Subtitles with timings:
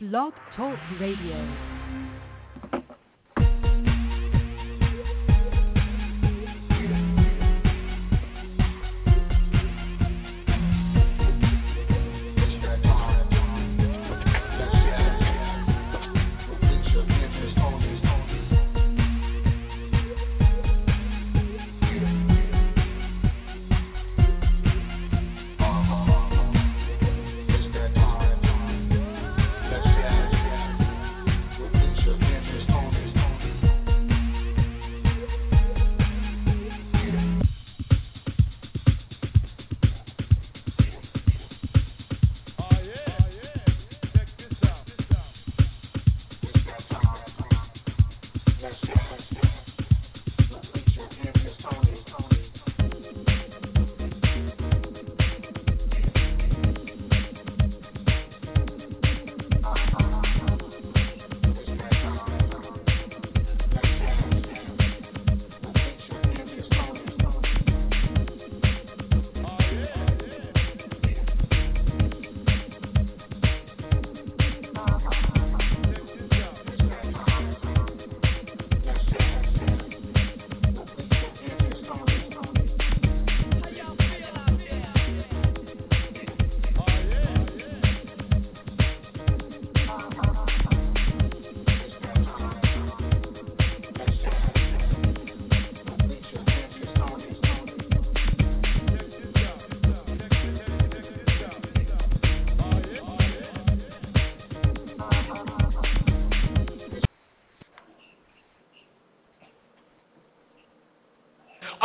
[0.00, 2.07] Blog Talk Radio.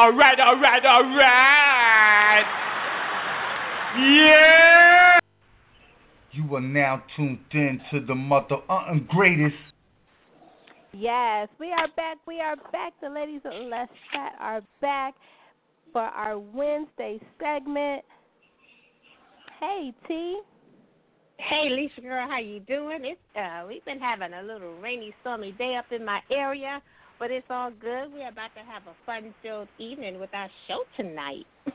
[0.04, 2.44] All right, all right, all right.
[3.98, 5.20] Yeah.
[6.34, 9.56] You are now tuned in to the mother uh, greatest.
[10.92, 12.18] Yes, we are back.
[12.28, 12.92] We are back.
[13.02, 15.14] The ladies of Let's Chat are back
[15.94, 18.04] for our Wednesday segment.
[19.62, 20.42] Hey, T.
[21.38, 23.06] Hey, Lisa girl, how you doing?
[23.06, 26.82] It's uh, we've been having a little rainy, stormy day up in my area,
[27.24, 28.12] but it's all good.
[28.14, 31.46] We're about to have a fun-filled evening with our show tonight.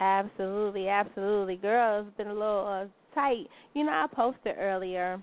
[0.00, 1.56] Absolutely, absolutely.
[1.56, 3.46] Girl, it's been a little uh, tight.
[3.72, 5.18] You know, I posted earlier,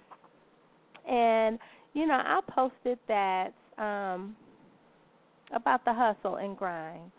[1.08, 1.60] and
[1.94, 4.36] you know, I posted that um
[5.54, 7.12] about the hustle and grind.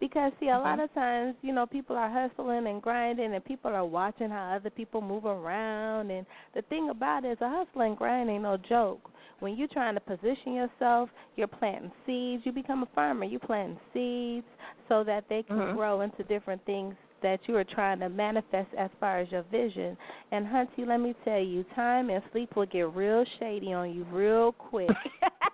[0.00, 0.62] Because see, a Mm-hmm.
[0.62, 4.54] lot of times, you know, people are hustling and grinding, and people are watching how
[4.56, 6.10] other people move around.
[6.10, 6.24] And
[6.54, 9.11] the thing about it is, a hustle and grind ain't no joke.
[9.42, 12.46] When you're trying to position yourself, you're planting seeds.
[12.46, 13.24] You become a farmer.
[13.24, 14.46] You planting seeds
[14.88, 15.74] so that they can Mhm.
[15.74, 19.98] grow into different things that you are trying to manifest as far as your vision.
[20.30, 24.04] And Hunty, let me tell you, time and sleep will get real shady on you
[24.04, 24.90] real quick.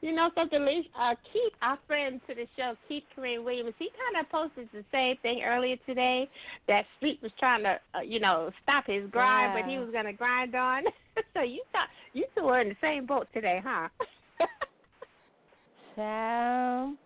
[0.02, 0.84] you know something?
[0.98, 4.84] Uh, Keith, our friend to the show, Keith Kareem Williams, he kind of posted the
[4.92, 6.28] same thing earlier today
[6.68, 10.06] that Sleep was trying to, uh, you know, stop his grind, but he was going
[10.06, 10.84] to grind on.
[11.34, 13.88] so you thought you two were in the same boat today, huh?
[15.96, 16.96] Child.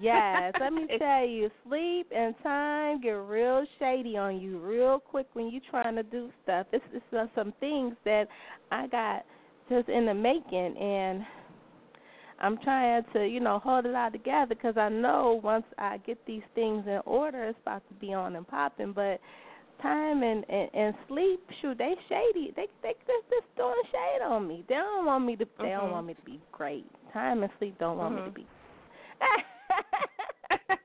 [0.00, 5.26] Yes, let me tell you, sleep and time get real shady on you real quick
[5.34, 6.66] when you're trying to do stuff.
[6.72, 8.28] It's, it's uh, some things that
[8.70, 9.24] I got
[9.70, 11.24] just in the making, and
[12.40, 16.18] I'm trying to, you know, hold it all together because I know once I get
[16.26, 18.92] these things in order, it's about to be on and popping.
[18.92, 19.20] But
[19.80, 22.52] time and, and and sleep, shoot, they shady.
[22.56, 24.64] They they just just throwing shade on me.
[24.68, 25.46] They don't want me to.
[25.58, 25.92] They don't Mhm.
[25.92, 26.86] want me to be great.
[27.12, 28.34] Time and sleep don't want me to Mhm.
[28.34, 28.46] be.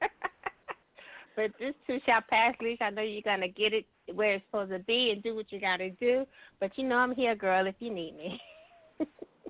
[1.35, 2.85] but this too shall pass, Lisa.
[2.85, 5.59] I know you're gonna get it where it's supposed to be and do what you
[5.59, 6.25] gotta do.
[6.59, 8.41] But you know I'm here, girl, if you need me.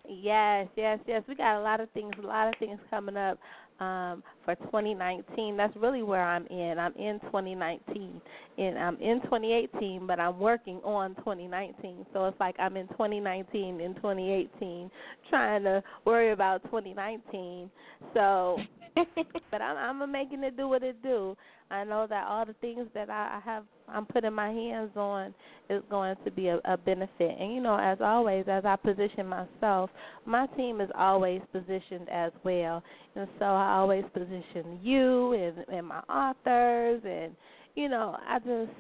[0.10, 1.24] Yes, yes, yes.
[1.28, 3.38] We got a lot of things, a lot of things coming up
[3.80, 5.58] um, for 2019.
[5.58, 6.78] That's really where I'm in.
[6.80, 8.22] I'm in 2019,
[8.58, 12.06] and I'm in 2018, but I'm working on 2019.
[12.14, 14.90] So it's like I'm in 2019 and 2018,
[15.30, 17.70] trying to worry about 2019.
[18.14, 18.58] So,
[19.52, 21.36] but I'm I'm making it do what it do.
[21.70, 25.34] I know that all the things that I, I have, I'm putting my hands on,
[25.70, 27.36] is going to be a, a benefit.
[27.40, 29.90] And you know, as always, as I position myself,
[30.26, 32.84] my team is always positioned as well.
[33.16, 37.36] And so I always position you and, and my authors, and
[37.76, 38.72] you know, I just.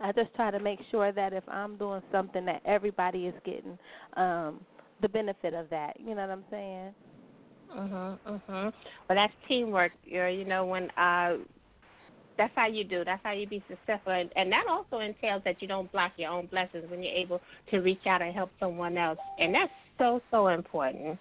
[0.00, 3.76] I just try to make sure that if I'm doing something that everybody is getting
[4.16, 4.60] um
[5.02, 5.98] the benefit of that.
[5.98, 6.94] You know what I'm saying?
[7.74, 8.72] Mhm, mhm.
[9.08, 9.92] Well, that's teamwork.
[10.04, 11.36] You know, you know when uh
[12.38, 13.04] That's how you do.
[13.04, 16.30] That's how you be successful, and, and that also entails that you don't block your
[16.30, 20.20] own blessings when you're able to reach out and help someone else, and that's so
[20.30, 21.18] so important.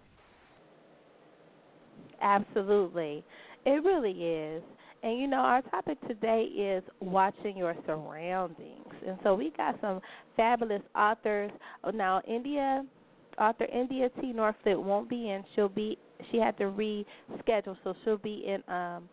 [2.21, 3.23] Absolutely.
[3.65, 4.63] It really is.
[5.03, 8.94] And you know, our topic today is watching your surroundings.
[9.05, 10.01] And so we got some
[10.35, 11.51] fabulous authors.
[11.94, 12.83] Now, India,
[13.39, 14.33] author India T.
[14.33, 15.44] Norfleet won't be in.
[15.55, 15.97] She'll be
[16.31, 19.10] she had to reschedule, so she'll be in um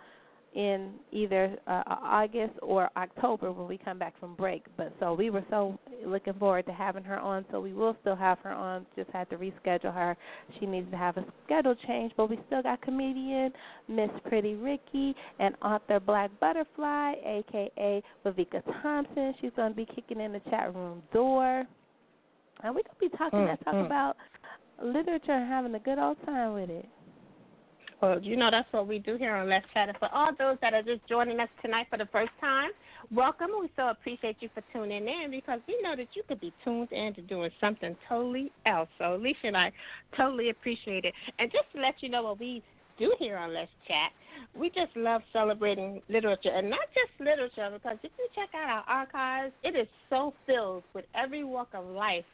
[0.55, 4.65] in either uh, August or October when we come back from break.
[4.77, 7.45] But so we were so looking forward to having her on.
[7.51, 8.87] So we will still have her on.
[8.95, 10.17] Just had to reschedule her.
[10.59, 12.12] She needs to have a schedule change.
[12.17, 13.53] But we still got comedian
[13.89, 19.35] Miss Pretty Ricki and author Black Butterfly, aka Viveka Thompson.
[19.41, 21.65] She's going to be kicking in the chat room door.
[22.62, 23.87] And we're going to be talking mm, let's talk mm.
[23.87, 24.17] about
[24.82, 26.88] literature and having a good old time with it.
[28.03, 29.88] Well, you know that's what we do here on Let's Chat.
[29.99, 32.71] For all those that are just joining us tonight for the first time,
[33.11, 33.49] welcome.
[33.59, 36.93] We so appreciate you for tuning in because we know that you could be tuned
[36.93, 38.88] in to doing something totally else.
[38.99, 39.73] So Alicia and I
[40.17, 41.15] totally appreciate it.
[41.38, 42.62] And just to let you know what we
[42.99, 44.12] do here on Let's Chat,
[44.55, 48.85] we just love celebrating literature and not just literature because if you check out our
[48.87, 52.25] archives, it is so filled with every walk of life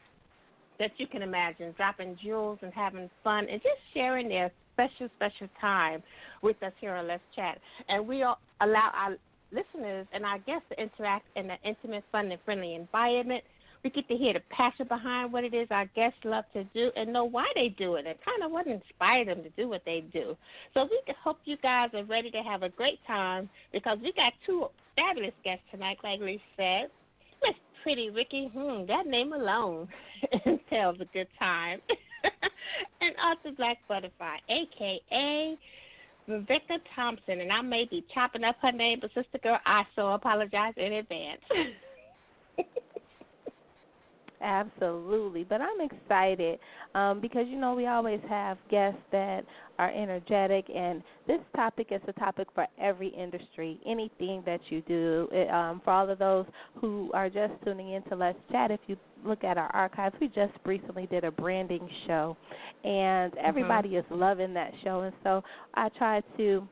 [0.80, 5.48] that you can imagine, dropping jewels and having fun and just sharing their special, special
[5.60, 6.02] time
[6.42, 7.58] with us here on Let's Chat.
[7.88, 9.16] And we allow our
[9.52, 13.44] listeners and our guests to interact in an intimate, fun, and friendly environment.
[13.84, 16.90] We get to hear the passion behind what it is our guests love to do
[16.96, 19.82] and know why they do it and kind of what inspired them to do what
[19.84, 20.36] they do.
[20.74, 24.32] So we hope you guys are ready to have a great time because we got
[24.46, 24.66] two
[24.96, 26.88] fabulous guests tonight, like Lee said.
[27.82, 29.88] Pretty Ricki, hmm, that name alone
[30.70, 31.80] tells a good time.
[33.00, 35.56] and also Black Butterfly, aka
[36.28, 40.08] Viveka Thompson, and I may be chopping up her name, but sister girl, I so
[40.08, 41.40] apologize in advance.
[44.42, 46.58] Absolutely, but I'm excited
[46.94, 49.44] um, because you know we always have guests that
[49.78, 53.78] are energetic, and this topic is a topic for every industry.
[53.86, 56.46] Anything that you do, it, um, for all of those
[56.80, 60.28] who are just tuning in to Let's Chat, if you look at our archives, we
[60.28, 62.36] just recently did a branding show,
[62.82, 63.46] and Mm-hmm.
[63.46, 65.44] everybody is loving that show, and so
[65.74, 66.66] I try to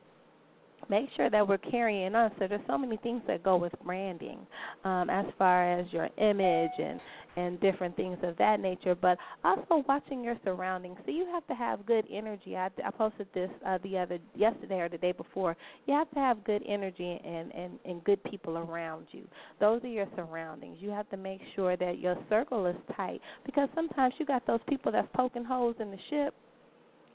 [0.89, 2.31] make sure that we're carrying on.
[2.39, 4.39] So there's so many things that go with branding,
[4.83, 6.99] um, as far as your image and
[7.37, 8.95] and different things of that nature.
[8.95, 10.97] But also watching your surroundings.
[11.05, 12.57] So you have to have good energy.
[12.57, 15.55] I, I posted this uh, the other yesterday or the day before.
[15.85, 19.23] You have to have good energy and and and good people around you.
[19.59, 20.77] Those are your surroundings.
[20.79, 24.61] You have to make sure that your circle is tight because sometimes you got those
[24.67, 26.33] people that's poking holes in the ship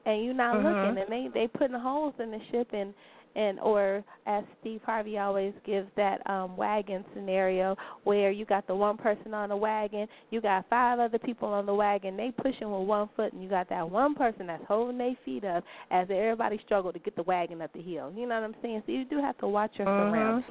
[0.07, 0.65] and you're not Mhm.
[0.65, 2.95] looking and they they putting holes in the ship and
[3.37, 8.75] and or as Steve Harvey always gives that um wagon scenario where you got the
[8.75, 12.71] one person on the wagon, you got five other people on the wagon, they pushing
[12.71, 16.07] with one foot and you got that one person that's holding their feet up as
[16.11, 18.13] everybody struggle to get the wagon up the hill.
[18.15, 18.83] You know what I'm saying?
[18.87, 19.97] So you do have to watch your Mhm.
[20.11, 20.45] surroundings.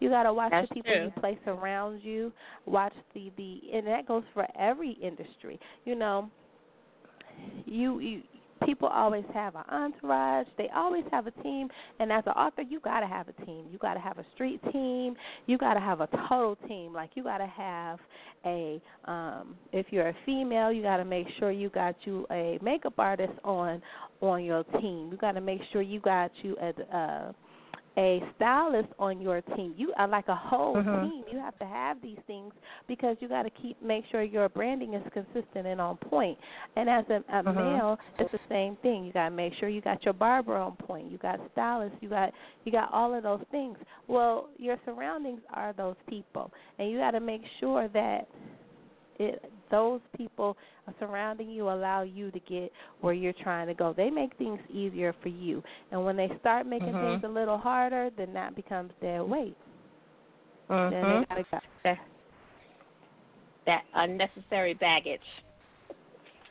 [0.00, 1.04] You got to watch That's the people true.
[1.04, 2.32] you place around you.
[2.66, 5.58] Watch the the and that goes for every industry.
[5.84, 6.30] You know,
[7.66, 8.22] you you
[8.64, 10.46] people always have an entourage.
[10.56, 11.68] They always have a team,
[11.98, 13.66] and as an author, you got to have a team.
[13.70, 15.14] You got to have a street team.
[15.46, 16.92] You got to have a total team.
[16.92, 17.98] Like you got to have
[18.44, 22.58] a um if you're a female, you got to make sure you got you a
[22.62, 23.82] makeup artist on
[24.20, 25.08] on your team.
[25.10, 27.32] You got to make sure you got you a uh
[27.98, 29.74] a stylist on your team.
[29.76, 31.02] You are like a whole Mhm.
[31.02, 31.24] team.
[31.30, 32.54] You have to have these things
[32.86, 36.38] because you got to keep make sure your branding is consistent and on point.
[36.76, 37.56] And as a, a Mhm.
[37.56, 39.04] male, it's the same thing.
[39.04, 41.10] You got to make sure you got your barber on point.
[41.10, 41.98] You got stylists.
[42.00, 42.32] You got
[42.64, 43.76] you got all of those things.
[44.06, 48.28] Well, your surroundings are those people, and you got to make sure that
[49.18, 50.56] it those people
[50.98, 53.92] surrounding you allow you to get where you're trying to go.
[53.96, 55.62] They make things easier for you.
[55.90, 57.00] And when they start making Mhm.
[57.00, 59.56] things a little harder, then that becomes their weight.
[60.68, 61.20] Then Mhm.
[61.20, 61.60] they gotta go.
[61.84, 61.98] That,
[63.66, 65.20] that unnecessary baggage.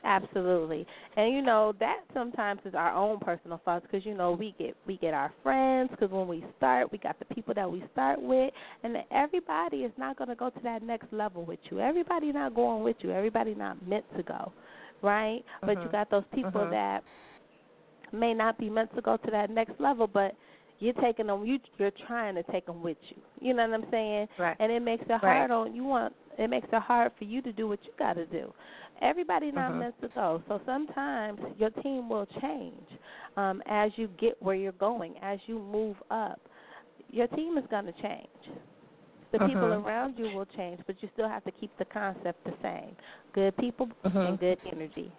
[0.07, 0.87] Absolutely,
[1.17, 4.73] and you know that sometimes is our own personal faults because you know we get
[4.87, 8.21] we get our friends because when we start we got the people that we start
[8.21, 11.81] with, and everybody is not going to go to that next level with you.
[11.81, 13.11] Everybody not going with you.
[13.11, 14.53] Everybody not meant to go,
[15.01, 15.43] right?
[15.61, 15.91] But you Mhm.
[15.91, 16.69] got those people Mhm.
[16.71, 17.03] that
[18.13, 20.35] may not be meant to go to that next level, but
[20.79, 21.43] you're taking them.
[21.45, 23.17] You you're trying to take them with you.
[23.41, 24.27] You know what I'm saying?
[24.37, 24.55] Right.
[24.59, 25.19] and it makes it Right.
[25.21, 28.13] hard on you want it makes it hard for you to do what you got
[28.13, 28.53] to do
[29.01, 29.79] everybody not Mhm.
[29.79, 32.87] meant to go so sometimes your team will change
[33.35, 36.39] um as you get where you're going as you move up
[37.09, 38.27] your team is going to change.
[39.31, 39.85] The people Mhm.
[39.85, 42.95] around you will change, but you still have to keep the concept the same.
[43.33, 44.29] Good people Mhm.
[44.29, 45.11] and good energy.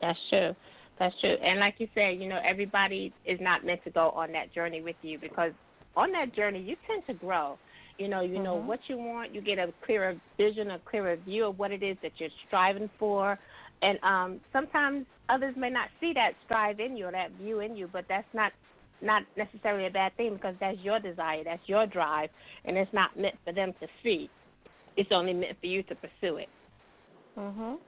[0.00, 0.56] That's true.
[0.98, 1.36] That's true.
[1.42, 4.80] And like you said, you know, everybody is not meant to go on that journey
[4.80, 5.52] with you because
[5.96, 7.58] on that journey you tend to grow.
[7.98, 8.66] You know, you know Mhm.
[8.66, 11.96] what you want, you get a clearer vision, a clearer view of what it is
[12.02, 13.38] that you're striving for.
[13.82, 17.76] And um sometimes others may not see that strive in you or that view in
[17.76, 18.52] you, but that's not
[19.00, 22.30] not necessarily a bad thing because that's your desire, that's your drive,
[22.64, 24.30] and it's not meant for them to see.
[24.96, 26.48] It's only meant for you to pursue it.
[27.36, 27.78] Mhm.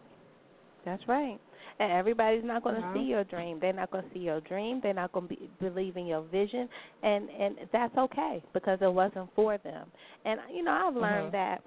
[0.84, 1.40] That's right.
[1.78, 2.94] And everybody's not going to Mhm.
[2.94, 3.58] see your dream.
[3.60, 4.80] They're not going to see your dream.
[4.80, 6.68] They're not going to be, believe in your vision,
[7.02, 9.90] and and that's okay because it wasn't for them.
[10.24, 11.32] And you know, I've learned Mhm.
[11.32, 11.62] that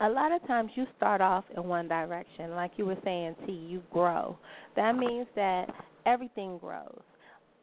[0.00, 3.52] a lot of times you start off in one direction, like you were saying, T.
[3.52, 4.38] You grow.
[4.76, 5.74] That means that
[6.06, 7.02] everything grows.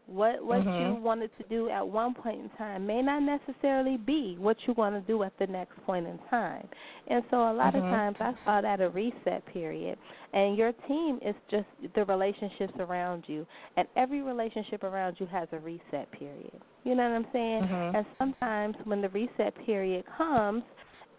[0.07, 1.01] What what you Mhm.
[1.01, 4.95] wanted to do at one point in time may not necessarily be what you want
[4.95, 6.67] to do at the next point in time.
[7.07, 7.83] And so a lot Mhm.
[7.83, 9.97] of times I call that a reset period.
[10.33, 13.47] And your team is just the relationships around you.
[13.77, 16.61] And every relationship around you has a reset period.
[16.83, 17.63] You know what I'm saying?
[17.63, 17.95] Mhm.
[17.95, 20.63] And sometimes when the reset period comes,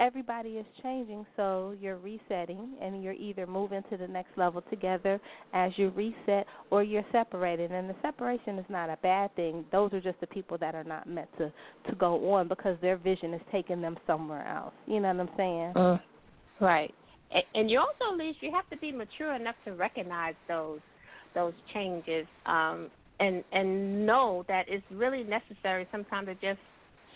[0.01, 5.21] everybody is changing, so you're resetting and you're either moving to the next level together
[5.53, 7.71] as you reset or you're separated.
[7.73, 9.65] And the separation is not a bad thing.
[9.73, 11.53] Those are just the people that are not meant to
[11.89, 14.75] to go on because their vision is taking them somewhere else.
[14.87, 15.73] You know what I'm saying?
[15.77, 16.01] Mm.
[16.61, 16.95] Right.
[17.33, 20.81] And, and you also, Lise, you have to be mature enough to recognize those
[21.35, 26.61] those changes um, and and know that it's really necessary sometimes to just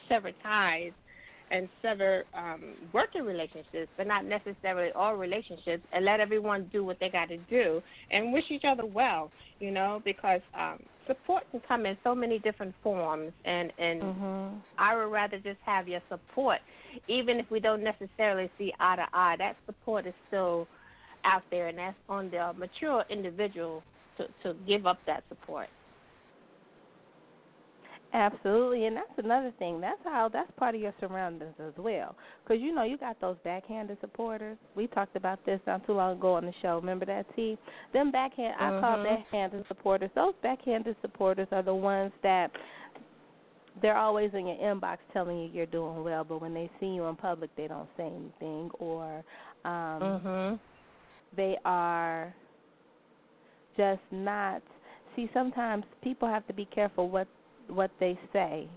[0.09, 0.93] sever ties
[1.51, 6.99] and sever um, working relationships, but not necessarily all relationships, and let everyone do what
[7.01, 9.31] they got to do and wish each other well.
[9.59, 14.61] You know, because um, support can come in so many different forms, and and Mhm.
[14.79, 16.61] I would rather just have your support,
[17.07, 19.37] even if we don't necessarily see eye to eye.
[19.37, 20.67] That support is still
[21.25, 23.83] out there, and that's on the mature individual
[24.17, 25.69] to to give up that support.
[28.13, 29.81] Absolutely, and that's another thing.
[29.81, 32.17] That's how that's part of your surroundings as well.
[32.43, 34.59] Because you know you got those backhanded supporters.
[34.75, 36.77] We talked about this not too long ago on the show.
[36.77, 37.57] Remember that T?
[37.93, 39.05] Them backhand I call Mhm.
[39.05, 40.11] backhanded supporters.
[40.15, 42.51] Those backhanded supporters are the ones that
[43.81, 47.07] they're always in your inbox telling you you're doing well, but when they see you
[47.07, 49.23] in public, they don't say anything, or
[49.65, 50.59] um Mhm.
[51.37, 52.35] they are
[53.77, 54.63] just not
[55.15, 57.29] see sometimes people have to be careful what
[57.71, 58.69] what they say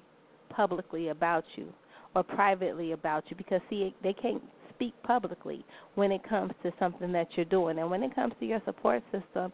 [0.50, 1.68] publicly about you
[2.16, 4.42] or privately about you because see they can't
[4.74, 8.46] speak publicly when it comes to something that you're doing and when it comes to
[8.46, 9.52] your support system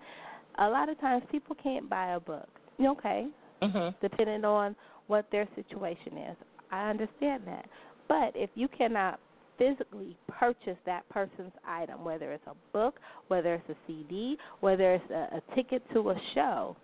[0.60, 2.50] a lot of times people can't buy a book
[2.81, 3.27] okay
[3.62, 3.93] Mhm.
[4.01, 4.75] depending on
[5.08, 6.38] what their situation is.
[6.72, 7.65] I understand that.
[8.08, 9.19] But if you cannot
[9.58, 15.12] physically purchase that person's item, whether it's a book, whether it's a CD, whether it's
[15.12, 16.77] a, a ticket to a show,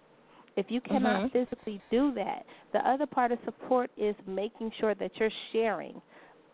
[0.56, 1.32] if you cannot Mhm.
[1.32, 6.02] physically do that, the other part of support is making sure that you're sharing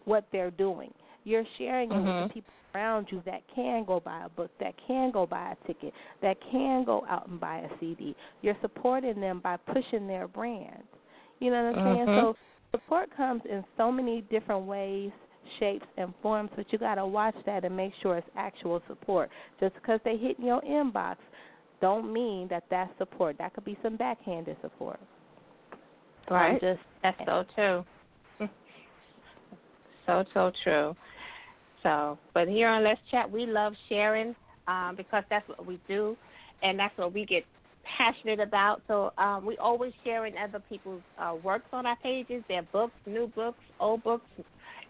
[0.06, 0.94] what they're doing.
[1.24, 4.74] You're sharing it with the people around you that can go buy a book, that
[4.88, 8.16] can go buy a ticket, that can go out and buy a CD.
[8.42, 10.84] You're supporting them by pushing their brand.
[11.40, 12.08] You know what I'm saying?
[12.08, 12.22] Mhm.
[12.22, 12.36] So
[12.72, 15.12] support comes in so many different ways,
[15.60, 19.30] shapes, and forms, but you got to watch that and make sure it's actual support.
[19.60, 21.18] Just because they hit in your inbox
[21.82, 23.38] don't mean that that's support.
[23.38, 25.00] That could be some backhanded support.
[26.30, 26.62] I'm Right.
[26.62, 27.86] just That's so true.
[30.08, 30.96] So so true.
[31.84, 34.36] So, but here on Let's Chat, we love sharing
[34.68, 36.18] um, because that's what we do,
[36.64, 37.46] and that's what we get
[37.98, 38.82] passionate about.
[38.88, 43.32] So um, we always sharing other people's uh, works on our pages, their books, new
[43.36, 44.26] books, old books,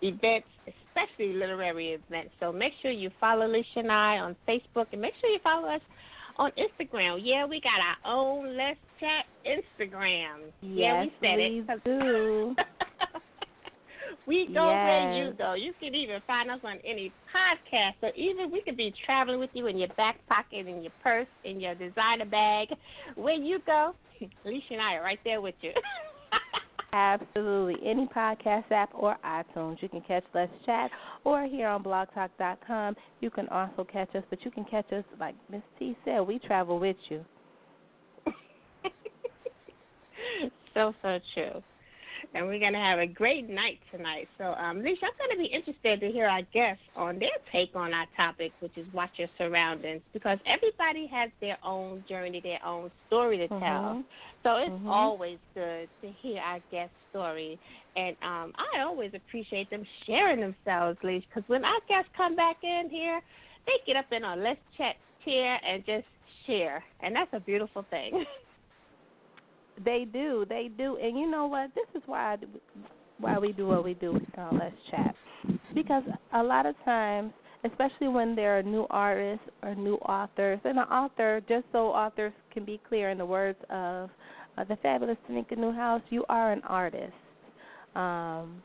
[0.01, 2.31] events, especially literary events.
[2.39, 5.67] So make sure you follow Alicia and I on Facebook, and make sure you follow
[5.69, 5.81] us
[6.37, 7.19] on Instagram.
[7.23, 10.51] Yeah, we got our own Let's Chat Instagram.
[10.61, 11.83] yeah, Yes, we said we it.
[11.83, 12.55] do.
[14.27, 15.35] we go where you Yes.
[15.37, 15.53] go.
[15.53, 17.93] You can even find us on any podcast.
[18.01, 21.27] So even we could be traveling with you in your back pocket, in your purse,
[21.43, 22.67] in your designer bag.
[23.15, 23.93] Where you go,
[24.45, 25.71] Alicia and I are right there with you.
[26.93, 27.75] Absolutely.
[27.89, 29.81] Any podcast app or iTunes.
[29.81, 30.91] You can catch Let's Chat
[31.23, 32.95] or here on blogtalk.com.
[33.21, 36.39] You can also catch us, but you can catch us, like Miss T said, we
[36.39, 37.23] travel with you.
[40.73, 41.61] so so true.
[42.33, 44.27] And we're going to have a great night tonight.
[44.37, 47.93] So, um, I'm going to be interested to hear our guests on their take on
[47.93, 52.91] our topic, which is watch your surroundings, because everybody has their own journey, their own
[53.07, 53.59] story to tell.
[53.59, 54.05] Mhm.
[54.43, 54.87] So it's Mhm.
[54.87, 57.59] always good to hear our guest story,
[57.95, 62.63] and um, I always appreciate them sharing themselves, Leash, because when our guests come back
[62.63, 63.21] in here,
[63.65, 66.07] they get up in a let's chat chair and just
[66.45, 68.25] share, and that's a beautiful thing.
[69.83, 71.71] They do, they do, and you know what?
[71.75, 72.37] This is why I,
[73.19, 75.15] why we do what we do on Let's Chat,
[75.73, 77.31] because a lot of times,
[77.63, 82.33] especially when there are new artists or new authors, and an author, just so authors
[82.53, 84.09] can be clear in the words of
[84.57, 87.13] uh, the fabulous Tamika Newhouse, you are an artist.
[87.95, 88.61] Um,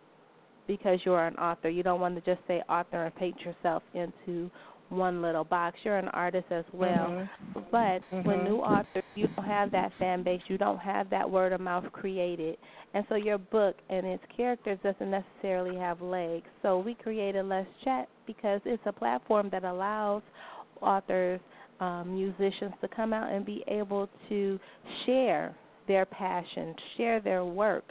[0.67, 4.51] because you're an author, you don't want to just say author and paint yourself into
[4.89, 5.79] one little box.
[5.83, 7.09] You're an artist as well.
[7.09, 7.29] Mhm.
[7.71, 8.45] But when Mhm.
[8.45, 11.91] new authors, you don't have that fan base, you don't have that word of mouth
[11.93, 12.59] created,
[12.93, 16.47] and so your book and its characters doesn't necessarily have legs.
[16.63, 20.23] So we created Let's Chat because it's a platform that allows
[20.83, 21.41] authors,
[21.81, 24.61] um, musicians to come out and be able to
[25.05, 25.55] share
[25.87, 27.85] their passion, share their work.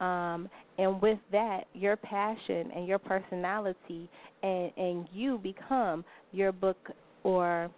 [0.00, 4.08] Um, and with that, your passion and your personality
[4.42, 6.90] and, and you become your book
[7.24, 7.70] or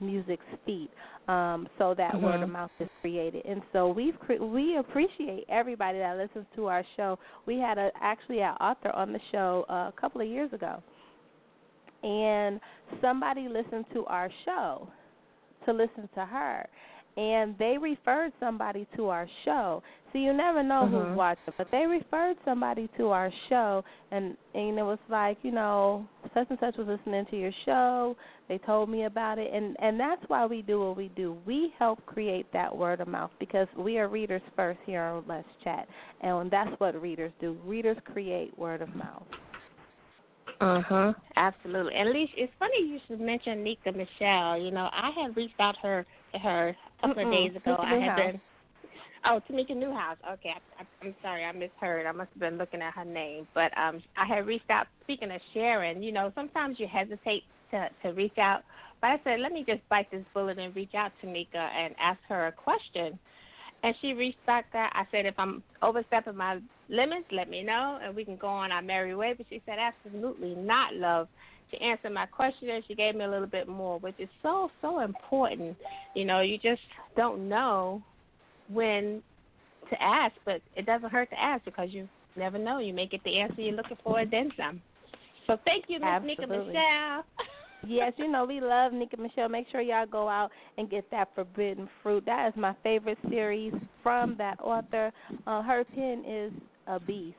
[0.00, 0.90] music's feet.
[1.26, 5.96] Um, so that word of mouth is created, and so we've cre- we appreciate everybody
[5.98, 7.18] that listens to our show.
[7.46, 10.82] We had a actually an author on the show uh, a couple of years ago,
[12.02, 12.60] and
[13.00, 14.86] somebody listened to our show
[15.64, 16.68] to listen to her,
[17.16, 19.82] and they referred somebody to our show.
[20.14, 20.90] So you never know Mhm.
[21.08, 25.50] who's watching, but they referred somebody to our show, and and it was like you
[25.50, 28.16] know such and such was listening to your show.
[28.46, 31.36] They told me about it, and and that's why we do what we do.
[31.44, 35.48] We help create that word of mouth because we are readers first here on Let's
[35.64, 35.88] Chat,
[36.20, 37.58] and that's what readers do.
[37.64, 39.26] Readers create word of mouth.
[40.60, 41.12] Uh huh.
[41.34, 41.96] Absolutely.
[41.96, 44.58] At least it's funny you should mention Nika Michelle.
[44.58, 47.78] You know, I had reached out her to her a couple Mm-mm, of days ago.
[47.80, 48.32] I had Newhouse.
[48.32, 48.40] been.
[49.26, 50.18] Oh, Tamika Newhouse.
[50.34, 52.06] Okay, I, I'm sorry, I misheard.
[52.06, 54.86] I must have been looking at her name, but um, I had reached out.
[55.02, 58.62] Speaking of Sharon, you know, sometimes you hesitate to to reach out,
[59.00, 61.94] but I said, let me just bite this bullet and reach out to Nika and
[61.98, 63.18] ask her a question.
[63.82, 64.90] And she reached back out.
[64.94, 66.58] I said, if I'm overstepping my
[66.88, 69.34] limits, let me know, and we can go on our merry way.
[69.36, 71.28] But she said, absolutely not, love.
[71.70, 74.70] She answered my question and she gave me a little bit more, which is so,
[74.80, 75.76] so important.
[76.14, 76.80] You know, you just
[77.16, 78.02] don't know
[78.68, 79.22] when
[79.90, 82.78] to ask, but it doesn't hurt to ask because you never know.
[82.78, 84.80] You may get the answer you're looking for and then some.
[85.46, 87.24] So thank you, Miss Nika Michelle.
[87.86, 89.48] yes, you know we love Nika Michelle.
[89.48, 92.24] Make sure y'all go out and get that Forbidden Fruit.
[92.26, 95.12] That is my favorite series from that author.
[95.46, 96.52] Uh, her pen is
[96.86, 97.36] a beast,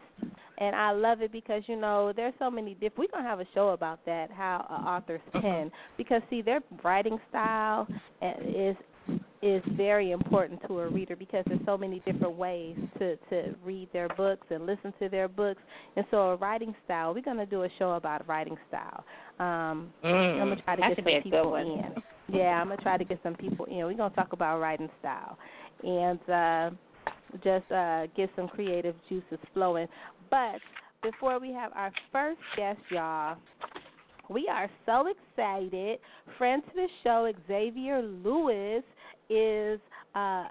[0.59, 2.97] and I love it because you know there's so many different.
[2.97, 7.19] We're gonna have a show about that, how an author's pen, because see their writing
[7.29, 7.87] style
[8.21, 8.75] uh, is
[9.41, 13.87] is very important to a reader because there's so many different ways to to read
[13.93, 15.61] their books and listen to their books
[15.95, 19.03] and so a writing style we're going to do a show about writing style
[19.39, 22.03] um Mm, I'm gonna try to get some people in.
[22.33, 23.77] Yeah, I'm gonna try to get some people in.
[23.85, 25.37] We're gonna talk about writing style
[25.83, 26.69] and uh
[27.43, 29.87] just uh get some creative juices flowing.
[30.29, 30.59] But
[31.03, 33.37] before we have our first guest, y'all,
[34.29, 35.99] we are so excited.
[36.37, 38.83] Friend to the show, Xavier Lewis
[39.29, 39.79] is
[40.15, 40.45] uh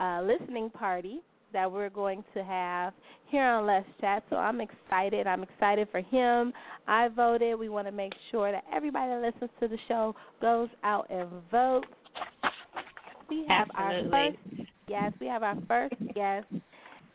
[0.00, 1.20] uh, listening party
[1.52, 2.92] that we're going to have
[3.26, 4.22] here on Let's Chat.
[4.30, 5.26] So I'm excited.
[5.26, 6.52] I'm excited for him.
[6.86, 7.58] I voted.
[7.58, 11.28] We want to make sure that everybody that listens to the show goes out and
[11.50, 11.86] votes.
[13.30, 16.46] We have our first yes, we have our first guest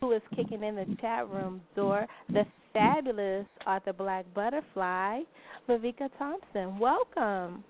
[0.03, 5.21] who is kicking in the chat room door, the fabulous author Black Butterfly,
[5.69, 6.77] Lavika Thompson.
[6.77, 7.63] Welcome.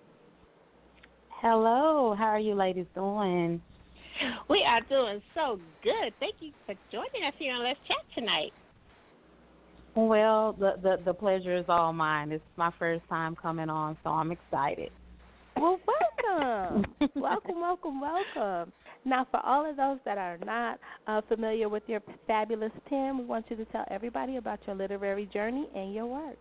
[1.30, 3.62] Hello, how are you ladies doing?
[4.50, 6.14] We are doing so good.
[6.20, 8.52] Thank you for joining us here on Let's Chat tonight.
[9.96, 12.32] Well, the, the the pleasure is all mine.
[12.32, 14.92] It's my first time coming on, so I'm excited.
[15.56, 16.86] Well, welcome.
[17.16, 18.74] welcome, welcome, welcome.
[19.06, 23.26] Now, for all of those that are not uh, familiar with your fabulous pen, we
[23.26, 26.38] want you to tell everybody about your literary journey and your work.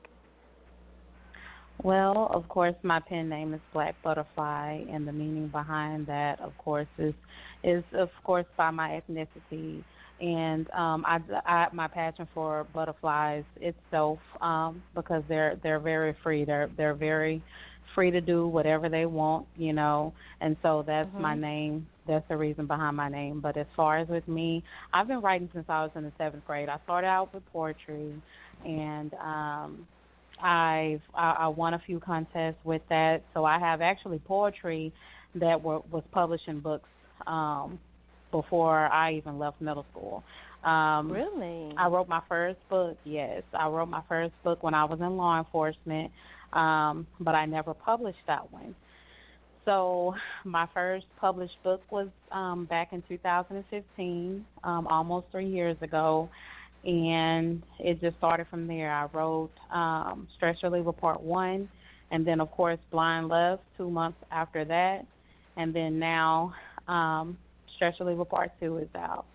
[1.82, 6.56] Well, of course, my pen name is Black Butterfly, and the meaning behind that, of
[6.58, 7.14] course, is
[7.64, 9.84] is of course by my ethnicity
[10.22, 16.44] and um, I, I my passion for butterflies itself um, because they're they're very free.
[16.44, 17.42] They're they're very
[17.94, 21.22] free to do whatever they want, you know, and so that's mm-hmm.
[21.22, 21.86] my name.
[22.06, 23.40] That's the reason behind my name.
[23.40, 26.44] But as far as with me, I've been writing since I was in the seventh
[26.46, 26.68] grade.
[26.68, 28.12] I started out with poetry,
[28.64, 29.86] and um,
[30.42, 33.22] I've I, I won a few contests with that.
[33.34, 34.92] So I have actually poetry
[35.36, 36.88] that were, was published in books
[37.26, 37.78] um,
[38.30, 40.24] before I even left middle school.
[40.64, 41.74] Um, really?
[41.76, 42.96] I wrote my first book.
[43.04, 46.12] Yes, I wrote my first book when I was in law enforcement,
[46.52, 48.74] um, but I never published that one.
[49.64, 56.28] So my first published book was um, back in 2015, um, almost three years ago,
[56.84, 58.92] and it just started from there.
[58.92, 61.68] I wrote um, Stress Reliever Part One,
[62.10, 65.06] and then of course Blind Love two months after that,
[65.56, 66.54] and then now
[66.88, 67.38] um,
[67.76, 69.26] Stress Reliever Part Two is out.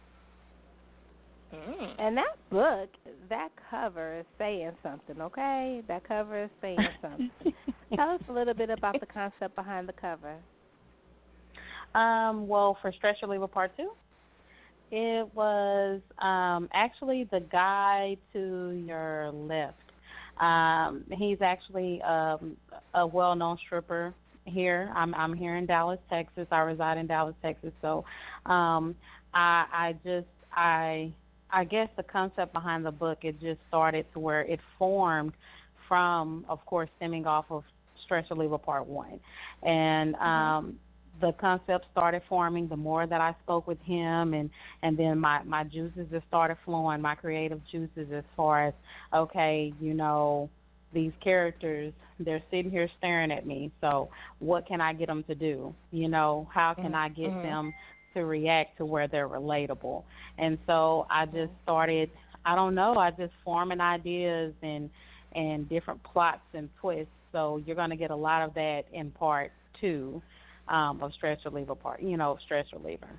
[1.54, 1.96] Mm.
[2.00, 2.90] And that book,
[3.30, 5.82] that cover is saying something, okay?
[5.88, 7.32] That cover is saying something.
[7.96, 10.36] Tell us a little bit about the concept behind the cover.
[11.96, 13.92] Um, well, for Stress Reliever Part Two,
[14.92, 19.76] it was um, actually the guy to your left.
[20.40, 22.58] Um, he's actually um,
[22.94, 24.14] a well-known stripper
[24.46, 24.92] here.
[24.96, 26.48] I'm I'm here in Dallas, Texas.
[26.52, 27.72] I reside in Dallas, Texas.
[27.82, 28.06] So,
[28.46, 28.96] um,
[29.34, 31.12] I I just I
[31.52, 35.34] I guess the concept behind the book it just started to where it formed
[35.88, 37.64] from, of course, stemming off of
[38.04, 39.20] Stress Reliever Part One,
[39.64, 40.24] and mm-hmm.
[40.24, 40.80] um,
[41.22, 42.68] the concept started forming.
[42.68, 44.50] The more that I spoke with him, and
[44.84, 48.74] and then my my juices just started flowing, my creative juices, as far as
[49.14, 50.50] okay, you know,
[50.94, 55.36] these characters they're sitting here staring at me so what can i get them to
[55.36, 56.96] do you know how can mm-hmm.
[56.96, 57.44] i get mm-hmm.
[57.44, 57.74] them
[58.14, 60.04] to react to where they're relatable.
[60.38, 62.10] And so I just started
[62.46, 64.90] I don't know, I just forming ideas and
[65.36, 67.12] and different plots and twists.
[67.32, 70.22] So you're gonna get a lot of that in part two
[70.68, 73.10] um, of stress reliever part you know, stress reliever.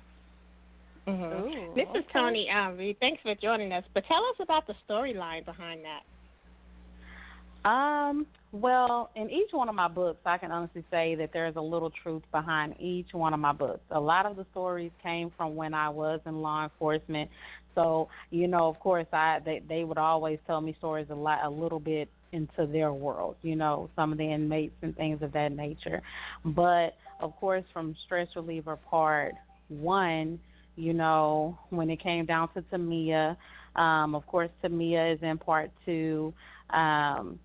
[1.07, 1.47] Mm-hmm.
[1.47, 1.99] Ooh, this okay.
[1.99, 2.97] is Tony Reed.
[2.99, 3.83] Thanks for joining us.
[3.93, 7.69] But tell us about the storyline behind that.
[7.69, 11.61] Um, well, in each one of my books, I can honestly say that there's a
[11.61, 13.81] little truth behind each one of my books.
[13.91, 17.29] A lot of the stories came from when I was in law enforcement.
[17.75, 21.45] So, you know, of course, I they they would always tell me stories a lot
[21.45, 25.31] a little bit into their world, you know, some of the inmates and things of
[25.33, 26.01] that nature.
[26.43, 29.33] But of course, from stress reliever part
[29.67, 30.39] 1,
[30.75, 33.37] you know, when it came down to Tamia,
[33.75, 36.33] um, of course, Tamia is in part 2.
[36.71, 37.39] Um,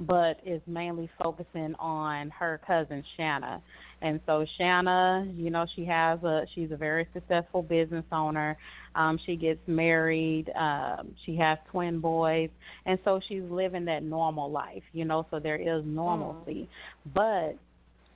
[0.00, 3.62] but is mainly focusing on her cousin Shanna.
[4.02, 8.56] And so Shanna, you know, she has a she's a very successful business owner.
[8.94, 12.48] Um, she gets married, um, she has twin boys,
[12.86, 16.66] and so she's living that normal life, you know, so there is normalcy.
[17.06, 17.58] Mm.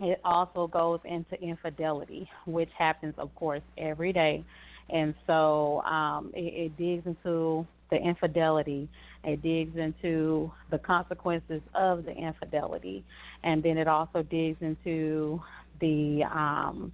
[0.01, 4.43] But it also goes into infidelity, which happens of course every day.
[4.89, 8.89] And so um it, it digs into the infidelity
[9.23, 13.05] it digs into the consequences of the infidelity,
[13.43, 15.41] and then it also digs into
[15.81, 16.93] the um,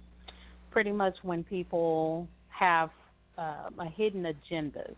[0.69, 2.89] pretty much when people have
[3.37, 4.95] uh, a hidden agendas.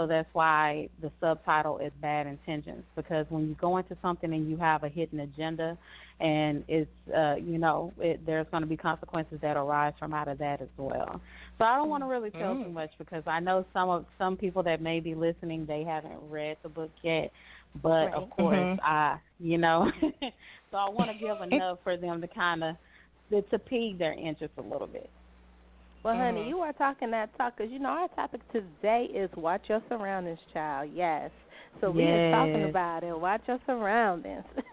[0.00, 4.48] So that's why the subtitle is Bad Intentions because when you go into something and
[4.48, 5.76] you have a hidden agenda,
[6.20, 10.26] and it's uh, you know it, there's going to be consequences that arise from out
[10.26, 11.20] of that as well.
[11.58, 12.64] So I don't want to really tell mm.
[12.64, 16.18] too much because I know some of some people that may be listening they haven't
[16.30, 17.30] read the book yet,
[17.82, 18.14] but right.
[18.14, 18.80] of course mm-hmm.
[18.82, 22.76] I you know so I want to give enough for them to kind of
[23.50, 25.10] to pique their interest a little bit.
[26.04, 26.48] Well, honey, Mm-hmm.
[26.48, 30.38] you are talking that talk because you know our topic today is watch your surroundings,
[30.52, 30.90] child.
[30.94, 31.30] Yes.
[31.80, 33.18] So we are talking about it.
[33.18, 34.44] Watch your surroundings.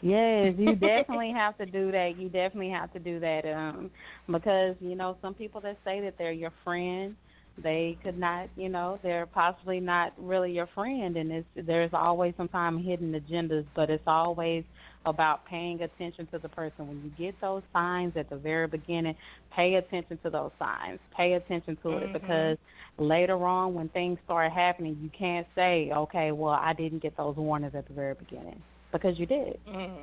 [0.00, 2.16] Yes, you definitely have to do that.
[2.16, 3.46] You definitely have to do that.
[3.46, 3.90] Um
[4.30, 7.16] because, you know, some people that say that they're your friend,
[7.56, 12.34] they could not, you know, they're possibly not really your friend and it's there's always
[12.36, 14.64] sometimes hidden agendas, but it's always
[15.06, 16.88] about paying attention to the person.
[16.88, 19.14] When you get those signs at the very beginning,
[19.54, 20.98] pay attention to those signs.
[21.16, 22.12] Pay attention to it Mhm.
[22.12, 22.58] because
[22.98, 27.36] later on when things start happening, you can't say, "Okay, well, I didn't get those
[27.36, 28.62] warnings at the very beginning."
[28.92, 29.58] Because you did.
[29.66, 29.98] Mm.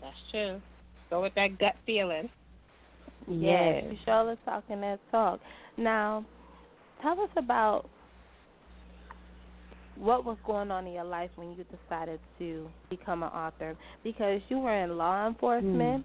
[0.00, 0.62] That's true.
[1.10, 2.28] Go with that gut feeling.
[3.26, 5.40] Yes, you sure is talking that talk.
[5.76, 6.24] Now,
[7.00, 7.88] tell us about
[9.96, 14.40] what was going on in your life when you decided to become an author because
[14.48, 16.04] you were in law enforcement.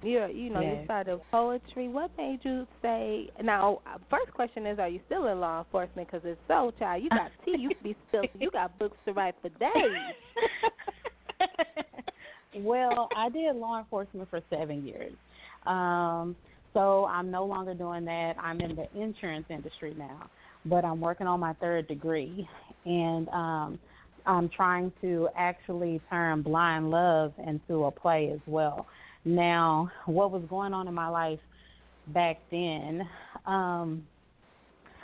[0.00, 0.76] You you know yes.
[0.78, 1.88] you started poetry.
[1.88, 3.30] What made you say?
[3.42, 6.08] Now, first question is, are you still in law enforcement?
[6.08, 7.56] Because if so, child, you got tea.
[7.58, 8.22] You be still.
[8.38, 9.72] You got books to write for days.
[12.58, 15.14] well, I did law enforcement for seven years.
[15.66, 16.36] Um,
[16.74, 18.34] so I'm no longer doing that.
[18.40, 20.30] I'm in the insurance industry now,
[20.64, 22.48] but I'm working on my third degree,
[22.84, 23.78] and um,
[24.26, 28.86] I'm trying to actually turn blind love into a play as well.
[29.24, 31.40] Now, what was going on in my life
[32.08, 33.08] back then?
[33.46, 34.06] Um,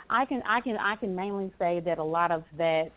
[0.09, 2.91] I can I can I can mainly say that a lot of that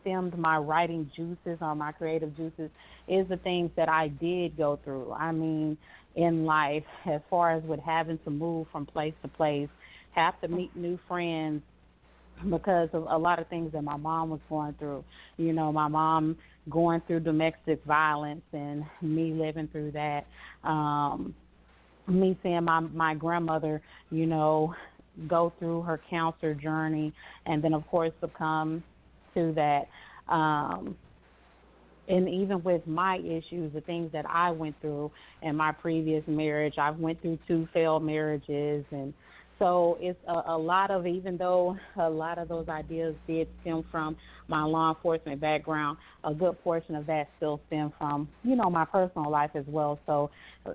[0.00, 2.70] stemmed my writing juices or my creative juices
[3.06, 5.12] is the things that I did go through.
[5.12, 5.76] I mean,
[6.14, 9.68] in life, as far as with having to move from place to place,
[10.12, 11.62] have to meet new friends,
[12.48, 15.04] because of a lot of things that my mom was going through.
[15.36, 16.36] You know, my mom
[16.70, 20.26] going through domestic violence and me living through that.
[20.64, 21.34] Um
[22.06, 24.74] me seeing my my grandmother, you know,
[25.26, 27.12] go through her cancer journey
[27.46, 28.82] and then of course succumb
[29.34, 29.88] to that.
[30.32, 30.96] Um
[32.08, 35.10] and even with my issues, the things that I went through
[35.42, 39.12] in my previous marriage, I went through two failed marriages and
[39.58, 43.84] so it's a, a lot of, even though a lot of those ideas did stem
[43.90, 44.16] from
[44.46, 48.84] my law enforcement background, a good portion of that still stem from, you know, my
[48.84, 49.98] personal life as well.
[50.06, 50.30] So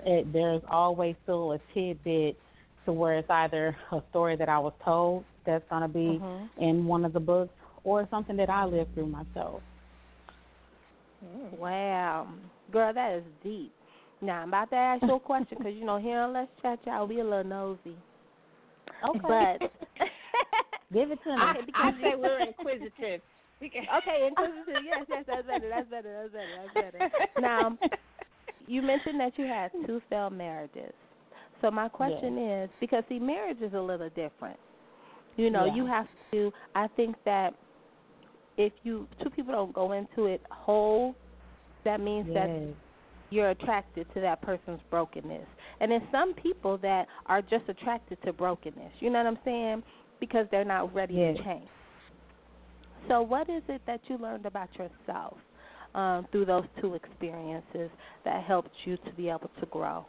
[0.06, 2.38] it, there's always still a tidbit
[2.86, 6.62] to where it's either a story that I was told that's going to be mm-hmm.
[6.62, 9.62] in one of the books or something that I lived through myself.
[11.58, 12.28] Wow.
[12.72, 13.74] Girl, that is deep.
[14.22, 16.80] Now, I'm about to ask you a question because, you know, here on Let's Chat,
[16.86, 17.96] y'all, we a little nosy.
[19.10, 19.19] Okay.
[19.22, 19.60] But
[20.93, 21.36] give it to me.
[21.38, 23.22] I, I say we're inquisitive.
[23.63, 24.84] okay, inquisitive.
[24.86, 25.69] Yes, yes, that's better.
[25.69, 26.30] That's better.
[26.30, 26.98] That's better.
[27.00, 27.41] That's better.
[27.41, 27.78] Now,
[28.67, 30.93] you mentioned that you had two failed marriages.
[31.62, 32.65] So my question yes.
[32.65, 34.60] is because see, marriage is a little different.
[35.38, 35.76] You know, yeah.
[35.76, 36.52] you have to.
[36.76, 37.54] I think that
[38.58, 41.15] if you two people don't go into it whole,
[41.86, 42.36] that means yes.
[42.36, 42.74] that
[43.30, 45.48] you're attracted to that person's brokenness.
[45.84, 48.93] And there's some people that are just attracted to brokenness.
[49.02, 49.84] You know what I'm saying?
[50.22, 51.36] Because they're not ready yes.
[51.36, 51.67] to change.
[53.10, 55.36] So, what is it that you learned about yourself
[55.93, 57.89] um, through those two experiences
[58.24, 60.06] that helped you to be able to grow?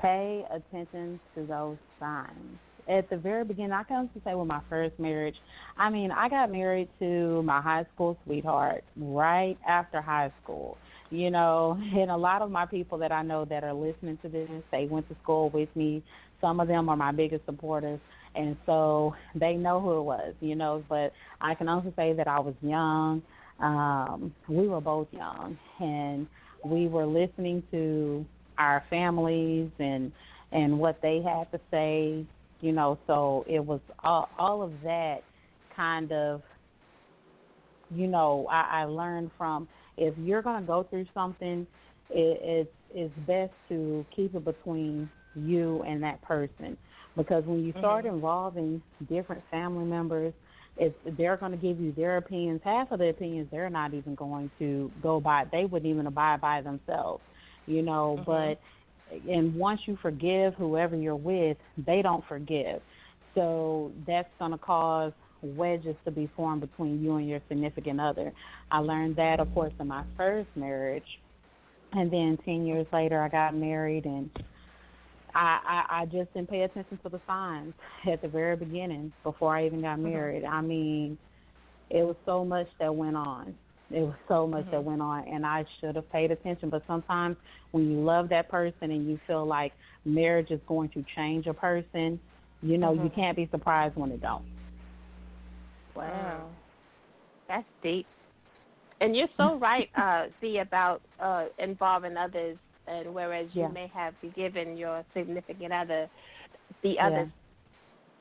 [0.00, 2.56] Pay attention to those signs.
[2.88, 5.36] At the very beginning, I can to say with my first marriage,
[5.76, 10.78] I mean, I got married to my high school sweetheart right after high school
[11.10, 14.28] you know, and a lot of my people that I know that are listening to
[14.28, 16.02] this, they went to school with me.
[16.40, 17.98] Some of them are my biggest supporters,
[18.34, 20.84] and so they know who it was, you know.
[20.88, 23.22] But I can also say that I was young.
[23.58, 26.28] Um, we were both young, and
[26.64, 28.24] we were listening to
[28.58, 30.12] our families and
[30.52, 32.24] and what they had to say,
[32.60, 32.98] you know.
[33.06, 35.22] So it was all all of that
[35.74, 36.42] kind of,
[37.90, 39.68] you know, I, I learned from
[39.98, 41.66] if you're going to go through something,
[42.10, 46.76] it, it's it's best to keep it between you and that person
[47.16, 48.14] because when you start mm-hmm.
[48.14, 50.32] involving different family members,
[50.78, 54.14] if they're going to give you their opinions, half of the opinions they're not even
[54.14, 55.44] going to go by.
[55.50, 57.22] They wouldn't even abide by themselves,
[57.66, 58.20] you know.
[58.20, 58.30] Mm-hmm.
[58.30, 62.80] But and once you forgive whoever you're with, they don't forgive.
[63.34, 68.32] So that's going to cause wedges to be formed between you and your significant other.
[68.70, 71.04] I learned that, of course, in my first marriage,
[71.92, 74.30] and then ten years later, I got married, and
[75.34, 77.74] I, I I just didn't pay attention to the signs
[78.12, 80.10] at the very beginning before I even got mm-hmm.
[80.10, 80.44] married.
[80.44, 81.18] I mean,
[81.90, 83.54] it was so much that went on.
[83.90, 84.70] It was so much mm-hmm.
[84.72, 86.68] that went on, and I should have paid attention.
[86.68, 87.36] But sometimes,
[87.70, 89.72] when you love that person and you feel like
[90.04, 92.20] marriage is going to change a person,
[92.60, 93.04] you know, mm-hmm.
[93.04, 94.44] you can't be surprised when it don't.
[95.98, 96.40] Wow.
[96.44, 96.54] Mm.
[97.48, 98.06] That's deep.
[99.00, 102.56] And you're so right, uh, Z, about uh, involving others,
[102.86, 103.68] and whereas yeah.
[103.68, 106.08] you may have forgiven your significant other,
[106.82, 107.28] the others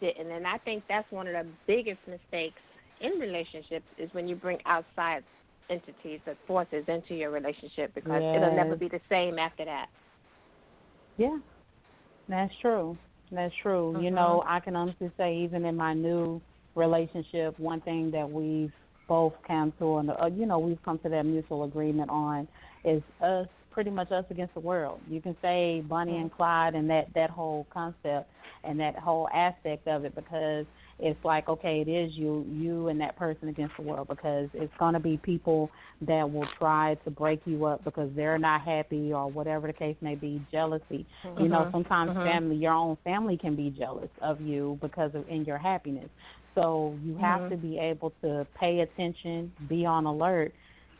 [0.02, 0.10] yeah.
[0.13, 0.32] didn't.
[0.32, 2.60] And I think that's one of the biggest mistakes
[3.02, 5.24] in relationships is when you bring outside
[5.70, 8.36] entities or forces into your relationship because yes.
[8.38, 9.88] it'll never be the same after that.
[11.18, 11.38] Yeah,
[12.30, 12.98] that's true.
[13.32, 13.94] That's true.
[13.94, 14.04] Mm-hmm.
[14.04, 16.42] You know, I can honestly say, even in my new
[16.78, 18.72] relationship, one thing that we've
[19.08, 22.48] both come to, and uh, you know, we've come to that mutual agreement on
[22.86, 25.00] is us pretty much us against the world.
[25.10, 28.30] You can say Bonnie and Clyde and that that whole concept
[28.63, 30.66] and that whole aspect of it because
[31.00, 34.74] it's like okay, it is you you and that person against the world because it's
[34.80, 35.70] going to be people
[36.08, 39.96] that will try to break you up because they're not happy or whatever the case
[40.02, 41.06] may be, jealousy.
[41.24, 41.44] Mm-hmm.
[41.44, 41.72] You know, Mhm.
[41.72, 42.24] sometimes Mhm.
[42.24, 46.10] family, your own family can be jealous of you because of in your happiness.
[46.58, 47.50] So you have Mhm.
[47.52, 50.54] to be able to pay attention, be on alert,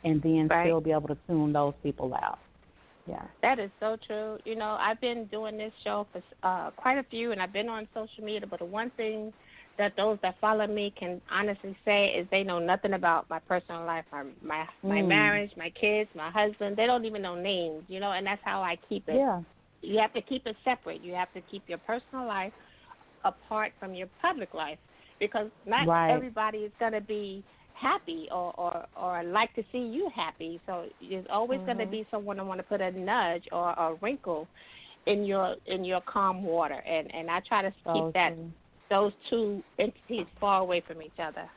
[0.04, 0.66] and then Right.
[0.66, 2.40] still be able to tune those people out.
[3.08, 3.26] Yeah.
[3.42, 4.38] That is so true.
[4.46, 7.70] You know, I've been doing this show for uh, quite a few, and I've been
[7.70, 8.46] on social media.
[8.48, 9.34] But the one thing
[9.78, 13.86] that those that follow me can honestly say is they know nothing about my personal
[13.86, 15.08] life, my my, my Mm.
[15.08, 16.78] marriage, my kids, my husband.
[16.78, 17.84] They don't even know names.
[17.88, 19.16] You know, and that's how I keep it.
[19.18, 19.42] Yeah.
[19.82, 21.02] You have to keep it separate.
[21.02, 22.54] You have to keep your personal life
[23.24, 24.78] apart from your public life
[25.20, 26.12] because not Right.
[26.12, 30.60] everybody is going to be happy or, or or like to see you happy.
[30.66, 33.96] So there's always going to be someone that want to put a nudge or a
[34.02, 34.48] wrinkle
[35.06, 38.34] in your in your calm water, and and I try to keep that
[38.90, 41.50] those two entities far away from each other.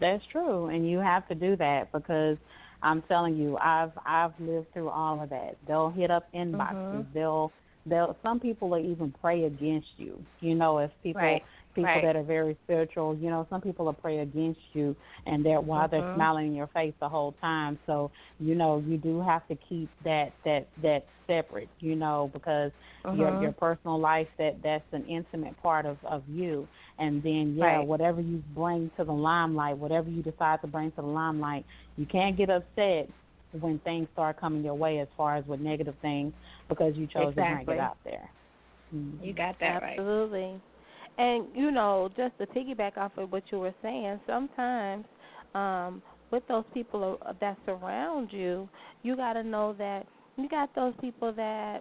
[0.00, 2.38] That's true, and you have to do that because
[2.82, 5.56] I'm telling you, I've I've lived through all of that.
[5.66, 6.76] They'll hit up inboxes.
[6.92, 7.06] Mhm.
[7.12, 7.52] They'll
[7.86, 10.22] they'll some people will even pray against you.
[10.40, 11.42] You know, if people Right,
[11.86, 12.02] people right.
[12.02, 14.94] that are very spiritual, you know, some people will pray against you
[15.26, 16.14] and they're while they're Mhm.
[16.14, 17.78] smiling in your face the whole time.
[17.86, 22.70] So, you know, you do have to keep that that that separate, you know, because
[23.12, 23.40] your Mhm.
[23.40, 27.86] your personal life that that's an intimate part of of you and then yeah Right.
[27.86, 31.64] whatever you bring to the limelight whatever you decide to bring to the limelight
[31.96, 33.08] you can't get upset
[33.60, 36.32] when things start coming your way as far as with negative things
[36.68, 38.30] because you chose to bring it out there.
[39.22, 39.96] You got that right.
[39.98, 40.60] Absolutely.
[41.20, 45.04] And you know, just to piggyback off of what you were saying, sometimes
[45.54, 48.66] um, with those people that surround you,
[49.02, 50.06] you got to know that
[50.38, 51.80] you got those people that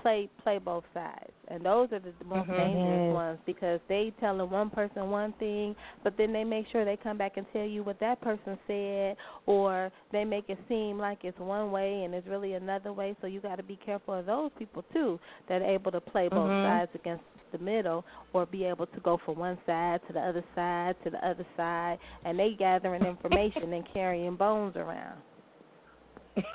[0.00, 2.56] play play both sides, and those are the most Mhm.
[2.56, 6.96] dangerous ones because they telling one person one thing, but then they make sure they
[6.96, 11.18] come back and tell you what that person said, or they make it seem like
[11.22, 13.14] it's one way and it's really another way.
[13.20, 16.28] So you got to be careful of those people too that are able to play
[16.28, 16.62] both Mhm.
[16.64, 20.44] sides against the middle, or be able to go from one side to the other
[20.54, 25.18] side to the other side, and they gathering information and carrying bones around.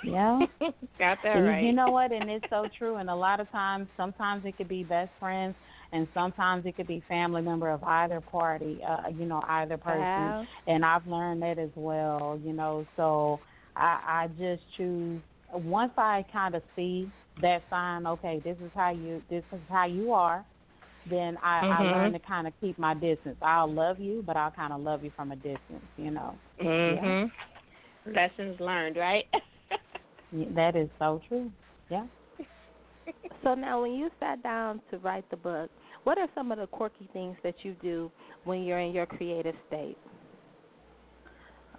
[0.04, 0.40] yeah
[1.00, 1.64] got that right.
[1.64, 2.12] You know what?
[2.12, 2.96] And it's so true.
[2.98, 5.56] And a lot of times, sometimes it could be best friends,
[5.92, 8.80] and sometimes it could be family member of either party.
[8.88, 10.00] Uh, you know, either person.
[10.00, 10.46] Wow.
[10.68, 12.40] And I've learned that as well.
[12.44, 13.40] You know, so
[13.76, 15.22] I, I just choose
[15.54, 18.08] once I kind of see that sign.
[18.08, 19.22] Okay, this is how you.
[19.30, 20.46] This is how you are.
[21.10, 21.92] Then I, I Mhm.
[21.92, 23.38] learn to kind of keep my distance.
[23.42, 25.86] I'll love you, but I'll kind of love you from a distance.
[25.96, 27.32] You know, Mhm.
[28.06, 29.26] Lessons learned, right?
[30.32, 31.52] that is so true.
[31.90, 32.06] Yeah.
[33.44, 35.70] So now, when you sat down to write the book,
[36.04, 38.12] what are some of the quirky things that you do
[38.44, 39.98] when you're in your creative state?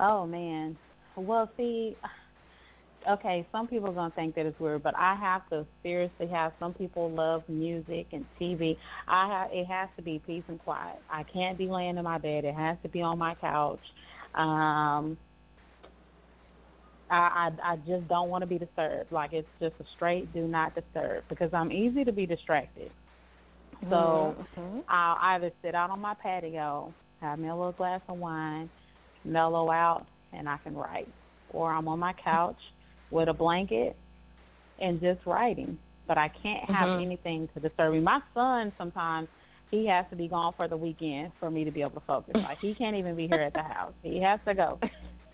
[0.00, 0.78] Oh man.
[1.16, 1.96] Well, see,
[3.08, 6.52] okay, some people are gonna think that it's weird, but I have to seriously have.
[6.58, 8.76] Some people love music and TV.
[9.06, 9.50] I have.
[9.52, 10.98] It has to be peace and quiet.
[11.10, 12.44] I can't be laying in my bed.
[12.44, 13.80] It has to be on my couch.
[14.34, 15.16] Um,
[17.10, 19.10] I, I I just don't want to be disturbed.
[19.10, 22.90] Like it's just a straight do not disturb because I'm easy to be distracted.
[23.88, 24.84] So Mhm.
[24.88, 28.68] I'll either sit out on my patio, have me a little glass of wine,
[29.24, 31.08] mellow out, and I can write.
[31.52, 32.58] Or I'm on my couch
[33.10, 33.96] with a blanket
[34.80, 35.78] and just writing.
[36.06, 37.02] But I can't have Mhm.
[37.02, 38.00] anything to disturb me.
[38.00, 39.28] My son sometimes
[39.70, 42.34] he has to be gone for the weekend for me to be able to focus.
[42.48, 43.92] Like he can't even be here at the house.
[44.02, 44.78] He has to go.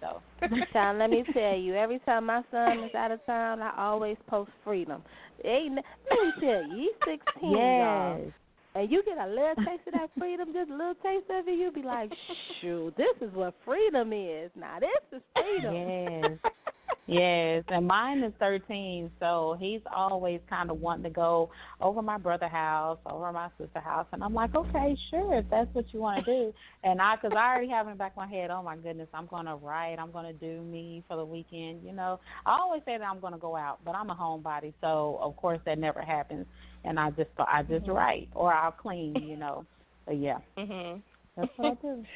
[0.01, 0.21] So
[0.73, 4.17] Child, let me tell you, every time my son is out of town, I always
[4.27, 5.03] post freedom.
[5.45, 5.85] Ain't let
[6.23, 8.19] me tell you, he's sixteen, y'all.
[8.19, 8.33] yes.
[8.75, 11.57] and you get a little taste of that freedom, just a little taste of it,
[11.59, 12.13] you'll be like,
[12.61, 14.51] shoot, this is what freedom is.
[14.57, 15.75] Now this is freedom.
[15.75, 16.39] Yes.
[17.07, 22.17] Yes, and mine is 13, so he's always kind of wanting to go over my
[22.17, 26.01] brother house, over my sister house, and I'm like, okay, sure, if that's what you
[26.01, 26.55] want to do.
[26.83, 29.09] And I, because I already have in the back of my head, oh my goodness,
[29.13, 31.83] I'm going to write, I'm going to do me for the weekend.
[31.85, 34.73] You know, I always say that I'm going to go out, but I'm a homebody,
[34.81, 36.47] so of course that never happens.
[36.85, 39.67] And I just, I just write, or I'll clean, you know.
[40.07, 41.03] But yeah, mhm.
[41.37, 42.05] that's what I do.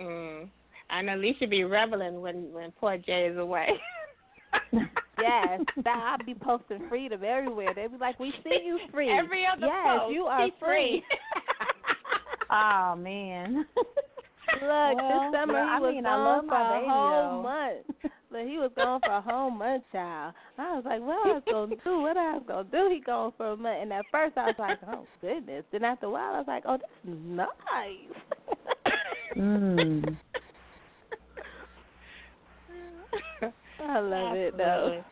[0.00, 0.48] Mm.
[0.90, 3.68] I know Lisa be reveling when when poor Jay is away.
[5.20, 7.72] Yes, that I'll be posting freedom everywhere.
[7.74, 11.04] They be like, "We see you free." Every other yes, post, you are be free.
[12.50, 13.64] oh man.
[14.54, 16.80] Look, Well, this summer well, he I was mean, gone I love for my a
[16.80, 17.42] baby, whole though.
[17.42, 18.12] month.
[18.30, 20.34] but he was gone for a whole month, child.
[20.58, 22.00] I was like, what I was gonna do?
[22.00, 22.88] What I was gonna do?
[22.92, 25.64] He gone for a month, and at first I was like, oh goodness.
[25.72, 27.48] Then after a while, I was like, oh, this is nice.
[29.36, 30.16] Mm.
[33.80, 35.02] I love it though.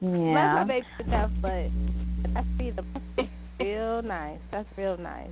[0.00, 0.34] Yeah.
[0.34, 1.66] That's my baby stuff, but
[2.34, 2.72] that's real,
[3.16, 3.28] that's
[3.60, 4.38] real nice.
[4.50, 5.30] That's real nice.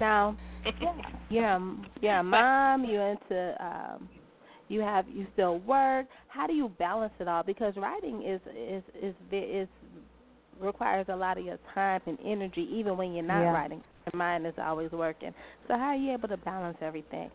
[0.00, 0.36] Now,
[0.80, 0.94] yeah,
[1.30, 2.84] yeah, a, you're a mom.
[2.84, 4.08] You into um,
[4.68, 6.06] you have you still work.
[6.28, 7.42] How do you balance it all?
[7.42, 9.68] Because writing is is is is
[10.60, 13.52] requires a lot of your time and energy, even when you're not Yeah.
[13.52, 13.82] writing.
[14.12, 15.32] Your mind is always working.
[15.68, 17.30] So how are you able to balance everything?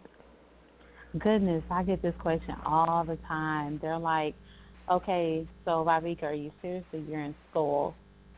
[1.18, 3.80] Goodness, I get this question all the time.
[3.82, 4.36] They're like,
[4.90, 7.06] "Okay, so Viveka, are you seriously?
[7.10, 7.96] You're in school.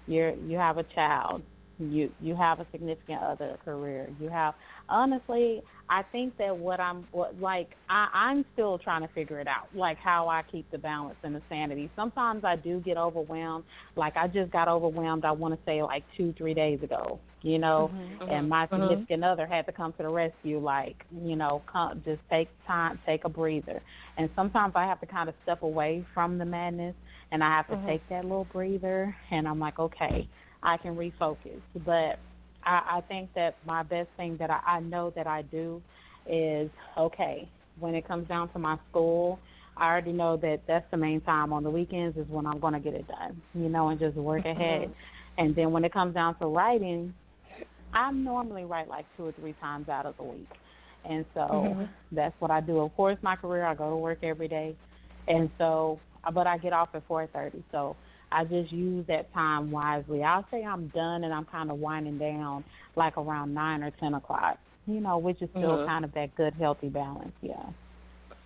[0.07, 1.41] You're you have a child.
[1.79, 4.09] You you have a significant other, career.
[4.19, 4.53] You have
[4.87, 9.47] honestly, I think that what I'm what like I I'm still trying to figure it
[9.47, 11.89] out, like how I keep the balance and the sanity.
[11.95, 13.65] Sometimes I do get overwhelmed.
[13.95, 15.25] Like I just got overwhelmed.
[15.25, 17.19] I want to say like two three days ago.
[17.41, 18.23] You know, mm-hmm.
[18.23, 18.31] Mm-hmm.
[18.31, 18.83] and my mm-hmm.
[18.83, 22.99] significant other had to come to the rescue like you know come just take time
[23.05, 23.81] take a breather
[24.17, 26.95] and sometimes i have to kind of step away from the madness
[27.31, 30.27] and i have to take that little breather and i'm like okay
[30.63, 32.19] i can refocus but
[32.63, 35.81] i i think that my best thing that i i know that i do
[36.29, 37.47] is okay
[37.79, 39.39] when it comes down to my school
[39.79, 42.73] I already know that that's the main time on the weekends is when I'm going
[42.73, 44.59] to get it done, you know, and just work mm-hmm.
[44.59, 44.93] ahead.
[45.37, 47.13] And then when it comes down to writing,
[47.93, 50.49] I normally write like two or three times out of the week.
[51.09, 51.83] And so mm-hmm.
[52.11, 52.79] that's what I do.
[52.79, 54.75] Of course, my career, I go to work every day.
[55.27, 55.99] And so,
[56.33, 57.63] but I get off at 4:30.
[57.71, 57.95] So
[58.31, 60.23] I just use that time wisely.
[60.23, 62.63] I'll say I'm done and I'm kind of winding down
[62.95, 65.85] like around 9 or 10 o'clock, you know, which is still Mhm.
[65.85, 67.33] kind of that good, healthy balance.
[67.41, 67.65] Yeah.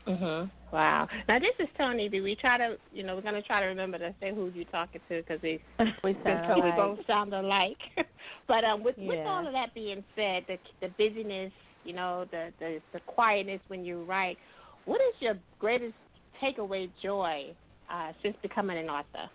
[0.07, 0.49] Mhm.
[0.71, 1.07] Wow.
[1.27, 2.09] Now this is Toni.
[2.09, 4.65] Do we try to, you know, we're gonna try to remember to say who you're
[4.65, 5.61] talking to because we
[6.03, 7.77] We sound we both sound alike.
[8.47, 11.51] but um, with with all of that being said, the the busyness,
[11.83, 14.37] you know, the the the quietness when you write,
[14.85, 15.93] what is your greatest
[16.41, 17.53] takeaway joy
[17.91, 19.29] uh, since becoming an author?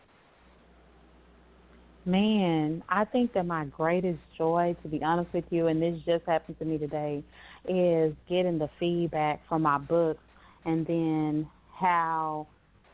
[2.08, 6.24] Man, I think that my greatest joy, to be honest with you, and this just
[6.24, 7.22] happened to me today,
[7.68, 10.22] is getting the feedback from my books
[10.64, 11.46] and then
[11.78, 12.46] how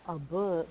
[0.08, 0.66] a book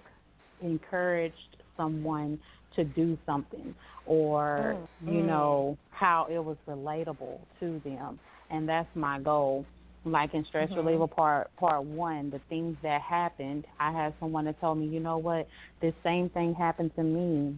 [0.62, 2.38] encouraged someone
[2.76, 3.74] to do something
[4.06, 5.28] or, mm, you mm.
[5.28, 8.20] know, how it was relatable to them.
[8.50, 9.66] And that's my goal.
[10.04, 10.86] Like in Stress mm-hmm.
[10.86, 15.00] Reliever Part Part One, the things that happened, I had someone that told me, you
[15.00, 15.48] know what,
[15.82, 17.56] this same thing happened to me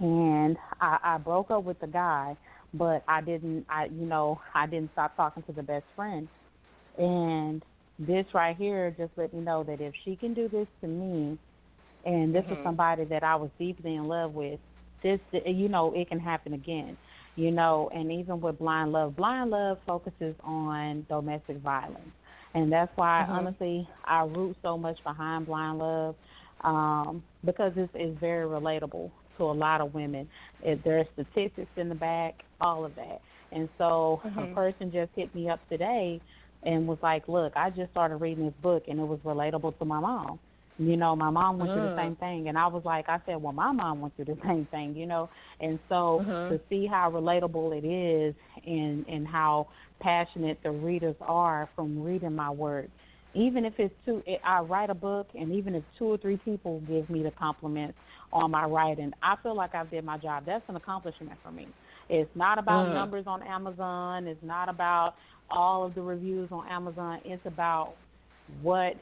[0.00, 2.36] and I, I broke up with the guy,
[2.74, 3.66] but I didn't.
[3.68, 6.28] I you know I didn't stop talking to the best friend,
[6.98, 7.62] and
[7.98, 11.38] this right here just let me know that if she can do this to me,
[12.04, 14.60] and this is somebody that I was deeply in love with,
[15.02, 16.96] this you know it can happen again,
[17.36, 17.90] you know.
[17.94, 22.12] And even with blind love, blind love focuses on domestic violence,
[22.54, 26.16] and that's why honestly I root so much behind blind love
[26.62, 30.28] um, because it's, it's very relatable to a lot of women.
[30.62, 33.20] It, there are statistics in the back, all of that.
[33.52, 34.54] And so a mm-hmm.
[34.54, 36.20] person just hit me up today
[36.62, 39.84] and was like, "Look, I just started reading this book and it was relatable to
[39.84, 40.38] my mom."
[40.78, 42.04] You know, my mom went through the mm.
[42.04, 44.66] same thing, and I was like, I said, well, my mom went through the same
[44.70, 46.52] thing, you know, and so mm-hmm.
[46.52, 48.34] to see how relatable it is,
[48.66, 49.68] and and how
[50.00, 52.88] passionate the readers are from reading my work,
[53.36, 56.80] even if it's two, I write a book, and even if two or three people
[56.88, 57.98] give me the compliments
[58.32, 60.44] on my writing, I feel like I've did my job.
[60.46, 61.68] That's an accomplishment for me.
[62.08, 64.26] It's not about numbers on Amazon.
[64.26, 65.14] It's not about
[65.50, 67.20] all of the reviews on Amazon.
[67.24, 67.94] It's about
[68.62, 68.94] what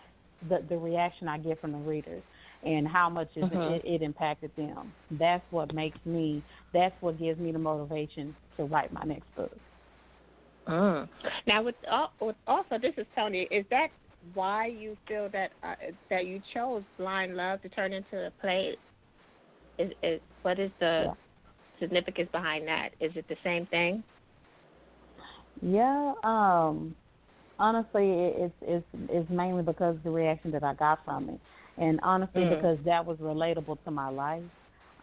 [0.49, 2.23] the the reaction I get from the readers
[2.65, 4.93] and how much is it, it impacted them.
[5.13, 6.43] That's what makes me.
[6.73, 9.53] That's what gives me the motivation to write my next book.
[10.67, 11.09] Mm.
[11.47, 13.47] Now, with, al- with also, this is Toni.
[13.51, 13.89] Is that
[14.33, 15.75] why you feel that uh,
[16.11, 18.77] that you chose Blind Love to turn into a play?
[19.79, 21.15] Is, is what is the Yeah.
[21.81, 22.91] significance behind that?
[23.01, 24.03] Is it the same thing?
[25.63, 26.95] Yeah, um,
[27.59, 31.41] honestly, it, it's it's it's mainly because of the reaction that I got from it,
[31.79, 32.59] and honestly, Mm.
[32.59, 34.43] because that was relatable to my life.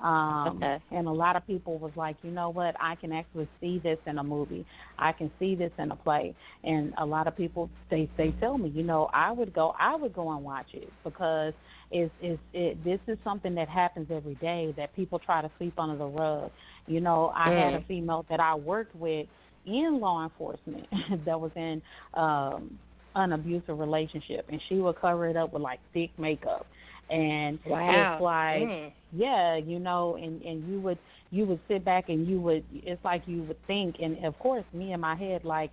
[0.01, 0.77] Um, Okay.
[0.91, 3.99] And a lot of people was like, you know what, I can actually see this
[4.05, 4.65] in a movie.
[4.97, 6.35] I can see this in a play.
[6.63, 9.95] And a lot of people they they tell me, you know, I would go I
[9.95, 11.53] would go and watch it because
[11.91, 15.77] it's it's it this is something that happens every day that people try to sweep
[15.79, 16.51] under the rug.
[16.87, 17.85] You know, I had a Mm.
[17.87, 19.27] female that I worked with
[19.65, 20.87] in law enforcement
[21.25, 21.81] that was in
[22.13, 22.79] um
[23.15, 26.67] an abusive relationship and she would cover it up with like thick makeup
[27.11, 28.17] and Wow.
[28.17, 28.93] it's like Mm.
[29.11, 30.99] yeah you know and and you would
[31.31, 34.65] you would sit back and you would it's like you would think and of course
[34.73, 35.71] me in my head like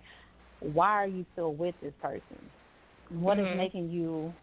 [0.59, 2.51] why are you still with this person
[3.09, 3.53] What is Mhm.
[3.53, 4.35] making you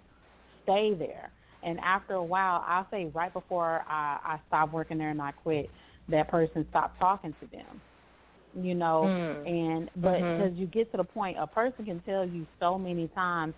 [0.63, 1.33] stay there
[1.63, 5.33] and after a while i'll say right before i i stopped working there and i
[5.33, 5.71] quit
[6.09, 7.83] that person stopped talking to them
[8.55, 9.47] you know Mm.
[9.47, 13.09] and but because you get to the point a person can tell you so many
[13.09, 13.55] times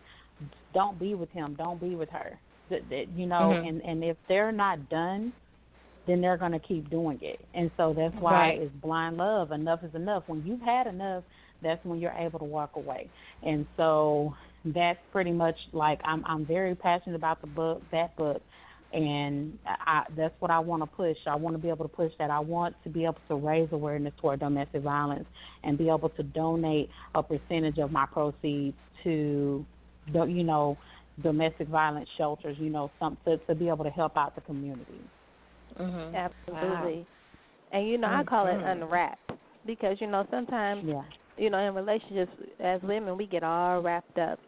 [0.75, 3.69] don't be with him don't be with her that, that you know Mhm.
[3.69, 5.33] and and if they're not done
[6.07, 8.63] then they're going to keep doing it and so that's why Right.
[8.63, 11.25] it's blind love enough is enough when you've had enough
[11.63, 13.09] that's when you're able to walk away
[13.43, 18.41] and so that's pretty much like i'm i'm very passionate about the book that book
[18.93, 21.17] and I, that's what I want to push.
[21.27, 22.31] I want to be able to push that.
[22.31, 25.27] I want to be able to raise awareness toward domestic violence
[25.63, 29.65] and be able to donate a percentage of my proceeds to,
[30.07, 30.79] you know,
[31.23, 32.57] domestic violence shelters.
[32.59, 35.01] You know, some to, to be able to help out the community.
[35.79, 36.15] Mhm.
[36.15, 37.07] Absolutely.
[37.73, 39.33] And you know, I call it unwrapped
[39.67, 41.03] because you know sometimes Yeah.
[41.37, 44.39] you know in relationships as women we get all wrapped up,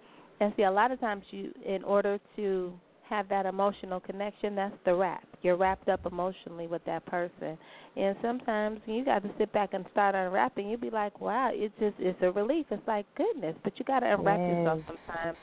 [0.40, 2.72] and see a lot of times you in order to
[3.08, 5.26] have that emotional connection that's the wrap.
[5.42, 7.58] You're wrapped up emotionally with that person,
[7.96, 10.70] and sometimes you got to sit back and start unwrapping.
[10.70, 12.66] You'd be like, wow, it's just it's a relief.
[12.70, 15.36] It's like goodness, but you got to unwrap yourself sometimes.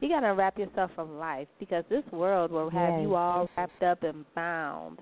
[0.00, 3.02] You got to unwrap yourself from life because this world will have Yes.
[3.02, 4.98] you all wrapped up and bound.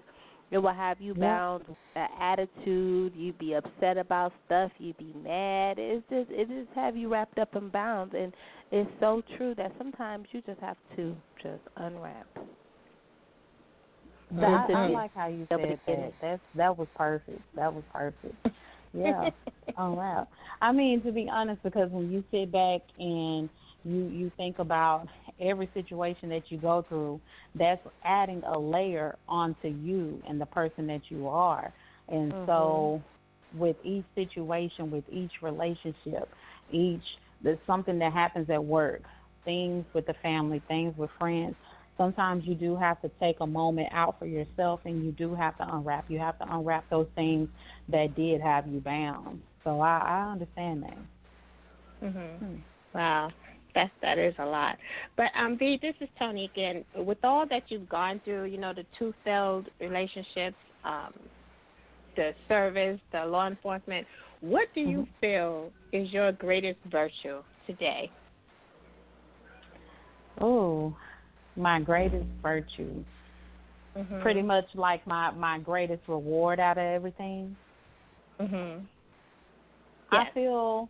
[0.51, 1.21] It will have you Yep.
[1.21, 3.15] bound with an attitude.
[3.17, 4.71] You'd be upset about stuff.
[4.79, 5.79] You'd be mad.
[5.79, 8.13] It's just it just have you wrapped up and bound.
[8.13, 8.33] And
[8.71, 12.27] it's so true that sometimes you just have to just unwrap.
[14.31, 16.05] But I, I like how you be able to said get that.
[16.07, 16.15] it.
[16.21, 17.41] That's that was perfect.
[17.57, 18.35] That was perfect.
[18.95, 19.31] Yeah.
[19.79, 20.29] oh wow.
[20.61, 23.49] I mean, to be honest, because when you sit back and
[23.85, 25.07] you you think about
[25.41, 27.21] every situation that you go through,
[27.55, 31.73] that's adding a layer onto you and the person that you are.
[32.09, 33.03] And so,
[33.55, 36.29] with each situation, with each relationship,
[36.71, 37.03] each
[37.43, 39.03] there's something that happens at work,
[39.45, 41.55] things with the family, things with friends.
[41.97, 45.57] Sometimes you do have to take a moment out for yourself, and you do have
[45.59, 46.05] to unwrap.
[46.09, 47.49] You have to unwrap those things
[47.89, 49.43] that did have you bound.
[49.65, 50.99] So I, I understand that.
[52.03, 52.41] Mhm.
[52.41, 52.57] Hmm.
[52.95, 53.31] Wow.
[53.75, 54.77] That that is a lot.
[55.17, 56.85] But um V, this is Toni again.
[56.97, 61.13] With all that you've gone through, you know, the two failed relationships, um,
[62.17, 64.07] the service, the law enforcement,
[64.41, 68.11] what do you feel is your greatest virtue today?
[70.41, 70.95] Oh,
[71.57, 73.05] my greatest virtue.
[73.97, 74.23] Mm-hmm.
[74.23, 77.57] Pretty much like my my greatest reward out of everything.
[78.41, 78.83] Mhm.
[80.11, 80.89] I feel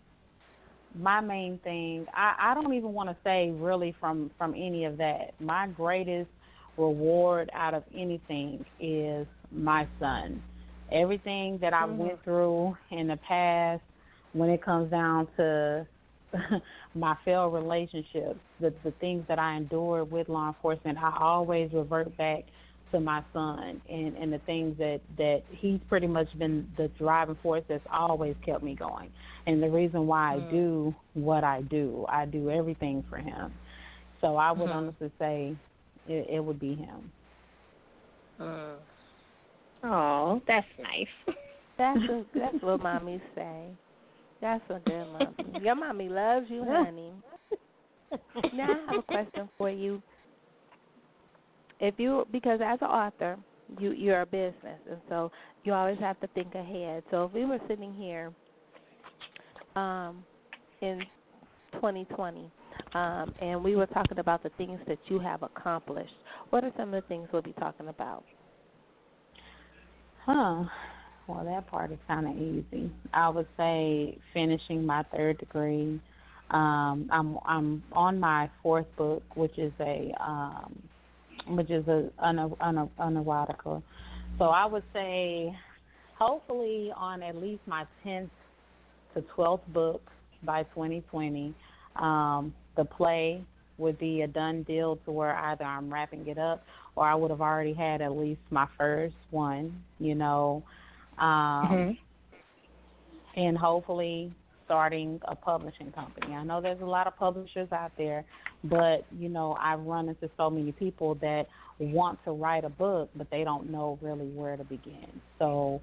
[0.94, 2.06] my main thing.
[2.14, 5.34] I I don't even want to say really from from any of that.
[5.40, 6.30] My greatest
[6.76, 10.42] reward out of anything is my son.
[10.92, 11.98] Everything that I Mhm.
[11.98, 13.82] went through in the past,
[14.32, 15.86] when it comes down to
[16.94, 22.16] my failed relationships, the the things that I endured with law enforcement, I always revert
[22.16, 22.44] back
[22.92, 27.36] to my son and and the things that that he's pretty much been the driving
[27.42, 29.10] force that's always kept me going
[29.46, 30.36] and the reason why Mm.
[30.36, 33.52] I do what I do I do everything for him
[34.20, 34.72] so I would Mhm.
[34.72, 35.56] honestly say
[36.06, 37.12] it, it would be him
[38.40, 38.78] Mm.
[39.84, 41.08] Oh, that's nice.
[41.78, 43.76] That's a, that's what mommy say.
[44.40, 45.56] That's a good mommy.
[45.58, 47.12] Your mommy loves you, honey.
[48.52, 50.02] Now I have a question for you.
[51.82, 53.36] If you because as an author,
[53.78, 55.32] you you're a business, and so
[55.64, 57.02] you always have to think ahead.
[57.10, 58.32] So if we were sitting here,
[59.74, 60.24] um,
[60.80, 61.02] in
[61.74, 62.50] 2020,
[62.94, 66.12] um, and we were talking about the things that you have accomplished,
[66.50, 68.22] what are some of the things we'll be talking about?
[70.24, 70.64] Huh.
[71.26, 72.92] Well, that part is kind of easy.
[73.12, 76.00] I would say finishing my third degree.
[76.50, 80.80] Um, I'm I'm on my fourth book, which is a um,
[81.48, 83.82] which is a an, an, an erotica.
[84.38, 85.56] So I would say,
[86.18, 88.30] hopefully, on at least my tenth
[89.14, 90.02] to twelfth book
[90.44, 91.54] by 2020.
[91.96, 93.44] Um, the play
[93.78, 96.64] would be a done deal to where either I'm wrapping it up
[96.94, 100.62] or I would have already had at least my first one, you know,
[101.18, 101.26] um,
[101.70, 101.98] Mhm.
[103.34, 104.32] and hopefully
[104.64, 106.34] starting a publishing company.
[106.34, 108.24] I know there's a lot of publishers out there,
[108.64, 111.46] but you know, I've run into so many people that
[111.78, 115.20] want to write a book, but they don't know really where to begin.
[115.38, 115.80] So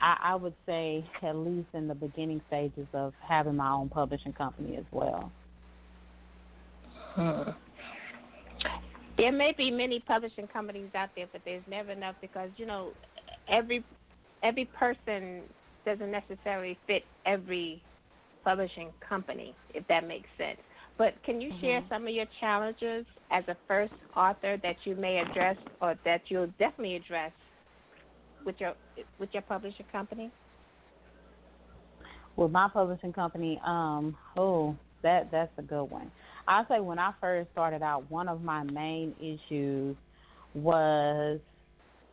[0.00, 4.32] I, I would say at least in the beginning stages of having my own publishing
[4.32, 5.30] company as well.
[7.14, 7.50] Hmm.
[9.16, 12.92] there may be many publishing companies out there, but there's never enough because you know
[13.48, 13.84] every
[14.42, 15.42] every person
[15.84, 17.82] doesn't necessarily fit every
[18.44, 20.58] publishing company, if that makes sense.
[21.00, 21.60] But can you mm-hmm.
[21.62, 26.20] share some of your challenges as a first author that you may address or that
[26.28, 27.32] you'll definitely address
[28.44, 28.74] with your
[29.18, 30.30] with your publishing company?
[32.36, 36.12] With my publishing company, um, oh, that that's a good one.
[36.46, 39.96] I say when I first started out, one of my main issues
[40.52, 41.40] was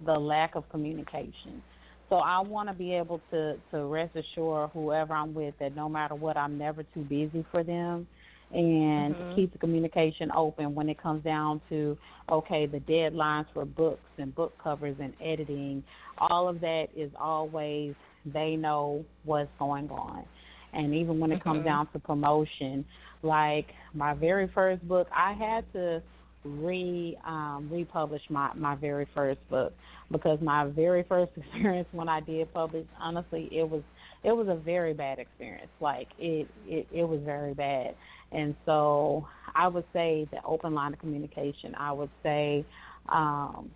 [0.06, 1.62] the lack of communication.
[2.08, 5.90] So I want to be able to to rest assure whoever I'm with that no
[5.90, 8.08] matter what, I'm never too busy for them,
[8.52, 9.36] and mm-hmm.
[9.36, 11.98] keep the communication open when it comes down to
[12.30, 15.84] okay, the deadlines for books and book covers and editing.
[16.18, 17.94] All of that is always
[18.26, 20.26] they know what's going on,
[20.74, 21.50] and even when it mm-hmm.
[21.50, 22.86] comes down to promotion,
[23.22, 26.02] like my very first book, I had to
[26.44, 29.74] re um, republish my my very first book
[30.12, 33.84] because my very first experience when I did publish, honestly, it was
[34.24, 35.72] it was a very bad experience.
[35.80, 37.96] Like it it it was very bad,
[38.32, 41.76] and so I would say the open line of communication.
[41.76, 42.66] I would say.
[43.10, 43.72] Um,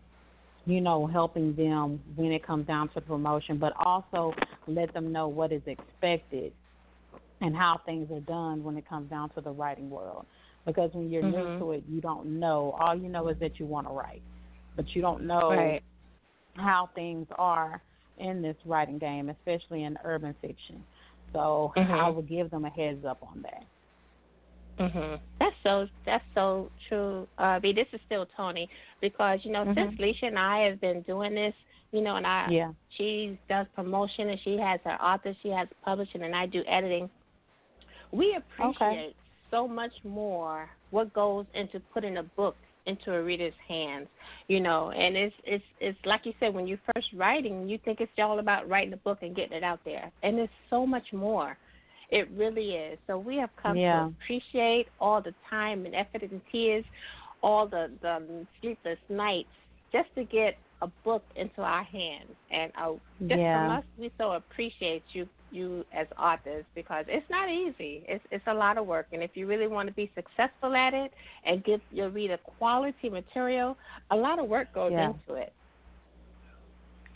[0.65, 4.31] you know, helping them when it comes down to promotion, but also
[4.67, 6.53] let them know what is expected
[7.41, 10.23] and how things are done when it comes down to the writing world
[10.65, 11.53] because when you're mm-hmm.
[11.53, 12.75] new to it, you don't know.
[12.79, 14.21] All you know is that you want to write,
[14.75, 15.83] but you don't know right.
[16.55, 17.81] how things are
[18.19, 20.83] in this writing game, especially in urban fiction.
[21.33, 21.91] So mm-hmm.
[21.91, 23.63] I would give them a heads up on that.
[24.81, 25.19] Mhm.
[25.39, 25.87] That's so.
[26.05, 27.27] That's so true.
[27.37, 27.73] Uh, B.
[27.73, 28.69] This is still Toni
[28.99, 29.73] because you know mm-hmm.
[29.73, 31.53] since Lissha and I have been doing this,
[31.91, 32.71] you know, and I yeah.
[32.97, 37.09] she does promotion and she has her author, she has publishing, and I do editing.
[38.11, 39.13] We appreciate okay
[39.51, 42.55] so much more what goes into putting a book
[42.87, 44.07] into a reader's hands,
[44.47, 44.91] you know.
[44.91, 48.39] And it's it's it's like you said when you're first writing, you think it's all
[48.39, 51.57] about writing a book and getting it out there, and it's so much more.
[52.11, 52.99] It really is.
[53.07, 54.01] So we have come yeah.
[54.01, 56.83] to appreciate all the time and effort and tears,
[57.41, 59.49] all the the sleepless nights
[59.91, 62.31] just to get a book into our hands.
[62.51, 63.67] And uh, just yeah.
[63.67, 68.03] from us, we so appreciate you you as authors because it's not easy.
[68.07, 70.93] It's it's a lot of work, and if you really want to be successful at
[70.93, 71.11] it
[71.45, 73.77] and give your reader quality material,
[74.11, 75.11] a lot of work goes yeah.
[75.11, 75.53] into it.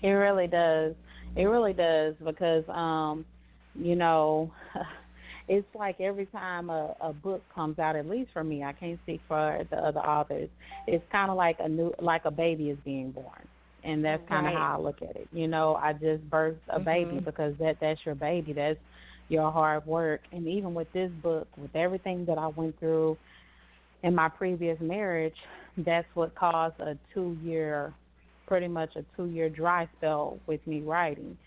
[0.01, 0.93] It really does.
[1.35, 3.25] It really does because um,
[3.75, 4.51] you know,
[5.47, 8.99] it's like every time a, a book comes out, at least for me, I can't
[9.03, 10.49] speak for the other authors.
[10.87, 13.47] It's kind of like a new, like a baby is being born
[13.85, 14.59] and that's kind of right.
[14.59, 15.27] how I look at it.
[15.31, 16.83] You know, I just birthed a mm-hmm.
[16.83, 18.53] baby because that that's your baby.
[18.53, 18.79] That's
[19.29, 20.21] your hard work.
[20.31, 23.17] And even with this book, with everything that I went through
[24.03, 25.35] in my previous marriage,
[25.77, 27.93] that's what caused a two year,
[28.47, 31.37] pretty much a two year dry spell with me writing.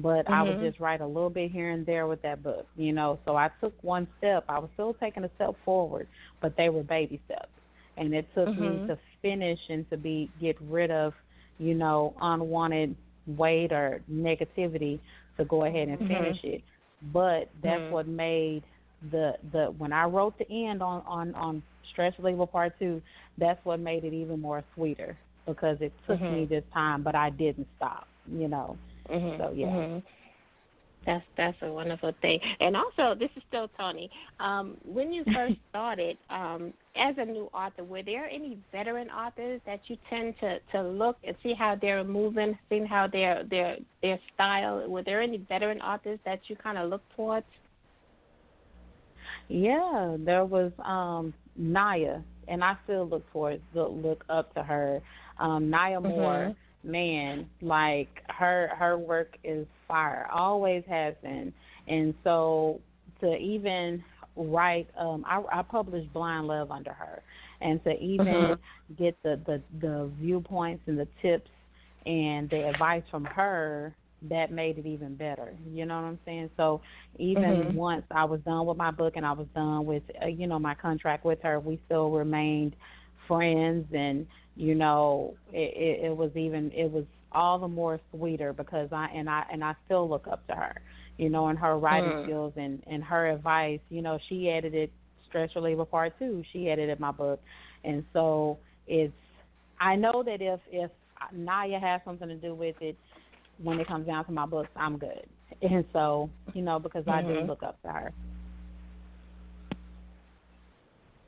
[0.00, 0.32] But mm-hmm.
[0.32, 3.18] I would just write a little bit here and there with that book, you know.
[3.24, 4.44] So I took one step.
[4.48, 6.08] I was still taking a step forward,
[6.40, 7.48] but they were baby steps.
[7.96, 8.82] And it took mm-hmm.
[8.82, 11.14] me to finish and to be get rid of
[11.58, 12.96] you know, unwanted
[13.26, 14.98] weight or negativity
[15.36, 16.08] to go ahead and mm-hmm.
[16.08, 16.54] finish mm-hmm.
[16.54, 16.62] it.
[17.12, 17.92] But that's mm-hmm.
[17.92, 18.62] what made
[19.10, 23.02] the the when I wrote the end on on on stress reliever part two,
[23.36, 26.40] that's what made it even more sweeter because it took mm-hmm.
[26.40, 28.08] me this time, but I didn't stop.
[28.30, 28.76] You know.
[29.10, 29.42] Mm-hmm.
[29.42, 29.66] So yeah.
[29.66, 29.98] Mm-hmm.
[31.06, 32.38] That's that's a wonderful thing.
[32.60, 34.10] And also, this is still Toni.
[34.40, 39.60] Um, when you first started um, as a new author, were there any veteran authors
[39.64, 43.76] that you tend to, to look and see how they're moving, seeing how their their
[44.02, 44.86] their style?
[44.88, 47.46] Were there any veteran authors that you kind of look towards?
[49.48, 55.00] Yeah, there was um, Niyah, and I still look for look, look up to her.
[55.38, 56.34] Um, Niyah Moore.
[56.34, 56.52] Mm-hmm
[56.88, 61.52] man, like her her work is fire, always has been.
[61.86, 62.80] And so
[63.20, 64.02] to even
[64.36, 67.22] write, um, I, I published Blind Love under her,
[67.60, 68.94] and to even mm-hmm.
[68.94, 71.50] get the, the the viewpoints and the tips
[72.06, 73.94] and the advice from her
[74.30, 75.54] that made it even better.
[75.72, 76.50] You know what I'm saying?
[76.56, 76.80] So
[77.18, 77.76] even mm-hmm.
[77.76, 80.58] once I was done with my book and I was done with uh, you know
[80.58, 82.74] my contract with her, we still remained
[83.26, 84.26] friends and
[84.58, 89.06] you know it, it, it was even it was all the more sweeter because I
[89.14, 90.80] and I and I still look up to her,
[91.16, 92.24] you know, and her writing mm.
[92.24, 93.80] skills and and her advice.
[93.88, 94.90] You know, she edited
[95.28, 96.42] Stress Reliever Part Two.
[96.52, 97.40] She edited my book,
[97.84, 99.12] and so it's.
[99.80, 100.90] I know that if if
[101.32, 102.96] Niyah has something to do with it,
[103.62, 105.26] when it comes down to my books, I'm good.
[105.62, 107.26] And so you know because mm-hmm.
[107.26, 108.12] I do look up to her.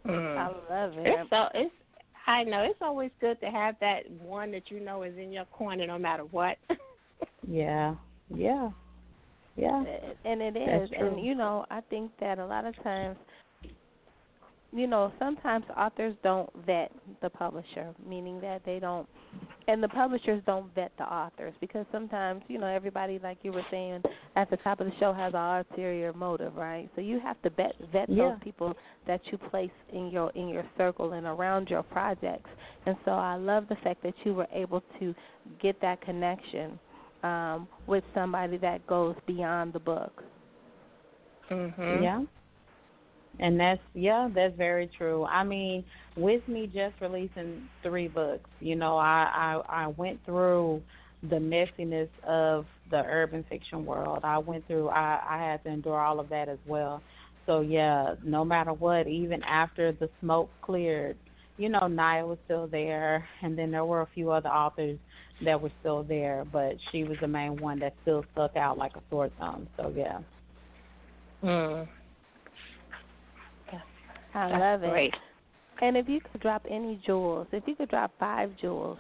[0.07, 0.37] Mm.
[0.37, 1.07] I love it.
[1.07, 1.74] It's so it's
[2.31, 5.47] I know it's always good to have that one that you know is in your
[5.47, 6.59] corner no matter what.
[7.49, 7.97] yeah,
[8.33, 8.70] yeah,
[9.57, 9.83] yeah.
[10.24, 11.09] And it That's is, true.
[11.09, 13.16] and you know, I think that a lot of times,
[14.72, 16.92] you know, sometimes authors don't vet
[17.22, 19.08] the publisher, meaning that they don't,
[19.68, 23.64] and the publishers don't vet the authors because sometimes, you know, everybody, like you were
[23.70, 24.02] saying
[24.36, 25.40] at the top of the show, has an
[25.70, 26.88] ulterior motive, right?
[26.94, 28.30] So you have to vet vet Yeah.
[28.30, 28.74] those people
[29.06, 32.50] that you place in your in your circle and around your projects.
[32.86, 35.14] And so I love the fact that you were able to
[35.60, 36.78] get that connection
[37.22, 40.22] um, with somebody that goes beyond the book.
[41.50, 42.02] mhm.
[42.02, 42.22] Yeah.
[43.41, 45.24] And that's yeah, that's very true.
[45.24, 45.82] I mean,
[46.16, 50.82] with me just releasing three books, you know, I I, I went through
[51.22, 54.20] the messiness of the urban fiction world.
[54.24, 57.03] I went through I, I had to endure all of that as well.
[57.47, 61.16] So yeah, no matter what, even after the smoke cleared,
[61.57, 64.99] you know, Niyah was still there and then there were a few other authors
[65.45, 68.95] that were still there, but she was the main one that still stuck out like
[68.97, 69.66] a sore thumb.
[69.78, 70.18] So yeah.
[71.43, 71.88] Mm.
[74.35, 74.91] I That's love it.
[74.91, 75.14] great.
[75.83, 78.99] And if you could drop any jewels, if you could drop five jewels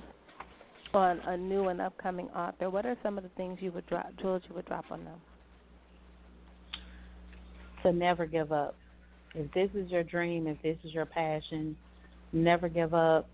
[0.94, 4.08] on a new and upcoming author, what are some of the things you would drop,
[4.20, 5.20] jewels you would drop on them?
[7.82, 8.74] to never give up.
[9.34, 11.76] If this is your dream, if this is your passion,
[12.32, 13.28] never give up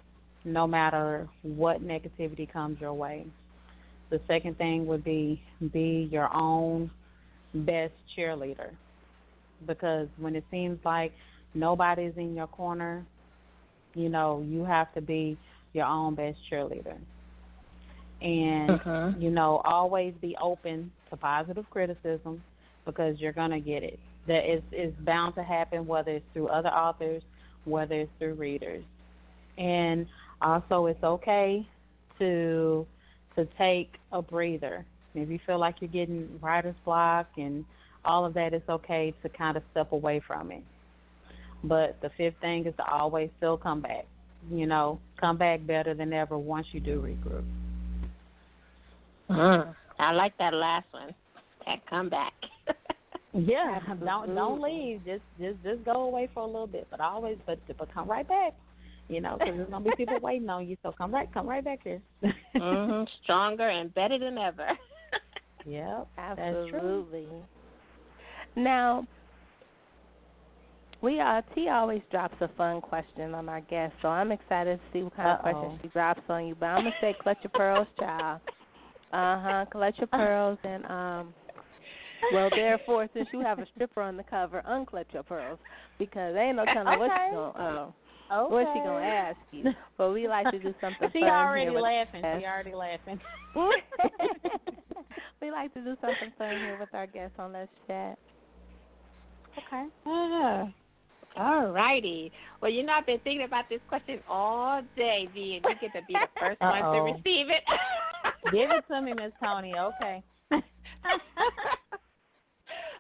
[0.45, 3.27] no matter what negativity comes your way.
[4.11, 5.43] The second thing would be
[5.73, 6.91] be your own
[7.55, 8.71] best cheerleader.
[9.67, 11.13] Because when it seems like
[11.57, 13.05] nobody's in your corner,
[13.95, 15.39] you know, you have to be
[15.73, 16.97] your own best cheerleader.
[18.23, 19.17] And Mhm.
[19.19, 22.43] you know, always be open to positive criticism
[22.85, 23.99] because you're gonna get it.
[24.27, 27.23] That is is bound to happen whether it's through other authors,
[27.65, 28.85] whether it's through readers.
[29.59, 30.07] And
[30.43, 31.67] also it's okay
[32.19, 32.87] to
[33.37, 34.85] to take a breather.
[35.15, 37.65] If you feel like you're getting writer's block and
[38.05, 40.63] all of that, it's okay to kind of step away from it.
[41.65, 44.07] But the fifth thing is to always still come back.
[44.51, 47.45] You know, come back better than ever once you do regroup.
[49.31, 49.75] Mm.
[49.99, 51.15] I like that last one.
[51.67, 52.33] That comeback.
[53.37, 55.05] Yeah, don't don't leave.
[55.05, 58.27] Just just just go away for a little bit, but always but but come right
[58.27, 58.55] back.
[59.09, 60.77] You know, because there's gonna be people waiting on you.
[60.83, 62.01] So come right come right back here.
[62.55, 63.07] mhm.
[63.23, 64.69] Stronger and better than ever.
[65.67, 66.09] Yep.
[66.17, 67.27] Absolutely.
[68.55, 69.07] Now,
[71.03, 74.85] we uh T always drops a fun question on our guests, so I'm excited to
[74.93, 75.53] see what kind of Uh-oh.
[75.53, 76.55] questions she drops on you.
[76.59, 78.41] But I'm gonna say clutch your pearls, child.
[79.13, 79.65] Uh huh.
[79.71, 81.35] Clutch your pearls and um.
[82.33, 85.59] Well, therefore, since you have a stripper on the cover, unclutch your pearls
[85.99, 87.27] because there ain't no telling what Okay.
[87.29, 87.93] she's gonna
[88.31, 88.55] uh, Okay.
[88.55, 89.73] what she gonna ask you.
[89.97, 92.23] But we like to do something She fun already here with laughing.
[92.39, 93.21] She already laughing.
[95.41, 98.19] we like to do something fun here with our guests on Let's Chat.
[99.59, 99.87] Okay.
[100.07, 100.69] Ah.
[101.37, 102.33] All righty.
[102.61, 105.93] Well, you know, I've been thinking about this question all day, V, and you get
[105.99, 107.63] to be the first one to receive it.
[108.53, 109.75] Give it to me, Miss Toni.
[109.75, 110.23] Okay.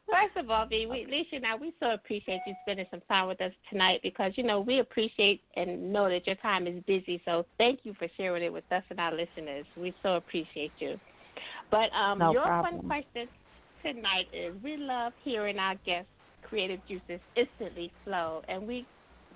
[0.09, 3.27] First of all, V, we, Alicia and I, we so appreciate you spending some time
[3.27, 7.21] with us tonight because, you know, we appreciate and know that your time is busy.
[7.25, 9.67] So thank you for sharing it with us and our listeners.
[9.77, 11.01] We so appreciate you.
[11.71, 12.81] But um, No your problem.
[12.81, 13.29] fun question
[13.83, 16.11] tonight is we love hearing our guests'
[16.49, 18.43] creative juices instantly flow.
[18.49, 18.87] And we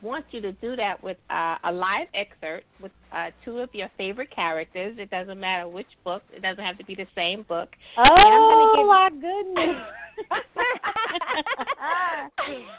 [0.03, 3.89] want you to do that with uh, a live excerpt with uh, two of your
[3.99, 4.97] favorite characters.
[4.99, 7.69] It doesn't matter which book, it doesn't have to be the same book.
[7.99, 9.77] Oh give- my goodness.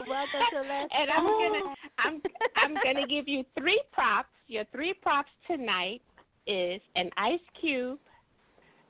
[0.08, 2.22] Welcome to Let's and I'm gonna I'm
[2.56, 4.30] I'm gonna give you three props.
[4.48, 6.02] Your three props tonight
[6.46, 8.00] is an ice cube,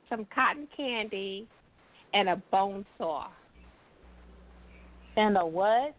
[0.10, 1.48] some cotton candy,
[2.14, 3.28] and a bone saw.
[5.18, 5.95] And a what?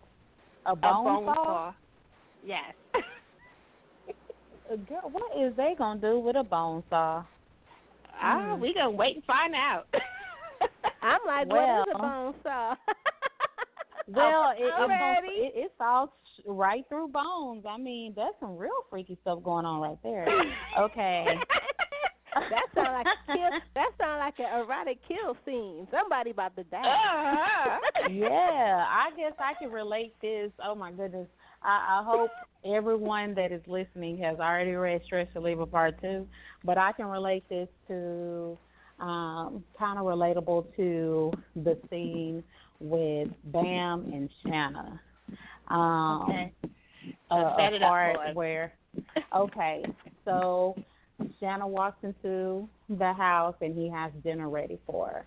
[0.66, 1.34] A bone, a bone saw?
[1.34, 1.72] saw.
[2.44, 2.74] Yes.
[4.88, 7.24] Girl, what is they gonna do with a bone saw?
[8.20, 8.60] Ah, Mm.
[8.60, 9.86] we gonna wait and find out.
[11.02, 12.74] I'm like, what is a bone saw?
[14.08, 15.28] Well, it, I'm it, ready.
[15.28, 17.64] it, it's all sh- right through bones.
[17.66, 20.26] I mean, that's some real freaky stuff going on right there.
[20.78, 21.24] Okay.
[22.50, 23.50] That sound like a kill.
[23.74, 25.86] That sound like an erotic kill scene.
[25.90, 26.78] Somebody about to die.
[26.84, 27.78] Uh-huh.
[28.10, 30.50] yeah, I guess I can relate this.
[30.64, 31.28] Oh my goodness.
[31.62, 32.30] I, I hope
[32.64, 36.26] everyone that is listening has already read Stress Reliever Part Two,
[36.64, 38.58] but I can relate this to
[39.00, 42.42] um, kind of relatable to the scene
[42.80, 45.00] with Bam and Shanna.
[45.68, 46.52] Um, Okay.
[47.30, 48.72] a, a part where
[49.34, 49.82] okay,
[50.24, 50.76] so
[51.40, 55.26] Shanna walks into the house and he has dinner ready for her.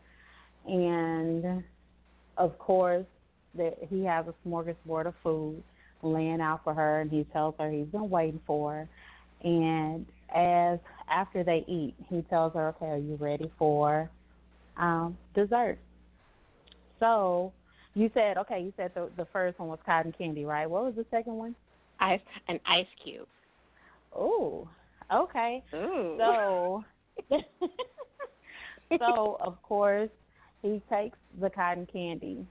[0.71, 1.63] And
[2.37, 3.05] of course
[3.55, 5.63] that he has a smorgasbord of food
[6.01, 8.89] laying out for her and he tells her he's been waiting for her.
[9.47, 10.79] And as
[11.09, 14.09] after they eat, he tells her, Okay, are you ready for
[14.77, 15.77] um dessert?
[16.99, 17.53] So
[17.93, 20.69] you said okay, you said the the first one was cotton candy, right?
[20.69, 21.55] What was the second one?
[21.99, 23.27] Ice an ice cube.
[24.13, 24.67] Oh,
[25.13, 25.63] okay.
[25.73, 26.15] Ooh.
[26.17, 26.83] So,
[28.99, 30.09] so of course,
[30.61, 32.45] he takes the cotton candy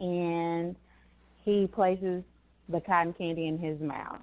[0.00, 0.76] and
[1.44, 2.22] he places
[2.68, 4.20] the cotton candy in his mouth.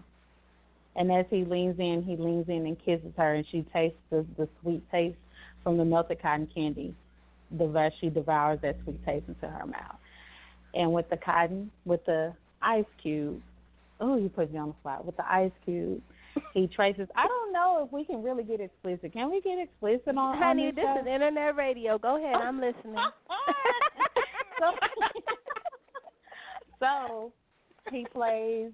[0.96, 4.26] And as he leans in, he leans in and kisses her, and she tastes the,
[4.36, 5.18] the sweet taste
[5.64, 6.96] from the melted cotton candy.
[7.52, 9.98] The she devours that sweet taste into her mouth.
[10.74, 13.42] And with the cotton, with the ice cube,
[14.02, 15.06] oh, you put me on the spot.
[15.06, 16.02] With the ice cube,
[16.54, 17.08] he traces.
[17.16, 19.14] I don't know if we can really get explicit.
[19.14, 21.02] Can we get explicit on, on Honey, this this show?
[21.02, 21.98] is internet radio.
[21.98, 22.96] Go ahead, I'm listening.
[24.60, 24.72] so,
[26.80, 27.32] so
[27.92, 28.72] he plays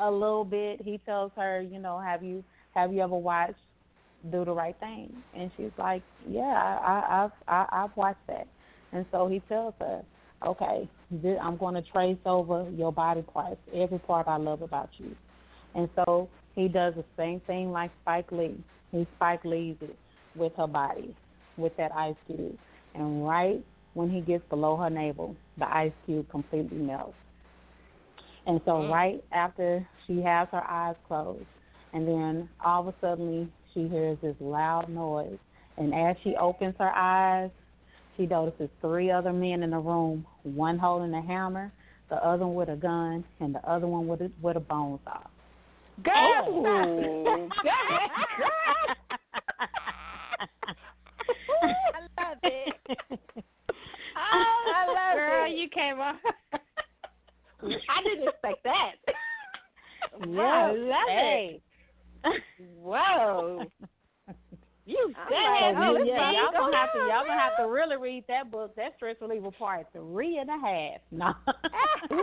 [0.00, 0.80] a little bit.
[0.82, 2.44] He tells her, you know, have you
[2.74, 3.54] have you ever watched
[4.30, 5.12] Do the Right Thing?
[5.36, 8.46] And she's like, yeah, I, I, I've I, I've watched that.
[8.92, 10.02] And so he tells her,
[10.46, 10.88] okay,
[11.42, 15.14] I'm going to trace over your body parts, every part I love about you.
[15.74, 18.62] And so he does the same thing like Spike Lee.
[18.92, 19.98] He Spike Lee's it
[20.34, 21.14] with her body,
[21.56, 22.58] with that ice cube.
[22.94, 27.16] And right when he gets below her navel, the ice cube completely melts.
[28.46, 28.90] And so Mm.
[28.90, 31.46] right after she has her eyes closed,
[31.92, 35.38] and then all of a sudden she hears this loud noise.
[35.76, 37.50] And as she opens her eyes,
[38.16, 41.72] she notices three other men in the room, one holding a hammer,
[42.10, 45.00] the other one with a gun, and the other one with a, with a bone
[45.04, 45.18] saw.
[46.02, 47.48] Girl, Oh.
[51.62, 52.74] I love it.
[54.16, 55.56] Oh, I love oh, girl, it.
[55.56, 56.16] you came up.
[57.62, 58.92] I didn't expect that.
[60.28, 61.60] Yeah, I love hey.
[62.24, 62.42] it.
[62.80, 63.64] Whoa.
[64.86, 65.34] You good.
[65.34, 68.76] like, oh, yeah, y'all gonna have to y'all gonna have to really read that book.
[68.76, 71.00] That stress reliever part three and a half.
[71.10, 71.32] No.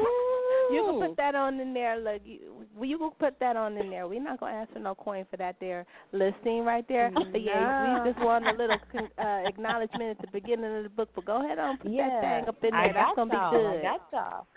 [0.71, 1.99] You can put that on in there.
[1.99, 4.07] Look, you, you can put that on in there.
[4.07, 7.11] We're not gonna ask for no coin for that there listing right there.
[7.13, 8.77] But yeah, we just want a little
[9.17, 11.09] uh, acknowledgement at the beginning of the book.
[11.15, 12.21] But go ahead on, put yeah.
[12.21, 12.93] that thing up in I there.
[12.93, 13.51] That's got gonna be y'all.
[13.51, 13.79] good.
[13.79, 14.47] I got y'all.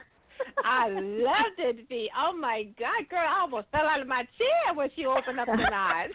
[0.65, 2.11] I loved it, V.
[2.17, 5.47] Oh my God, girl, I almost fell out of my chair when she opened up
[5.47, 6.11] the eyes.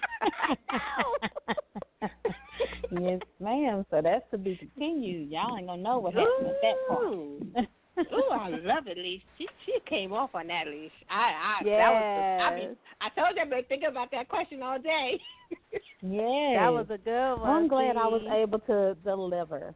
[2.92, 3.86] Yes, ma'am.
[3.90, 5.30] So that's to be continued.
[5.30, 7.04] Y'all ain't gonna know what happened at that point.
[7.04, 7.66] Ooh.
[8.14, 9.22] Ooh, I love it, leash.
[9.38, 10.92] She she came off on that leash.
[11.10, 14.64] I I that was I mean I told you I've been thinking about that question
[14.64, 15.20] all day.
[16.02, 16.60] yeah.
[16.60, 17.50] That was a good one.
[17.50, 19.76] I'm glad I was able to deliver.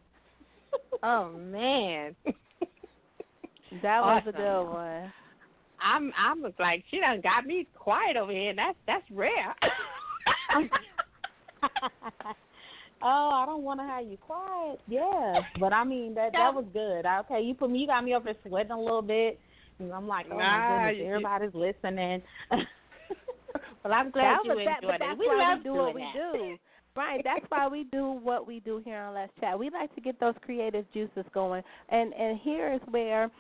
[1.04, 2.16] oh man.
[3.82, 5.12] That was a good one.
[5.82, 9.54] I'm I was like, she done got me quiet over here and that's that's rare.
[13.04, 14.80] oh, I don't want to have you quiet.
[14.88, 17.06] Yeah, but I mean that that was good.
[17.06, 19.40] Okay, you put me, you got me up there sweating a little bit,
[19.80, 22.22] and I'm like, oh my goodness, everybody's listening.
[22.52, 25.20] well I'm glad that you was that, enjoyed it.
[25.20, 26.34] We love we do doing what we that.
[26.34, 26.58] do.
[26.96, 29.58] Right, that's why we do what we do here on Let's Chat.
[29.58, 33.32] We like to get those creative juices going, and and here is where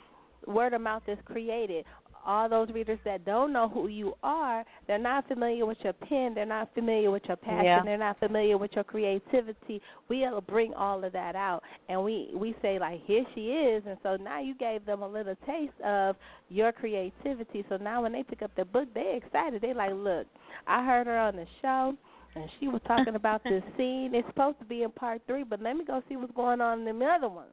[0.47, 1.86] word of mouth is created.
[2.26, 6.34] All those readers that don't know who you are, they're not familiar with your pen,
[6.34, 7.82] they're not familiar with your passion, Yeah.
[7.84, 9.82] they're not familiar with your creativity.
[10.09, 13.97] We'll bring all of that out, and we we say like, here she is, and
[14.03, 16.15] so now you gave them a little taste of
[16.49, 17.65] your creativity.
[17.69, 19.61] So now when they pick up the book, they're excited.
[19.61, 20.28] They like, look,
[20.67, 21.95] I heard her on the show.
[22.36, 24.15] And she was talking about this scene.
[24.15, 26.88] It's supposed to be in part three, but let me go see what's going on
[26.88, 27.51] in the other ones.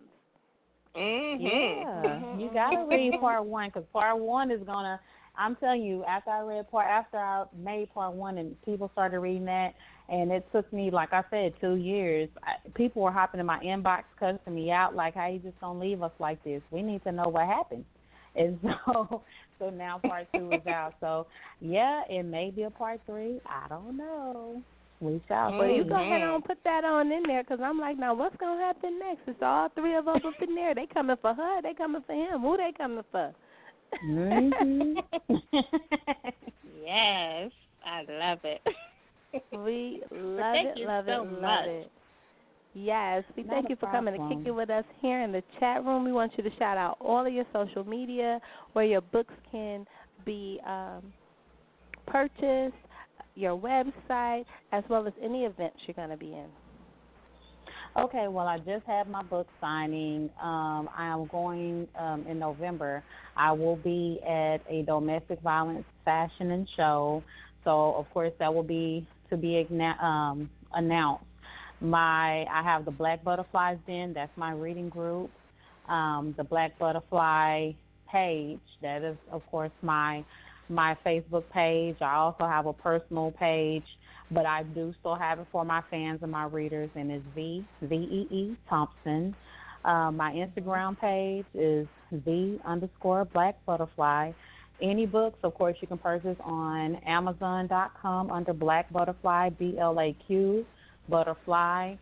[0.97, 1.43] Mm-hmm.
[1.43, 5.01] Yeah, you gotta read part one because part one is gonna.
[5.36, 9.20] I'm telling you, after I read part, after I made part one, and people started
[9.20, 9.74] reading that,
[10.09, 12.28] and it took me, like I said, two years.
[12.43, 15.78] I, people were hopping in my inbox, cussing me out, like, "How you just gonna
[15.78, 16.62] leave us like this?
[16.70, 17.84] We need to know what happened."
[18.36, 19.22] And so,
[19.59, 20.95] so now part two is out.
[21.01, 21.26] So,
[21.61, 23.41] yeah, it may be a part three.
[23.45, 24.62] I don't know.
[25.01, 27.99] We shall Well, you go ahead and put that on in there, because I'm like,
[27.99, 29.23] now what's gonna happen next?
[29.27, 30.75] It's all three of us up in there.
[30.75, 31.63] They coming for her.
[31.63, 32.43] They coming for him.
[32.43, 33.35] Who they coming for?
[34.05, 34.97] Mhm.
[36.85, 37.51] Yes.
[37.85, 38.61] I love it.
[39.53, 41.69] We love it, love so it, love much.
[41.69, 41.91] it.
[42.75, 45.43] Yes, we Not thank you for coming to kick it with us here in the
[45.61, 46.05] chat room.
[46.05, 48.41] We want you to shout out all of your social media
[48.73, 49.87] where your books can
[50.25, 51.13] be um,
[52.07, 52.75] purchased,
[53.35, 56.47] your website, as well as any events you're going to be in.
[57.97, 60.31] Okay, well, I just had my book signing.
[60.41, 63.03] Um, I am going um, in November.
[63.37, 67.24] I will be at a domestic violence fashion and show.
[67.64, 69.66] So, of course, that will be to be
[70.01, 71.24] um, announced.
[71.81, 74.12] My I have the Black Butterflies Den.
[74.14, 75.31] That's my reading group.
[75.89, 77.72] Um, the Blaq Butterfly
[78.12, 78.61] page.
[78.83, 80.24] That is, of course, my
[80.71, 81.97] my Facebook page.
[82.01, 83.85] I also have a personal page
[84.31, 87.64] but I do still have it for my fans and my readers, and it's V
[87.83, 89.35] V E E Thompson.
[89.85, 94.33] Uh, my Instagram page is the underscore Blaq Butterfly.
[94.83, 100.14] Any books, of course, you can purchase on Amazon.com under Blaq Butterfly, B L A
[100.27, 100.64] Q
[101.09, 101.97] Butterfly,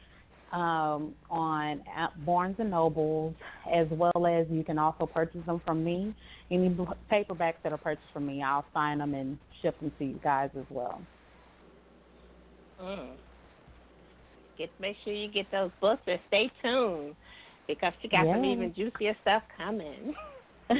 [0.52, 1.82] um, on
[2.24, 3.34] Barnes and Nobles,
[3.72, 6.14] as well as you can also purchase them from me.
[6.50, 6.70] Any
[7.12, 10.50] paperbacks that are purchased from me, I'll sign them and ship them to you guys
[10.58, 11.00] as well.
[12.80, 13.10] Mm.
[14.56, 17.14] Get make sure you get those books and stay tuned
[17.66, 18.34] because she got yeah.
[18.34, 20.14] some even juicier stuff coming.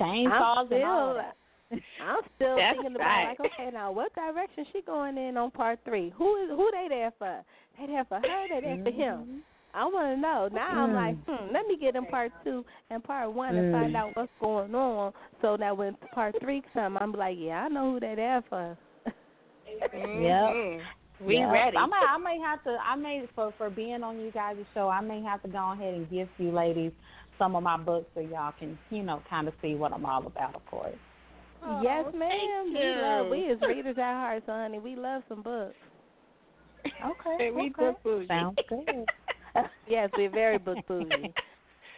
[0.00, 1.36] Chainsaws and all that.
[1.72, 3.34] I'm still That's thinking right.
[3.34, 6.12] about like, okay, now what direction she going in on part three?
[6.16, 7.42] Who is who they there for?
[7.78, 8.22] They there for her?
[8.22, 8.84] They there mm-hmm.
[8.84, 9.18] for him?
[9.18, 9.38] Mm-hmm.
[9.74, 10.48] I want to know.
[10.52, 10.76] Now mm.
[10.76, 13.58] I'm like, hmm, let me get in part two and part one mm.
[13.58, 15.12] and find out what's going on,
[15.42, 18.78] so that when part three come, I'm like, yeah, I know who they there for.
[19.06, 20.22] Mm-hmm.
[20.22, 20.80] Yep.
[21.26, 21.52] We yep.
[21.52, 21.76] ready.
[21.76, 22.76] I may, I may have to.
[22.84, 24.88] I may for for being on you guys' show.
[24.88, 26.92] I may have to go ahead and give you ladies
[27.38, 30.26] some of my books so y'all can, you know, kind of see what I'm all
[30.26, 30.54] about.
[30.54, 30.94] Of course.
[31.66, 32.72] Oh, yes, ma'am.
[32.72, 33.30] We love.
[33.30, 34.78] We is readers at heart, so honey.
[34.78, 35.74] We love some books.
[36.86, 37.50] Okay.
[37.50, 37.72] we okay.
[37.76, 38.28] book bougie.
[38.28, 39.06] Sounds good.
[39.88, 41.32] yes, we're very book bougie.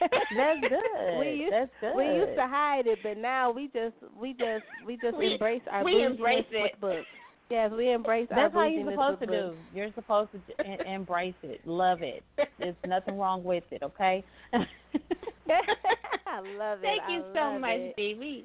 [0.00, 1.18] That's good.
[1.18, 1.96] We used, That's good.
[1.96, 5.62] We used to hide it, but now we just we just we just we, embrace
[5.70, 7.06] our we embrace with books.
[7.50, 9.54] Yes, we embrace That's our how you're supposed to do.
[9.72, 12.24] You're supposed to en- embrace it, love it.
[12.58, 14.24] There's nothing wrong with it, okay?
[14.52, 16.82] I love it.
[16.82, 17.96] Thank you I so much, it.
[17.96, 18.44] Dee.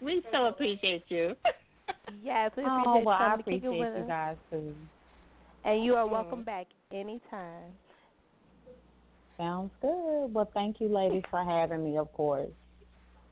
[0.00, 1.34] We so appreciate you.
[2.22, 4.36] Yes, we oh, appreciate oh, well, I you appreciate to kick it with you guys
[4.50, 4.74] too.
[5.64, 7.72] And you are welcome back anytime.
[9.38, 10.34] Sounds good.
[10.34, 11.96] Well, thank you, ladies, for having me.
[11.96, 12.50] Of course.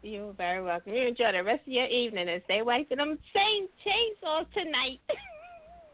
[0.02, 0.94] You're very welcome.
[0.94, 5.00] You enjoy the rest of your evening and stay away from them chain chainsaws tonight.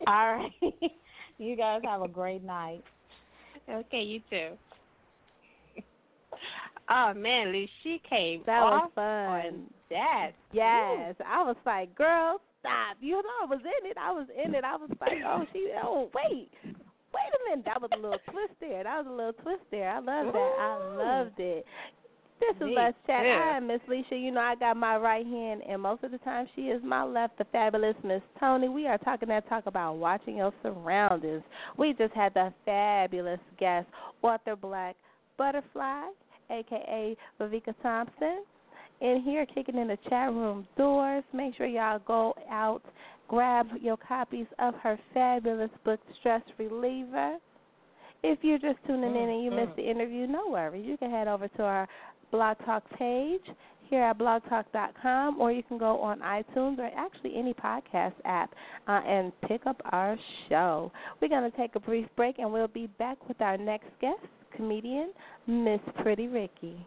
[0.07, 0.53] All right.
[1.39, 2.85] you guys have a great night.
[3.68, 4.51] Okay, you too.
[6.93, 9.05] Oh man, Lee, she came That off was fun.
[9.05, 10.32] on that.
[10.53, 12.97] Yes, I was like, girl, stop.
[13.01, 13.97] You know, I was in it.
[13.99, 14.62] I was in it.
[14.64, 16.51] I was like, oh, she, oh, wait.
[16.64, 17.64] Wait a minute.
[17.64, 18.84] That was a little twist there.
[18.84, 19.90] That was a little twist there.
[19.90, 20.53] I love that.
[20.61, 21.64] I loved it.
[22.40, 23.22] This is Let's Chat.
[23.22, 23.28] too.
[23.28, 24.20] I am Miss Lissha.
[24.20, 27.05] You know, I got my right hand, and most of the time she is my
[27.05, 28.68] left, the fabulous Miss Toni.
[28.68, 31.43] We are talking that talk about watching your surroundings.
[31.78, 33.86] We just had the fabulous guest,
[34.22, 34.95] author Blaq
[35.38, 36.03] Butterfly,
[36.53, 37.17] a.k.a.
[37.43, 38.45] Viveka Thompson,
[39.01, 41.25] in here kicking in the chat room doors.
[41.33, 42.83] Make sure y'all go out,
[43.29, 47.37] grab your copies of her fabulous book, Stress Reliever.
[48.23, 50.87] If you're just tuning in and you missed the interview, no worries.
[50.87, 51.89] You can head over to our
[52.31, 53.43] Blog Talk page
[53.93, 58.51] here at blogtalk.com, or you can go on iTunes or actually any podcast app
[58.89, 60.17] uh, and pick up our
[60.49, 60.91] show.
[61.21, 64.17] We're going to take a brief break and we'll be back with our next guest,
[64.57, 65.13] comedian
[65.47, 66.87] Miss Pretty Ricki.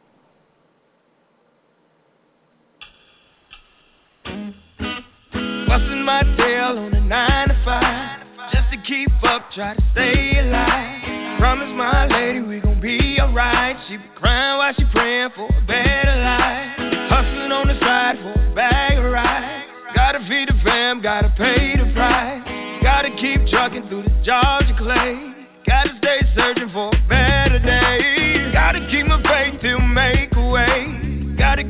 [5.68, 8.20] Busting my tail on a nine to five.
[8.54, 11.40] Just to keep up, try to stay alive.
[11.40, 13.76] Promise my lady we gon' be alright.
[13.88, 16.78] She be crying while she praying for a better life.
[17.10, 19.66] Hustling on the side for a bag of rice.
[19.96, 22.42] Gotta feed the fam, gotta pay the price.
[22.82, 25.34] Gotta keep trucking through the Georgia clay.
[25.68, 26.65] Gotta stay searching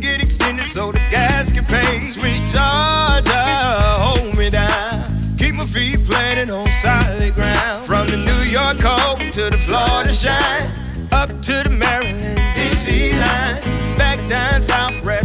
[0.01, 2.13] get extended so the gas can pay.
[2.15, 3.43] Sweet Georgia,
[4.01, 5.37] hold me down.
[5.39, 7.87] Keep my feet planted on solid ground.
[7.87, 11.09] From the New York cold to the Florida shine.
[11.11, 13.97] Up to the Maryland, DC line.
[13.97, 15.23] Back down south where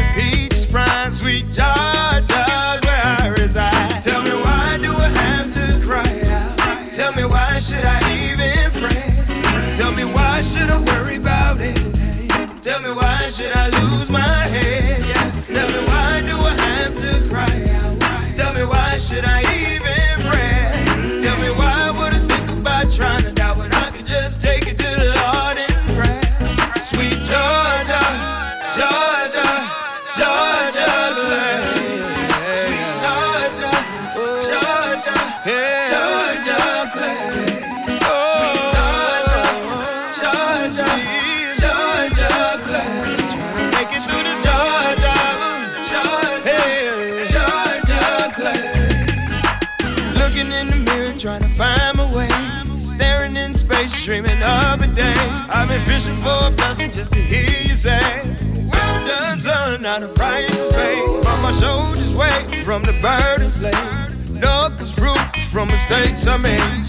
[62.71, 64.41] from the burden's laid.
[64.41, 66.80] Dug his roots from mistakes I made.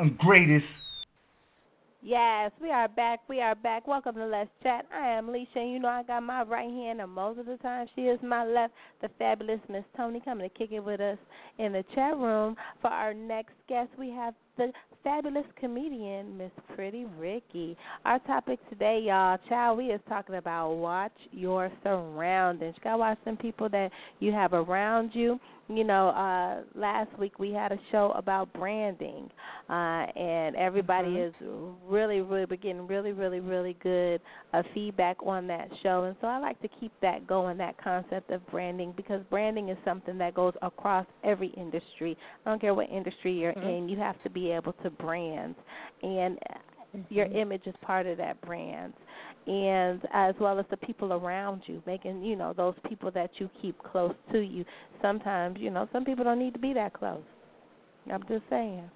[0.00, 0.64] Uh, greatest.
[2.02, 3.20] Yes, we are back.
[3.28, 3.86] We are back.
[3.86, 4.86] Welcome to Let's Chat.
[4.94, 7.58] I am Lissha, and you know I got my right hand, and most of the
[7.58, 8.72] time she is my left.
[9.02, 11.18] The fabulous Miss Toni coming to kick it with us
[11.58, 12.56] in the chat room.
[12.80, 14.72] For our next guest, we have the
[15.04, 17.76] fabulous comedian, Miss Pretty Ricki.
[18.06, 22.74] Our topic today, y'all, child, we is talking about watch your surroundings.
[22.78, 23.90] You gotta watch some people that
[24.20, 25.38] you have around you.
[25.72, 29.30] You know, uh last week we had a show about branding,
[29.68, 31.32] uh, and everybody is
[31.86, 34.20] really, really we're getting really, really, really good
[34.52, 36.04] uh, feedback on that show.
[36.04, 39.78] And so I like to keep that going, that concept of branding, because branding is
[39.84, 42.16] something that goes across every industry.
[42.44, 45.54] I don't care what industry you're in, you have to be able to brand,
[46.02, 46.36] and
[47.08, 48.92] your image is part of that brand
[49.46, 53.48] and as well as the people around you making you know those people that you
[53.60, 54.64] keep close to you
[55.00, 57.22] sometimes you know some people don't need to be that close
[58.12, 58.88] i'm just saying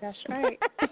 [0.00, 0.58] That's right.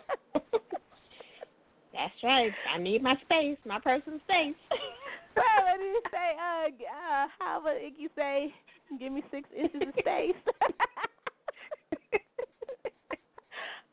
[1.92, 2.50] That's right.
[2.74, 4.54] I need my space, my personal space.
[5.36, 8.54] well what did you say uh uh how would Iggy say
[8.98, 10.36] give me six inches of space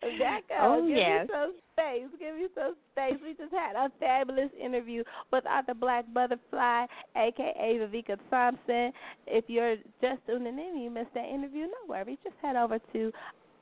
[0.02, 0.58] That goes.
[0.62, 1.28] Oh, give yes.
[1.28, 2.08] me some space.
[2.20, 3.20] Give me some space.
[3.22, 6.86] We just had a fabulous interview with Author Blaq Butterfly,
[7.16, 8.94] aka Viveka Thompson.
[9.28, 12.18] If you're just tuning in and you missed that interview, no worries.
[12.24, 13.12] Just head over to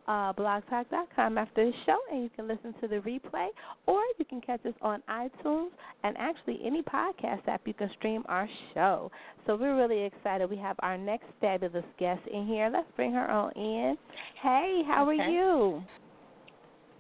[0.07, 3.47] uh, blogtalk.com after the show and you can listen to the replay
[3.88, 5.69] or you can catch us on iTunes
[6.03, 9.11] and actually any podcast app you can stream our show.
[9.45, 10.49] So we're really excited.
[10.49, 12.69] We have our next fabulous guest in here.
[12.72, 13.97] Let's bring her on in.
[14.41, 15.84] Hey, how are you?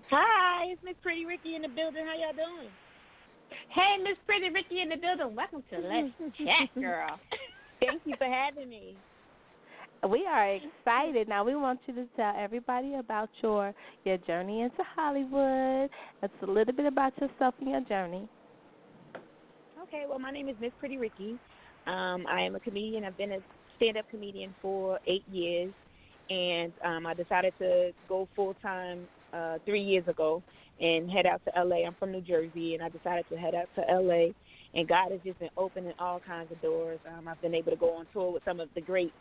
[0.09, 2.05] Hi, it's Miss Pretty Ricki in the building.
[2.05, 2.69] How y'all doing?
[3.69, 5.35] Hey, Miss Pretty Ricki in the building.
[5.35, 7.19] Welcome to Let's Chat, girl.
[7.81, 8.95] Thank you for having me.
[10.07, 11.27] We are excited.
[11.27, 13.73] Now we want you to tell everybody about your
[14.05, 15.89] your journey into Hollywood.
[16.23, 18.29] It's a little bit about yourself and your journey.
[19.83, 21.37] Okay, well, my name is Miss Pretty Ricki.
[21.85, 23.03] Um, I am a comedian.
[23.03, 23.39] I've been a
[23.75, 25.73] stand-up comedian for eight years,
[26.29, 30.41] and um, I decided to go full time uh, three years ago
[30.79, 31.85] and head out to LA.
[31.85, 34.31] I'm from New Jersey, and I decided to head out to LA.
[34.73, 36.99] And God has just been opening all kinds of doors.
[37.07, 39.11] Um, I've been able to go on tour with some of the great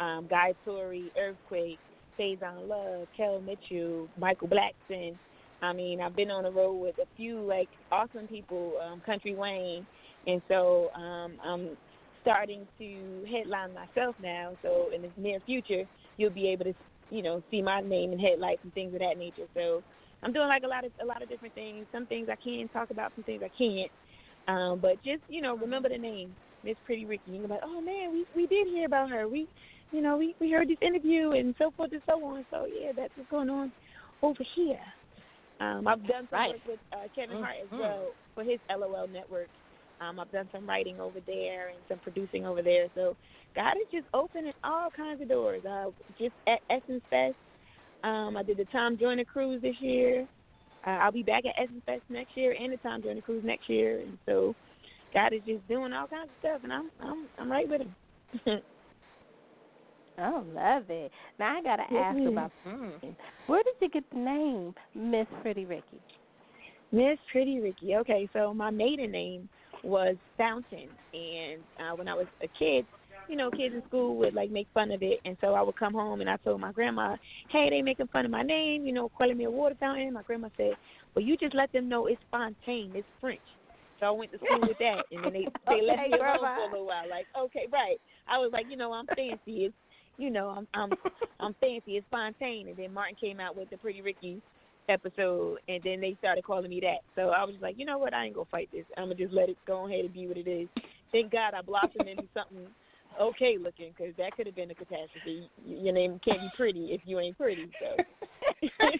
[0.00, 1.78] um, Guy Earthquake,
[2.18, 5.16] Faison Love, Kel Mitchell, Michael Blackson.
[5.62, 9.34] I mean, I've been on the road with a few like awesome people, um, Country
[9.34, 9.86] Wayne,
[10.26, 11.76] and so um, I'm
[12.22, 14.52] starting to headline myself now.
[14.62, 15.84] So in the near future,
[16.16, 16.74] you'll be able to,
[17.10, 19.46] you know, see my name in headlights and things of that nature.
[19.54, 19.82] So
[20.22, 21.86] I'm doing like a lot of a lot of different things.
[21.92, 23.90] Some things I can talk about, some things I can't.
[24.48, 27.30] Um, but just you know, remember the name Miss Pretty Ricki.
[27.32, 29.28] You're like, oh man, we we did hear about her.
[29.28, 29.48] We,
[29.92, 32.44] you know, we we heard this interview and so forth and so on.
[32.50, 33.72] So yeah, that's what's going on
[34.22, 34.80] over here.
[35.60, 36.50] Um, I've done some Right.
[36.50, 39.48] work with uh, Kevin Hart as well for his LOL network.
[40.00, 42.86] Um, I've done some writing over there and some producing over there.
[42.94, 43.16] So
[43.54, 45.64] God is just opening all kinds of doors.
[45.64, 45.86] Uh,
[46.18, 47.34] just at Essence Fest,
[48.04, 50.26] um, I did the Tom Joyner cruise this year.
[50.86, 53.68] Uh, I'll be back at Essence Fest next year and the Tom Joyner cruise next
[53.68, 54.00] year.
[54.00, 54.54] And so
[55.14, 58.60] God is just doing all kinds of stuff, and I'm I'm I'm right with him.
[60.18, 61.12] Oh, love it.
[61.38, 62.28] Now I gotta ask ma'am.
[62.28, 62.50] about
[63.46, 66.00] where did you get the name Miss Pretty Ricki?
[66.90, 67.96] Miss Pretty Ricki.
[67.96, 69.48] Okay, so my maiden name
[69.86, 72.86] was Fountain, and uh, when I was a kid,
[73.28, 75.76] you know, kids in school would like make fun of it, and so I would
[75.76, 77.16] come home and I told my grandma,
[77.50, 80.22] "Hey, they making fun of my name, you know, calling me a water fountain." My
[80.22, 80.74] grandma said,
[81.14, 83.42] "Well, you just let them know it's Fontaine, it's French."
[83.98, 86.38] So I went to school with that, and then they they left Okay, me alone
[86.54, 87.08] for a little while.
[87.08, 87.96] Like, okay, right.
[88.28, 89.66] I was like, you know, I'm fancy.
[89.66, 89.74] It's,
[90.18, 90.92] you know, I'm I'm
[91.40, 91.96] I'm fancy.
[91.96, 94.42] It's Fontaine, and then Martin came out with the Pretty Ricky
[94.88, 97.00] episode, and then they started calling me that.
[97.14, 98.14] So I was like, you know what?
[98.14, 98.84] I ain't gonna fight this.
[98.96, 100.68] I'm gonna just let it go ahead and be what it is.
[101.12, 102.66] Thank God I blossomed into something
[103.20, 105.48] okay looking, because that could have been a catastrophe.
[105.64, 107.70] Your name can't be pretty if you ain't pretty.
[107.80, 108.02] So
[108.80, 108.92] that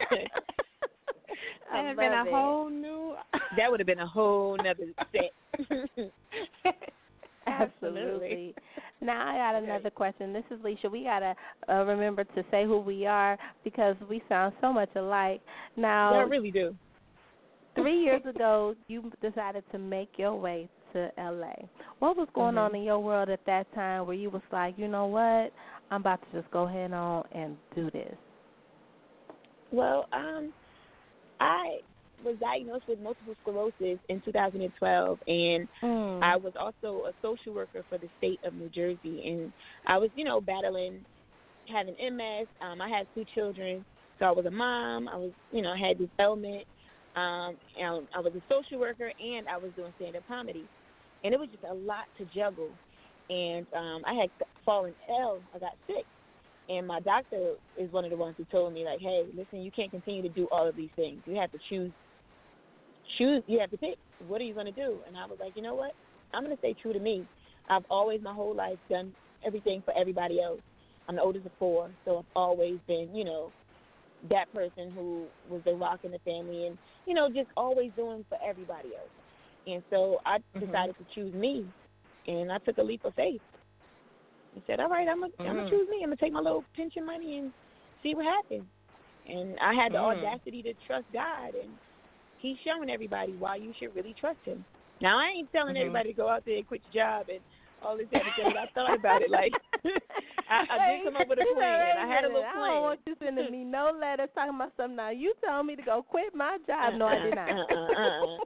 [1.72, 2.32] would have been a it.
[2.32, 3.14] whole new.
[3.56, 5.32] that would have been a whole nother set.
[7.60, 8.54] Absolutely.
[9.00, 10.32] Now I got another question.
[10.32, 10.90] This is Lissha.
[10.90, 11.34] We gotta
[11.68, 15.40] uh, remember to say who we are because we sound so much alike.
[15.76, 16.74] Now, I really do.
[17.76, 21.54] three years ago, you decided to make your way to LA.
[22.00, 22.58] What was going Mhm.
[22.58, 25.52] on in your world at that time where you was like, you know what,
[25.90, 28.16] I'm about to just go ahead on and do this?
[29.70, 30.52] Well, um,
[31.40, 31.80] I
[32.26, 36.22] was diagnosed with multiple sclerosis in 2012, and Mm.
[36.22, 39.52] I was also a social worker for the state of New Jersey, and
[39.86, 41.04] I was, you know, battling
[41.68, 42.46] having MS.
[42.60, 43.84] Um, I had two children,
[44.18, 45.08] so I was a mom.
[45.08, 46.64] I was, you know, I had this ailment.
[47.16, 50.64] Um, and I was a social worker, and I was doing stand-up comedy,
[51.24, 52.70] and it was just a lot to juggle.
[53.30, 54.30] And um, I had
[54.64, 55.40] fallen ill.
[55.54, 56.04] I got sick,
[56.68, 59.70] and my doctor is one of the ones who told me, like, hey, listen, you
[59.72, 61.20] can't continue to do all of these things.
[61.26, 61.90] You have to choose.
[63.18, 63.42] Choose.
[63.46, 63.96] You have to pick.
[64.28, 64.98] What are you going to do?
[65.06, 65.92] And I was like, you know what?
[66.34, 67.26] I'm going to stay true to me.
[67.68, 69.12] I've always, my whole life, done
[69.44, 70.60] everything for everybody else.
[71.08, 73.52] I'm the oldest of four, so I've always been, you know,
[74.30, 78.24] that person who was the rock in the family, and you know, just always doing
[78.28, 79.10] for everybody else.
[79.66, 80.66] And so I Mhm.
[80.66, 81.64] decided to choose me,
[82.26, 83.40] and I took a leap of faith.
[84.54, 85.70] and said, "All right, I'm gonna I'm gonna Mhm.
[85.70, 85.98] choose me.
[86.02, 87.52] I'm gonna take my little pension money and
[88.02, 88.64] see what happens."
[89.28, 90.16] And I had the Mm.
[90.18, 91.70] audacity to trust God, and
[92.40, 94.64] He's showing everybody why you should really trust Him.
[95.00, 95.80] Now I ain't telling Mhm.
[95.80, 97.40] everybody to go out there and quit your job and
[97.82, 98.54] all this other things.
[98.58, 99.30] I thought about it.
[99.30, 99.52] Like
[100.48, 101.98] I, I did come up with a plan.
[101.98, 102.82] I had a little I don't plan.
[102.82, 104.96] want you sending me no letters talking about something.
[104.96, 106.94] Now you told me to go quit my job.
[106.94, 107.50] No, I did not.
[107.50, 108.38] Uh-uh, uh-uh.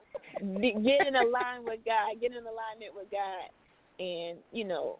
[0.83, 2.21] Get in alignment with God.
[2.21, 3.51] Get in alignment with God,
[3.99, 4.99] and you know,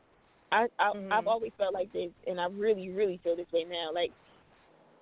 [0.53, 1.12] I, I Mhm.
[1.12, 3.91] I've always felt like this, and I really, really feel this way now.
[3.93, 4.12] Like,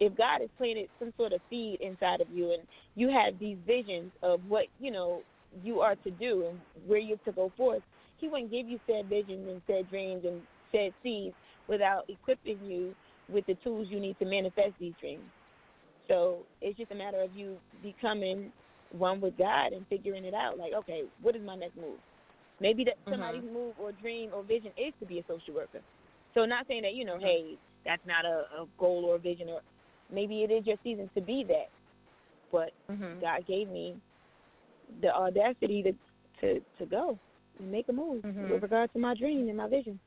[0.01, 2.63] if God has planted some sort of seed inside of you, and
[2.95, 5.23] you have these visions of what you know
[5.65, 7.83] you are to do and where you're to go forth,
[8.19, 10.43] He wouldn't give you said visions and said dreams and
[10.73, 11.35] said seeds
[11.69, 12.95] without equipping you
[13.31, 15.25] with the tools you need to manifest these dreams.
[16.09, 18.51] So it's just a matter of you becoming
[18.91, 20.59] one with God and figuring it out.
[20.59, 21.99] Like, okay, what is my next move?
[22.61, 23.11] Maybe that Mhm.
[23.11, 25.81] somebody's move or dream or vision is to be a social worker.
[26.35, 29.49] So not saying that you know, hey, that's not a, a goal or a vision,
[29.49, 29.61] or
[30.13, 31.69] maybe it is your season to be that.
[32.51, 33.21] But Mhm.
[33.21, 34.01] God gave me
[35.01, 35.93] the audacity to
[36.41, 37.19] to to go
[37.59, 38.51] and make a move Mhm.
[38.51, 39.99] with regard to my dream and my vision.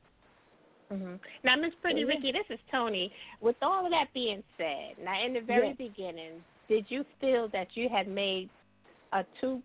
[0.90, 1.20] Mhm.
[1.44, 2.06] Now, Miss Pretty Yeah.
[2.06, 3.12] Ricki, this is Toni.
[3.40, 5.76] With all of that being said, now in the very Yes.
[5.76, 8.48] beginning, did you feel that you had made
[9.12, 9.62] a too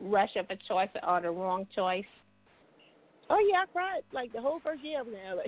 [0.00, 2.06] rush of a choice or the wrong choice?
[3.30, 5.44] Oh yeah, I cried like the whole first year I was in LA.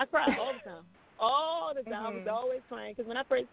[0.00, 0.84] I cried all the time,
[1.22, 2.04] all the time.
[2.04, 2.32] I was Mhm.
[2.34, 3.46] always crying because when I first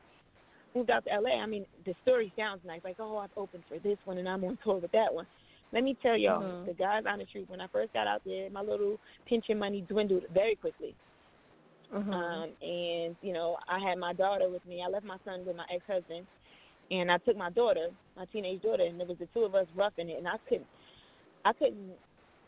[0.75, 3.79] moved out to LA, I mean the story sounds nice, like oh I've opened for
[3.79, 5.27] this one and I'm on tour with that one.
[5.71, 6.65] Let me tell y'all Mhm.
[6.65, 7.47] the God's honest truth.
[7.49, 10.95] When I first got out there, my little pension money dwindled very quickly.
[11.93, 12.13] Mhm.
[12.13, 14.81] Um, and you know, I had my daughter with me.
[14.83, 16.25] I left my son with my ex husband,
[16.91, 19.67] and I took my daughter, my teenage daughter, and there was the two of us
[19.75, 20.17] roughing it.
[20.17, 20.67] And I couldn't,
[21.45, 21.93] I couldn't.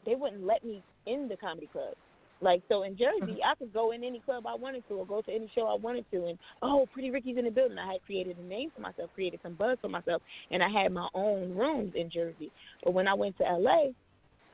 [0.05, 1.93] They wouldn't let me in the comedy club.
[2.41, 5.21] Like so in Jersey, I could go in any club I wanted to, or go
[5.21, 7.77] to any show I wanted to, and oh, Pretty Ricki's in the building.
[7.77, 10.91] I had created a name for myself, created some buzz for myself, and I had
[10.91, 12.51] my own rooms in Jersey.
[12.83, 13.89] But when I went to LA,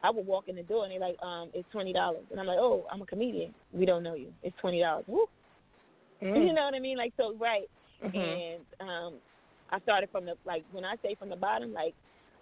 [0.03, 2.45] I would walk in the door and they're like, um, it's twenty dollars, and I'm
[2.45, 3.53] like, oh, I'm a comedian.
[3.71, 4.33] We don't know you.
[4.43, 5.05] It's twenty dollars.
[5.07, 5.25] Woo.
[6.21, 6.97] You know what I mean?
[6.97, 7.69] Like so, right?
[8.03, 8.15] Mhm.
[8.15, 9.13] And um,
[9.71, 11.93] I started from the like when I say from the bottom, like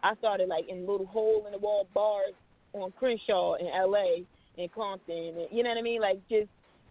[0.04, 2.34] I started like in little hole in the wall bars
[2.74, 4.26] on Crenshaw in L.A.
[4.58, 6.02] and Compton, and you know what I mean?
[6.02, 6.50] Like just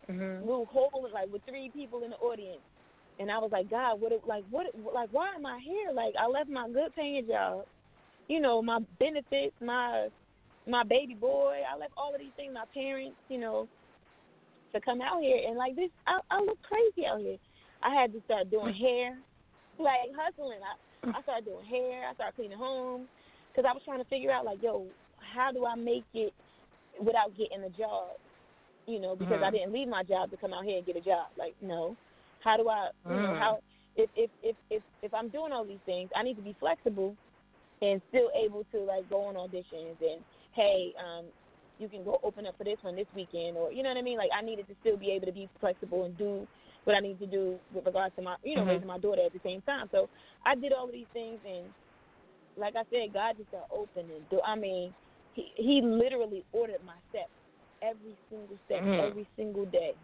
[0.09, 0.41] Mhm.
[0.41, 2.61] little hole like with three people in the audience.
[3.19, 4.13] And I was like, God, what?
[4.13, 4.67] it- Like what?
[4.93, 5.93] Like why am I here?
[5.93, 7.65] Like I left my good paying job,
[8.29, 10.09] you know, my benefits, my
[10.67, 11.63] my baby boy.
[11.71, 13.69] I left all of these things, my parents, you know,
[14.73, 15.91] to come out here and like this.
[16.07, 17.39] I, I look crazy out here.
[17.83, 19.17] I had to start doing hair,
[19.79, 20.61] like hustling.
[20.63, 22.09] I I started doing hair.
[22.09, 23.09] I started cleaning homes
[23.53, 24.87] because I was trying to figure out like, yo,
[25.35, 26.33] how do I make it
[27.01, 28.17] without getting a job?
[28.87, 29.53] You know, because I Mhm.
[29.53, 31.29] didn't leave my job to come out here and get a job.
[31.39, 31.97] Like, no.
[32.43, 32.91] How do I?
[33.09, 33.39] You know Mm.
[33.39, 33.59] how?
[33.97, 37.17] If if if if if I'm doing all these things, I need to be flexible
[37.83, 40.23] and still able to like go on auditions and
[40.55, 41.25] hey, um,
[41.79, 44.03] you can go open up for this one this weekend or you know what I
[44.03, 44.19] mean?
[44.19, 46.47] Like I needed to still be able to be flexible and do
[46.85, 48.69] what I need to do with regards to my you know, Mhm.
[48.69, 49.89] raising my daughter at the same time.
[49.93, 50.09] So
[50.45, 51.67] I did all of these things and
[52.57, 54.95] like I said, God just got open and do I mean,
[55.35, 57.31] he he literally ordered my steps
[57.83, 59.11] every single step, Mhm.
[59.11, 59.95] every single day.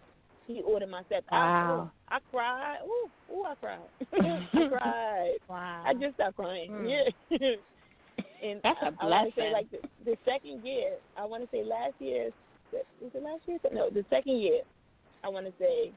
[0.46, 1.26] He ordered my steps.
[1.30, 1.90] Wow.
[2.08, 2.78] I, I cried.
[2.84, 3.78] Ooh, ooh, I cried.
[4.12, 5.34] I cried.
[5.48, 5.82] Wow.
[5.86, 6.70] I just stopped crying.
[6.70, 6.88] Mm.
[6.90, 7.38] Yeah.
[8.42, 10.96] and That's a I, I want to say like the, the second year.
[11.16, 12.30] I want to say last year,
[12.72, 13.58] was it last year?
[13.72, 14.62] No, the second year.
[15.22, 15.92] I want to say.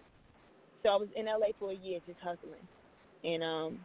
[0.83, 2.59] So I was in LA for a year just hustling,
[3.23, 3.79] and um,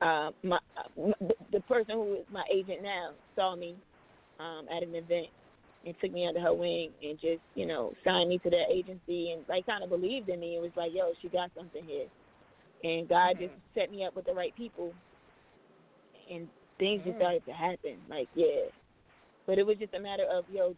[0.00, 1.12] uh, my uh,
[1.52, 3.76] the person who is my agent now saw me
[4.40, 5.28] um at an event
[5.86, 9.32] and took me under her wing and just you know signed me to their agency
[9.32, 12.06] and like kind of believed in me and was like, yo, she got something here,
[12.84, 13.80] and God just mm-hmm.
[13.80, 14.92] set me up with the right people,
[16.30, 16.48] and
[16.78, 17.20] things just mm.
[17.20, 17.96] started to happen.
[18.10, 18.68] Like yeah,
[19.46, 20.74] but it was just a matter of yo,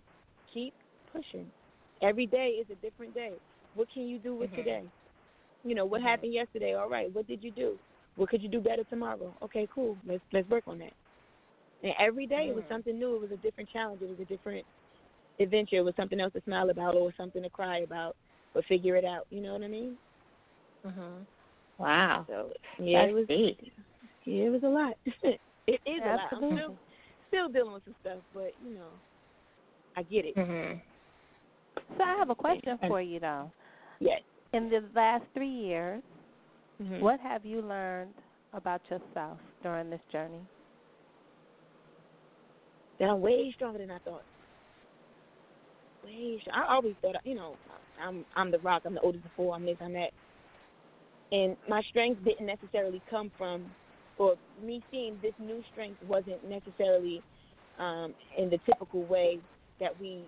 [0.53, 0.75] keep
[1.13, 1.47] pushing.
[2.03, 3.33] Every day is a different day.
[3.75, 4.59] What can you do with mm-hmm.
[4.59, 4.83] today?
[5.65, 6.09] You know what mm-hmm.
[6.09, 6.75] happened yesterday.
[6.75, 7.79] All right, what did you do?
[8.17, 9.35] What could you do better tomorrow?
[9.43, 9.97] Okay, cool.
[10.07, 10.93] Let's let's work on that.
[11.83, 13.15] And every day it was something new.
[13.17, 14.03] It was a different challenge.
[14.03, 14.65] It was a different
[15.41, 15.77] adventure.
[15.77, 18.17] It was something else to smile about or something to cry about,
[18.55, 19.27] but figure it out.
[19.31, 19.97] You know what I mean?
[20.85, 21.27] Mhm.
[21.79, 22.25] Wow.
[22.29, 23.27] So yeah, That's it was.
[23.29, 23.61] deep.
[24.25, 24.95] Yeah, it was a lot.
[25.23, 26.33] it is a lot.
[26.33, 26.79] I'm still
[27.29, 28.91] still dealing with some stuff, but you know,
[29.97, 30.37] I get it.
[30.37, 30.81] Mhm.
[31.97, 33.51] So I have a question for you though.
[34.01, 34.23] Yes.
[34.53, 36.03] In the last three years,
[36.81, 37.01] Mhm.
[37.01, 38.15] what have you learned
[38.53, 40.47] about yourself during this journey?
[42.99, 44.23] That I'm way stronger than I thought.
[46.05, 46.57] Way strong.
[46.57, 47.57] I always thought, you know,
[48.03, 48.83] I'm I'm the rock.
[48.85, 49.55] I'm the oldest of four.
[49.55, 49.77] I'm this.
[49.81, 50.11] I'm that.
[51.31, 53.71] And my strength didn't necessarily come from,
[54.17, 57.23] or me seeing this new strength wasn't necessarily
[57.79, 59.39] um, in the typical way
[59.79, 60.25] that we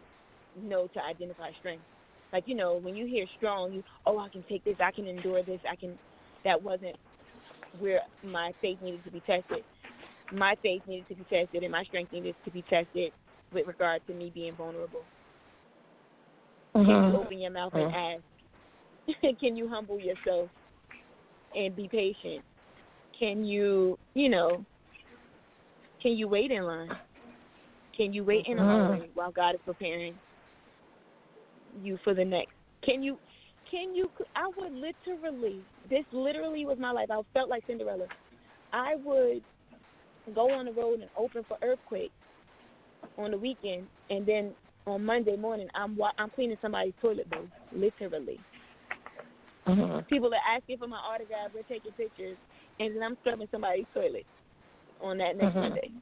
[0.60, 1.84] know to identify strength.
[2.32, 5.06] Like you know, when you hear strong, you oh I can take this, I can
[5.06, 5.98] endure this, I can.
[6.44, 6.96] That wasn't
[7.78, 9.62] where my faith needed to be tested
[10.32, 13.12] my faith needed to be tested and my strength needed to be tested
[13.52, 15.02] with regard to me being vulnerable.
[16.72, 17.16] Can you mm-hmm.
[17.16, 19.16] open your mouth and mm-hmm.
[19.16, 19.38] ask?
[19.40, 20.48] Can you humble yourself
[21.54, 22.44] and be patient?
[23.18, 24.64] Can you, you know,
[26.00, 26.90] can you wait in line?
[27.96, 28.92] Can you wait in a mm-hmm.
[28.92, 30.14] hallway while God is preparing
[31.82, 32.52] you for the next?
[32.82, 33.18] Can you,
[33.70, 37.08] can you, I would literally, this literally was my life.
[37.10, 38.06] I felt like Cinderella.
[38.72, 39.42] I would
[40.34, 42.12] go on the road and open for earthquake
[43.18, 44.54] on the weekend, and then
[44.86, 48.38] on Monday morning I'm I'm cleaning somebody's toilet bowl, literally.
[50.08, 52.36] People are asking for my autograph, we're taking pictures,
[52.80, 54.26] and then I'm scrubbing somebody's toilet
[55.00, 55.60] on that next Mhm.
[55.60, 55.92] Monday.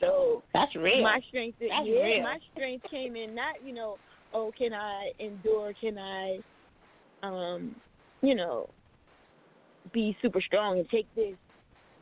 [0.00, 1.02] So That's real.
[1.02, 2.22] my strength, That's yeah, real.
[2.22, 3.98] my strength came in not you know,
[4.34, 5.72] oh, can I endure?
[5.74, 6.40] Can I,
[7.22, 7.74] um,
[8.20, 8.68] you know,
[9.92, 11.36] be super strong and take this?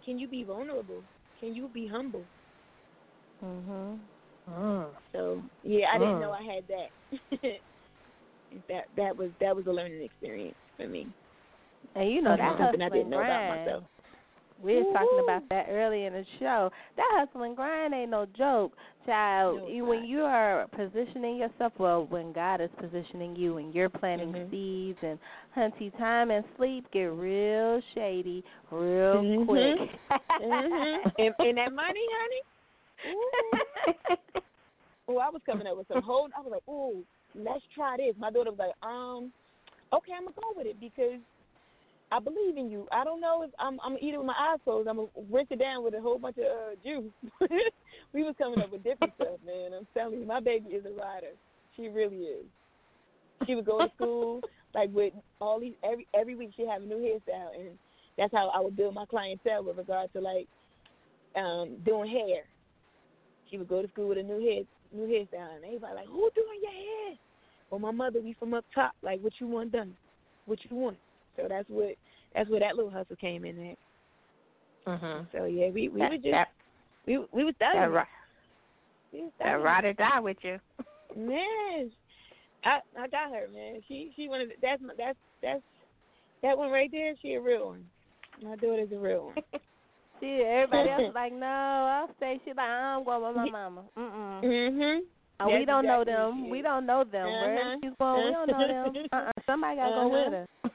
[0.05, 1.05] Can you be vulnerable?
[1.41, 2.27] Can you be humble?
[3.43, 3.99] Mhm.
[4.49, 4.87] Mm.
[5.13, 6.21] So yeah, I didn't Mm.
[6.21, 6.91] know I had that.
[8.69, 11.09] that that was that was a learning experience for me.
[11.95, 13.67] And you know that something I didn't and know about grind.
[13.67, 13.85] myself.
[14.63, 16.71] We was talking about that earlier in the show.
[16.97, 18.77] That hustling grind ain't no joke,
[19.11, 19.57] child.
[19.63, 23.89] No, you, when you are positioning yourself, well, when God is positioning you, and you're
[23.89, 24.51] planting Mhm.
[24.51, 25.19] seeds, and
[25.57, 29.47] hunty time and sleep get real shady, real Mhm.
[29.47, 29.77] quick.
[30.41, 31.13] Mhm.
[31.19, 32.43] and, and that money, honey.
[35.09, 36.29] Oh, I was coming up with some whole.
[36.37, 37.03] I was like, oh,
[37.35, 39.33] let's try this." My daughter was like, "Um,
[39.93, 41.19] okay, I'm gonna go with it because
[42.13, 42.89] I believe in you.
[42.91, 44.89] I don't know if I'm I'm gonna eat it with my eyes closed.
[44.89, 47.13] I'm gonna rinse it down with a whole bunch of uh, juice."
[48.13, 49.73] we was coming up with different stuff, man.
[49.79, 51.35] I'm telling you, my baby is a rider.
[51.77, 52.47] She really is.
[53.47, 54.41] She would go to school
[54.75, 56.51] like with all these every every week.
[56.57, 57.79] She have a new hairstyle, and
[58.19, 60.49] that's how I would build my clientele with regard to like
[61.37, 62.43] um doing hair.
[63.51, 64.63] She would go to school with a new hair
[64.93, 67.17] new hairstyle, and everybody like, "Who doing your hair?"
[67.71, 68.93] Well, my mother, we from up top.
[69.01, 69.97] Like, what you want done?
[70.47, 70.97] What you want?
[71.37, 71.95] So that's what
[72.35, 73.79] that's where that little hustle came in at.
[74.87, 75.27] Mhm.
[75.33, 76.49] So yeah, we we That, were just that,
[77.07, 77.75] we we was done.
[77.75, 78.03] that, ri-
[79.13, 80.59] We was that ride or die with you.
[81.17, 81.91] Man,
[82.65, 83.81] I I got her, man.
[83.89, 85.63] She she one of the, that's my, that's that's
[86.43, 87.15] that one right there.
[87.21, 87.85] She a real one.
[88.43, 89.35] My daughter's a real one.
[90.21, 92.39] See, everybody else is like, no, I'll stay.
[92.45, 93.83] She like, I'm going with my mama.
[93.99, 94.45] Mm-mm.
[94.45, 94.99] mhm.
[95.41, 96.51] Uh, we don't know exactly what them.
[96.51, 97.25] We don't know them.
[97.27, 97.77] Where Uh-huh.
[97.83, 99.09] she's going, we don't know them.
[99.13, 99.33] Uh-uh.
[99.47, 100.70] Somebody got to go with her.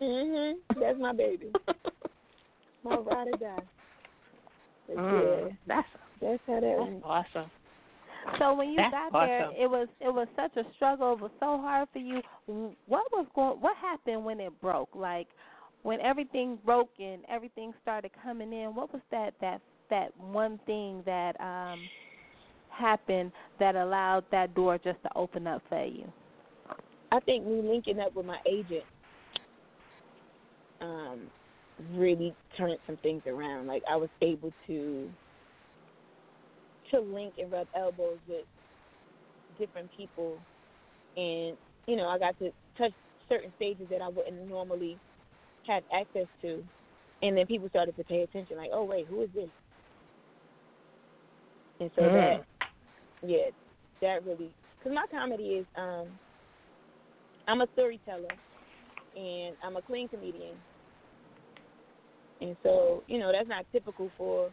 [0.00, 0.54] Mhm.
[0.80, 1.52] That's my baby.
[2.84, 3.62] My ride or die.
[4.86, 5.48] But Mm.
[5.48, 5.88] yeah, That's
[6.20, 7.04] that's how that that's went.
[7.04, 7.50] awesome.
[8.38, 11.14] So when you That's got there, it was it was such a struggle.
[11.14, 12.20] It was so hard for you.
[12.86, 13.60] What was going?
[13.60, 14.90] What happened when it broke?
[14.94, 15.28] Like
[15.82, 18.74] when everything broke and everything started coming in.
[18.74, 19.60] What was that that
[19.90, 21.88] that one thing that um
[22.70, 26.10] happened that allowed that door just to open up for you?
[27.12, 28.84] I think me linking up with my agent
[30.80, 31.20] um
[31.96, 33.66] really turned some things around.
[33.66, 35.10] Like I was able to
[36.90, 38.44] to link and rub elbows with
[39.58, 40.38] different people,
[41.16, 41.56] and
[41.86, 42.92] you know, I got to touch
[43.28, 44.98] certain stages that I wouldn't normally
[45.66, 46.62] have access to,
[47.22, 49.48] and then people started to pay attention, like, oh wait, who is this?
[51.80, 52.12] And so Mm.
[52.12, 52.44] that,
[53.26, 53.50] yeah,
[54.00, 56.08] that really, because my comedy is, um,
[57.48, 58.28] I'm a storyteller,
[59.16, 60.56] and I'm a clean comedian,
[62.40, 64.50] and so you know that's not typical for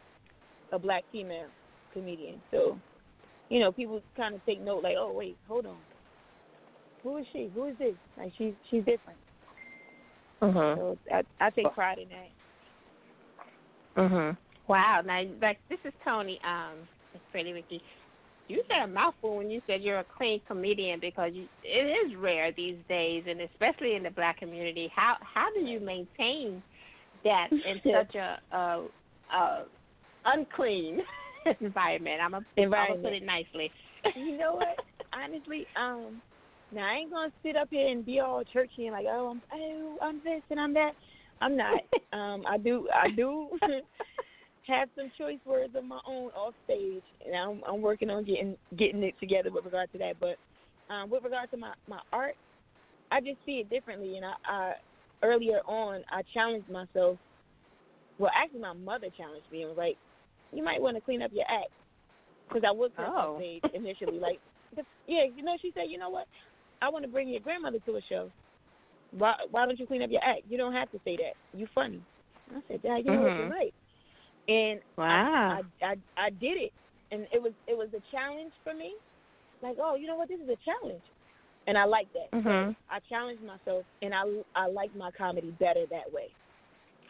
[0.72, 1.48] a black female
[1.92, 2.40] comedian.
[2.50, 2.78] So,
[3.50, 5.78] you know, people kind of take note, like, oh wait, hold on,
[7.02, 7.50] who is she?
[7.54, 7.94] Who is this?
[8.16, 9.18] Like she's she's different.
[10.40, 10.76] Mhm.
[10.76, 12.30] So I I take pride in that.
[14.02, 14.36] Mhm.
[14.68, 15.02] Wow.
[15.04, 16.40] Now, like this is Toni.
[16.44, 17.82] Um, it's Pretty Ricki.
[18.48, 22.16] You said a mouthful when you said you're a clean comedian because you, it is
[22.18, 24.90] rare these days, and especially in the black community.
[24.94, 26.62] How how do you maintain
[27.24, 28.86] that in such a, a,
[29.34, 29.64] a
[30.26, 31.00] unclean
[31.60, 32.20] environment?
[32.22, 33.04] I'm a, gonna Environment.
[33.04, 33.70] put it nicely.
[34.16, 34.76] you know what?
[35.12, 36.20] Honestly, um,
[36.72, 39.42] now I ain't gonna sit up here and be all churchy and like, oh, I'm,
[39.52, 40.92] oh, I'm this and I'm that.
[41.40, 41.80] I'm not.
[42.12, 43.48] um, I do, I do
[44.72, 48.56] have some choice words of my own off stage, and I'm, I'm working on getting
[48.76, 50.14] getting it together with regard to that.
[50.20, 50.36] But
[50.92, 52.34] um, with regard to my my art,
[53.10, 54.16] I just see it differently.
[54.16, 54.72] And I, I
[55.22, 57.18] earlier on, I challenged myself.
[58.18, 59.96] Well, actually, my mother challenged me and was like,
[60.52, 61.70] "You might want to clean up your act,"
[62.48, 63.36] because I was on Oh.
[63.36, 64.18] stage initially.
[64.18, 64.38] Like,
[65.06, 66.26] yeah, you know, she said, "You know what?
[66.80, 68.30] I want to bring your grandmother to a show.
[69.18, 70.42] Why why don't you clean up your act?
[70.48, 71.58] You don't have to say that.
[71.58, 72.00] You funny."
[72.50, 73.36] I said, "Dad, you know what?
[73.36, 73.50] You're Mhm.
[73.50, 73.74] right."
[74.48, 75.60] And Wow.
[75.82, 76.72] I, I I did it,
[77.10, 78.94] and it was it was a challenge for me.
[79.62, 80.28] Like, oh, you know what?
[80.28, 81.02] This is a challenge,
[81.66, 82.30] and I like that.
[82.36, 82.74] Mhm.
[82.90, 84.24] I challenged myself, and I
[84.54, 86.28] I like my comedy better that way.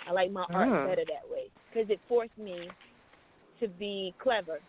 [0.06, 0.84] I like my art Mm.
[0.84, 2.68] better that way because it forced me
[3.60, 4.60] to be clever,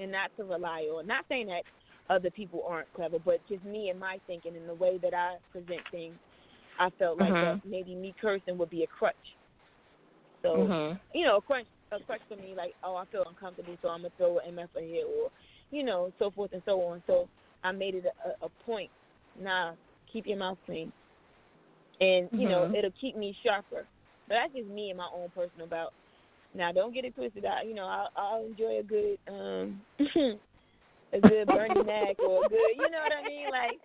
[0.00, 1.06] and not to rely on.
[1.06, 1.64] Not saying that
[2.08, 5.36] other people aren't clever, but just me and my thinking and the way that I
[5.50, 6.16] present things.
[6.78, 7.60] I felt like Mhm.
[7.62, 9.36] that maybe me cursing would be a crutch.
[10.42, 11.00] So Mhm.
[11.14, 14.02] you know, a crutch, a crutch for me, like, oh, I feel uncomfortable, so I'm
[14.02, 15.30] gonna throw an MF in here, or,
[15.70, 17.02] you know, so forth and so on.
[17.06, 17.28] So
[17.62, 18.90] I made it a, a point.
[19.38, 19.72] Nah,
[20.12, 20.92] keep your mouth clean,
[22.00, 22.74] and you know, Mhm.
[22.76, 23.86] it'll keep me sharper.
[24.28, 25.92] But that's just me and my own personal bout.
[26.54, 27.44] Now, don't get it twisted.
[27.44, 29.82] I, you know, I'll, I'll enjoy a good, um,
[31.12, 33.80] a good Bernie Mac or a good, you know what I mean, like.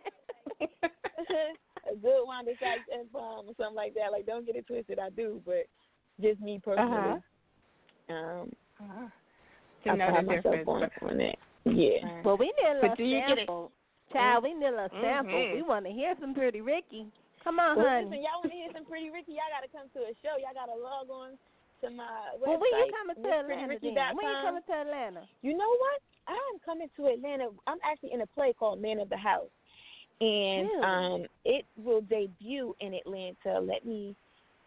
[1.92, 4.12] a good Wanda Sykes and Palm or something like that.
[4.12, 5.00] Like, don't get it twisted.
[5.00, 5.66] I do, but
[6.22, 7.22] just me personally.
[8.10, 8.52] Um,
[9.84, 10.92] To I know pride the myself difference.
[11.02, 11.38] on, on that.
[11.66, 12.00] Yeah.
[12.04, 12.26] Right.
[12.26, 13.72] Well, we need a But little do you get it- sample.
[14.14, 15.52] Child, we need a little sample.
[15.54, 17.08] We want to hear some Pretty Ricki.
[17.44, 18.06] Come on, Well, honey.
[18.08, 19.34] listen, y'all want to hear some Pretty Ricki?
[19.36, 20.40] Y'all got to come to a show.
[20.40, 21.38] Y'all got to log on
[21.84, 22.08] to my
[22.40, 22.48] website.
[22.48, 24.16] well, when you coming to Atlanta then?
[24.16, 25.24] When you coming to Atlanta?
[25.44, 26.00] You know what?
[26.28, 27.50] I'm coming to Atlanta.
[27.68, 29.52] I'm actually in a play called Man of the House,
[30.22, 30.84] and Really?
[30.84, 33.60] um, it will debut in Atlanta.
[33.60, 34.16] Let me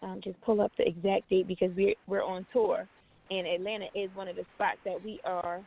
[0.02, 2.86] um, just pull up the exact date because we're we're on tour,
[3.31, 5.60] and Atlanta is one of the spots that we are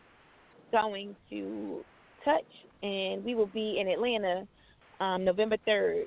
[0.72, 1.84] going to
[2.26, 2.42] touch,
[2.82, 4.48] and we will be in Atlanta
[5.00, 6.06] um, November third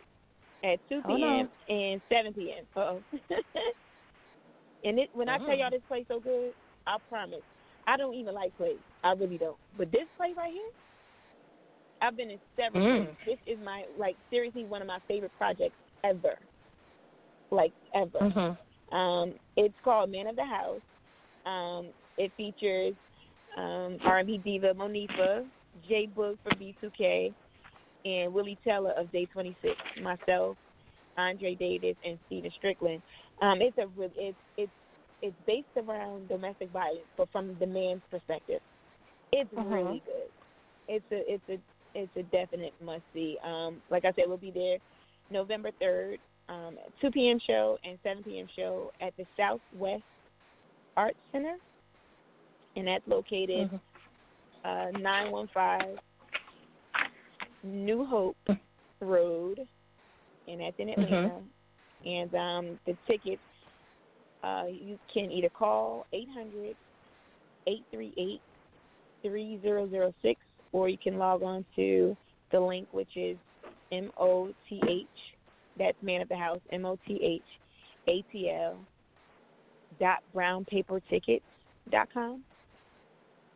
[0.64, 1.48] at 2 Hold p.m.
[1.68, 2.64] and 7 p.m.
[2.74, 3.00] Uh-oh.
[4.84, 6.52] and it, when I tell y'all this play so good,
[6.86, 7.42] I promise.
[7.86, 8.78] I don't even like plays.
[9.04, 9.56] I really don't.
[9.78, 10.70] But this play right here,
[12.02, 12.84] I've been in several.
[12.84, 13.06] Mm.
[13.24, 16.36] This is my like seriously one of my favorite projects ever.
[17.50, 18.18] Like ever.
[18.18, 18.58] Mhm.
[18.92, 20.80] Um, it's called Man of the House.
[21.44, 22.94] Um, it features
[23.56, 25.46] um, R&B diva Monifah,
[25.88, 27.32] J Boog from B2K,
[28.04, 29.74] and Willie Taylor of Day 26.
[30.02, 30.56] Myself,
[31.16, 33.02] Andre Davis, and Steven Strickland.
[33.40, 34.72] Um, it's a real it's it's
[35.22, 38.60] it's based around domestic violence, but from the man's perspective.
[39.32, 39.70] It's Mhm.
[39.70, 40.30] really good.
[40.88, 41.58] It's a it's a
[41.94, 43.38] it's a definite must see.
[43.42, 44.78] Um, like I said, we'll be there
[45.30, 47.38] November third, um, 2 p.m.
[47.46, 48.46] show and 7 p.m.
[48.54, 50.02] show at the Southwest
[50.96, 51.56] Arts Center,
[52.76, 53.80] and that's located Mhm.
[54.64, 55.98] uh, 915
[57.62, 58.36] New Hope
[59.00, 59.66] Road,
[60.48, 61.42] and that's in Atlanta.
[62.04, 63.42] And um, the tickets,
[64.44, 66.76] uh, you can either call 800
[67.66, 68.40] 838
[69.22, 70.40] 3006,
[70.72, 72.16] or you can log on to
[72.52, 73.36] the link, which is
[73.90, 75.06] M O T H,
[75.78, 77.42] that's man of the house, M O T H
[78.08, 78.78] A T L
[79.98, 81.42] dot brownpapertickets
[81.90, 82.44] dot com.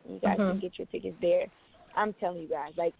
[0.07, 0.61] You guys can Mhm.
[0.61, 1.47] get your tickets there.
[1.95, 2.93] I'm telling you guys, like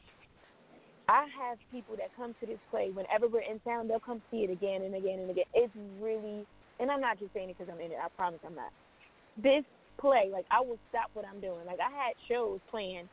[1.07, 3.87] I have people that come to this play whenever we're in town.
[3.87, 5.45] They'll come see it again and again and again.
[5.53, 6.45] It's really,
[6.79, 7.97] and I'm not just saying it because I'm in it.
[8.01, 8.71] I promise I'm not.
[9.37, 9.65] This
[9.97, 11.65] play, like I will stop what I'm doing.
[11.65, 13.09] Like I had shows planned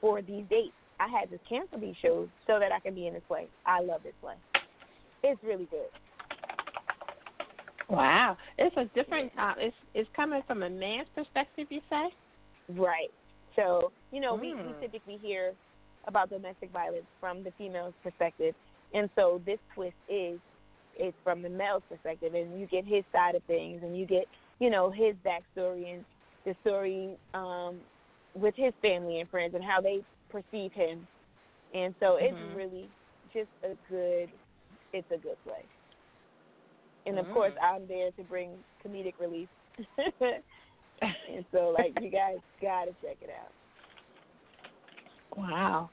[0.00, 3.14] for these dates, I had to cancel these shows so that I can be in
[3.14, 3.48] this play.
[3.64, 4.34] I love this play.
[5.24, 5.88] It's really good.
[7.90, 9.32] Wow, it's a different.
[9.38, 11.66] Uh, it's it's coming from a man's perspective.
[11.70, 12.06] You say?
[12.70, 13.10] Right.
[13.56, 14.80] So you know, we, we Mm.
[14.80, 15.54] typically hear
[16.06, 18.54] about domestic violence from the female's perspective,
[18.94, 20.40] and so this twist is
[20.96, 24.26] it's from the male's perspective, and you get his side of things, and you get
[24.60, 26.04] you know his backstory and
[26.46, 27.76] the story um,
[28.34, 31.06] with his family and friends and how they perceive him,
[31.74, 32.24] and so Mhm.
[32.24, 32.88] it's really
[33.32, 34.30] just a good.
[34.94, 35.66] It's a good play.
[37.06, 37.62] And of course, Mm.
[37.62, 38.50] I'm there to bring
[38.86, 39.48] comedic relief.
[41.00, 43.52] and so, like, you guys gotta check it out.
[45.36, 45.90] Wow,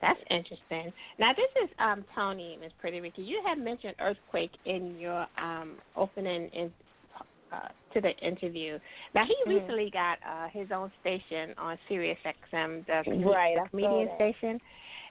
[0.00, 0.92] that's interesting.
[1.18, 3.22] Now this is um Toni, Miss Pretty Ricki.
[3.22, 6.72] You had mentioned earthquake in your um opening in,
[7.52, 8.78] uh, to the interview.
[9.14, 9.54] Now he Mhm.
[9.54, 14.60] recently got uh, his own station on Sirius XM, the, Right, the comedian station.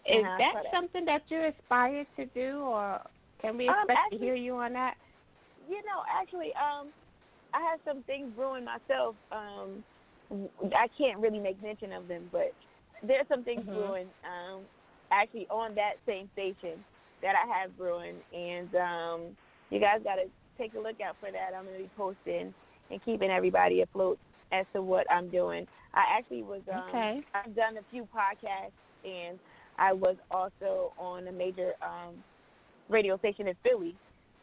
[0.06, 2.99] Is Uh-huh, that something that you're aspired to do, or
[3.41, 4.98] can we Um, expect actually- to hear you on that?
[5.68, 6.91] You know, actually, um,
[7.53, 9.16] I have some things brewing myself.
[9.32, 9.84] Um,
[10.76, 12.53] I can't really make mention of them, but
[13.03, 13.74] there's some things Mhm.
[13.74, 14.10] brewing.
[14.24, 14.68] Um,
[15.11, 16.84] actually, on that same station
[17.22, 19.38] that I have brewing, and um,
[19.70, 21.53] you guys got to take a look out for that.
[21.56, 22.53] I'm going to be posting
[22.91, 24.20] and keeping everybody afloat
[24.52, 25.68] as to what I'm doing.
[25.94, 26.61] I actually was.
[26.72, 27.24] Um, Okay.
[27.34, 28.72] I've done a few podcasts,
[29.03, 29.40] and
[29.78, 32.24] I was also on a major um,
[32.90, 33.95] radio station in Philly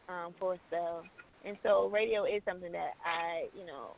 [0.09, 1.03] um, for a spell.
[1.45, 3.95] And so radio is something that I, you know,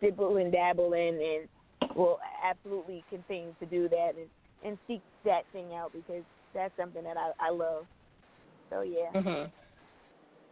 [0.00, 4.28] dibble and dabble in and will absolutely continue to do that and,
[4.64, 6.22] and seek that thing out because
[6.54, 7.86] that's something that I, I love.
[8.70, 9.50] So yeah, Mm-hmm.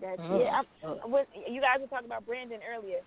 [0.00, 0.40] that's Mm.
[0.40, 0.62] yeah.
[0.84, 2.98] I'm, what, you guys were talking about branding earlier.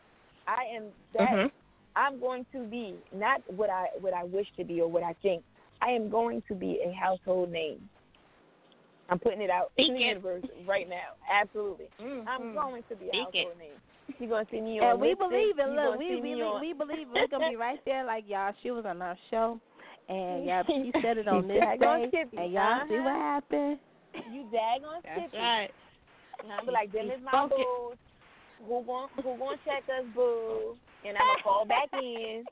[0.48, 0.84] I am
[1.14, 1.52] that Mhm.
[1.96, 5.14] I'm going to be not what I what I wish to be or what I
[5.22, 5.44] think.
[5.82, 7.90] I am going to be a household name.
[9.14, 10.08] I'm putting it out Speak in the it.
[10.08, 11.14] universe right now.
[11.32, 11.86] Absolutely.
[12.00, 12.54] I'm Mhm.
[12.56, 13.46] going to be a Speak it.
[13.46, 13.82] household name.
[14.20, 15.68] You're gonna see me on And we believe it.
[15.70, 18.04] you Look, we see we me we, on- we believe we're gonna be right there.
[18.04, 19.60] Like y'all, she was on our show,
[20.10, 22.38] and yeah, she said it on this Daggone day, Tippy.
[22.38, 23.04] and y'all see Uh-huh.
[23.04, 23.80] what happened.
[24.32, 25.70] You daggone That's right.
[26.44, 27.68] And I'm be like, them He is my spoke it.
[27.68, 27.98] boos.
[28.68, 30.76] Who gon' who gonna check us, boo?
[31.06, 32.46] And I'm gonna call back in.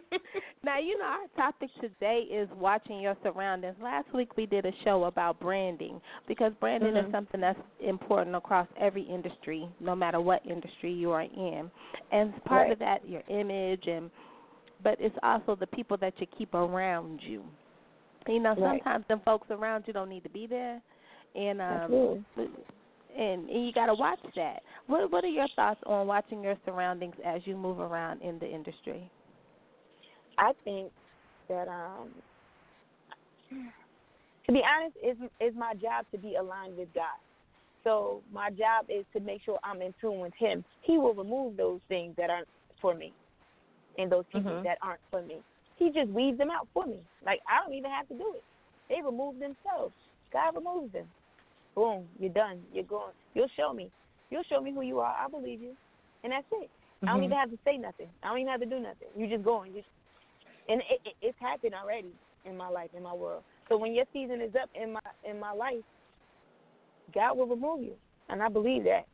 [0.64, 3.76] now you know our topic today is watching your surroundings.
[3.82, 7.06] Last week we did a show about branding because branding Mhm.
[7.06, 11.70] is something that's important across every industry, no matter what industry you are in.
[12.12, 12.72] And part Right.
[12.72, 14.10] of that your image and
[14.82, 17.44] but it's also the people that you keep around you.
[18.26, 18.80] You know, Right.
[18.82, 20.80] sometimes the folks around you don't need to be there.
[21.34, 22.24] And um
[23.16, 24.62] and, and you got to watch that.
[24.86, 28.46] What what are your thoughts on watching your surroundings as you move around in the
[28.50, 29.10] industry?
[30.38, 30.90] I think
[31.48, 32.08] that um
[34.46, 37.18] to be honest, it's it's my job to be aligned with God.
[37.82, 40.64] So my job is to make sure I'm in tune with Him.
[40.82, 42.48] He will remove those things that aren't
[42.80, 43.12] for me,
[43.98, 44.64] and those people Mhm.
[44.64, 45.42] that aren't for me.
[45.76, 47.00] He just weeds them out for me.
[47.24, 48.44] Like I don't even have to do it.
[48.88, 49.94] They remove themselves.
[50.32, 51.08] God removes them.
[51.74, 52.62] Boom, you're done.
[52.72, 53.12] You're going.
[53.34, 53.90] You'll show me.
[54.30, 55.14] You'll show me who you are.
[55.18, 55.76] I believe you,
[56.22, 56.70] and that's it.
[57.02, 57.24] I don't Mhm.
[57.24, 58.08] even have to say nothing.
[58.22, 59.08] I don't even have to do nothing.
[59.16, 59.74] You're just going.
[59.74, 59.82] You
[60.68, 62.12] and it, it, it's happened already
[62.44, 63.42] in my life, in my world.
[63.68, 65.82] So when your season is up in my in my life,
[67.14, 67.94] God will remove you,
[68.28, 69.04] and I believe that.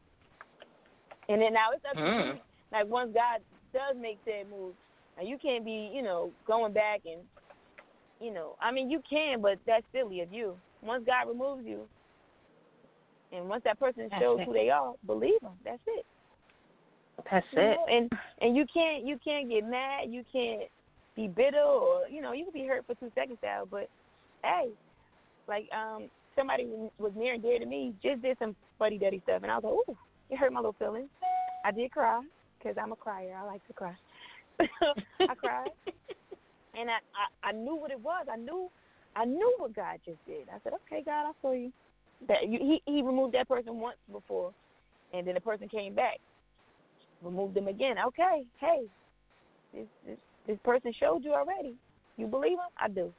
[1.28, 2.35] And then now it's up to Mm.
[2.35, 2.40] you.
[2.72, 3.40] Like once God
[3.72, 4.74] does make that move,
[5.22, 7.22] you can't be, you know, going back and,
[8.20, 10.56] you know, I mean you can, but that's silly of you.
[10.82, 11.89] Once God removes you,
[13.32, 15.52] and once that person shows who they are, believe them.
[15.64, 16.06] That's it.
[17.31, 17.70] That's You it.
[17.77, 18.10] know, and
[18.40, 20.09] and you can't you can't get mad.
[20.09, 20.62] You can't
[21.20, 23.68] be bitter or you know you can be hurt for two seconds out.
[23.70, 23.88] But
[24.42, 24.70] hey,
[25.48, 26.66] like um somebody
[26.98, 29.64] was near and dear to me just did some fuddy duddy stuff, and I was
[29.64, 29.98] like, ooh,
[30.30, 31.10] it hurt my little feelings.
[31.64, 32.22] I did cry
[32.59, 33.36] because I'm a crier.
[33.36, 33.94] I like to cry.
[34.60, 35.70] I cried,
[36.74, 38.26] and I, I I knew what it was.
[38.30, 38.70] I knew
[39.16, 40.48] I knew what God just did.
[40.48, 41.72] I said, okay, God, I saw you.
[42.28, 44.52] That you, he he removed that person once before,
[45.14, 46.18] and then the person came back
[47.22, 47.97] remove them again.
[48.09, 48.80] Okay, hey,
[49.74, 51.74] this this this person showed you already.
[52.16, 52.70] You believe him?
[52.78, 53.12] I do,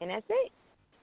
[0.00, 0.52] and that's it.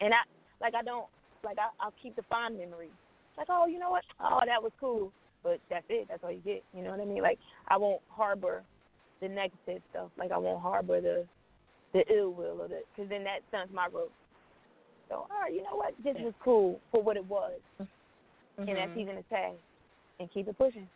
[0.01, 0.17] And I
[0.61, 1.07] like I don't
[1.43, 2.91] like I I'll keep the fond memories.
[3.37, 4.03] Like oh you know what?
[4.19, 5.11] Oh that was cool,
[5.43, 6.07] but that's it.
[6.09, 6.63] That's all you get.
[6.73, 7.21] You know what I mean?
[7.21, 8.63] Like I won't harbor
[9.21, 10.09] the negative stuff.
[10.17, 11.25] Like I won't harbor the
[11.93, 14.11] the ill will or the because then that stunts my growth.
[15.09, 15.93] So all right, you know what?
[16.03, 17.87] This was cool for what it was, and
[18.67, 18.95] that's Mhm.
[18.95, 19.57] season is past,
[20.19, 20.89] and keep it pushing.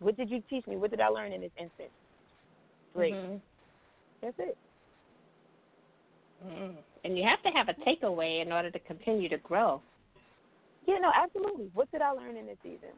[0.00, 0.76] What did you teach me?
[0.76, 1.92] What did I learn in this instance?
[2.94, 3.14] Great.
[3.14, 3.40] Mhm.
[4.24, 4.56] That's it.
[6.46, 6.76] Mm.
[7.04, 9.82] And you have to have a takeaway in order to continue to grow.
[10.86, 11.70] Yeah, no, absolutely.
[11.74, 12.88] What did I learn in this season?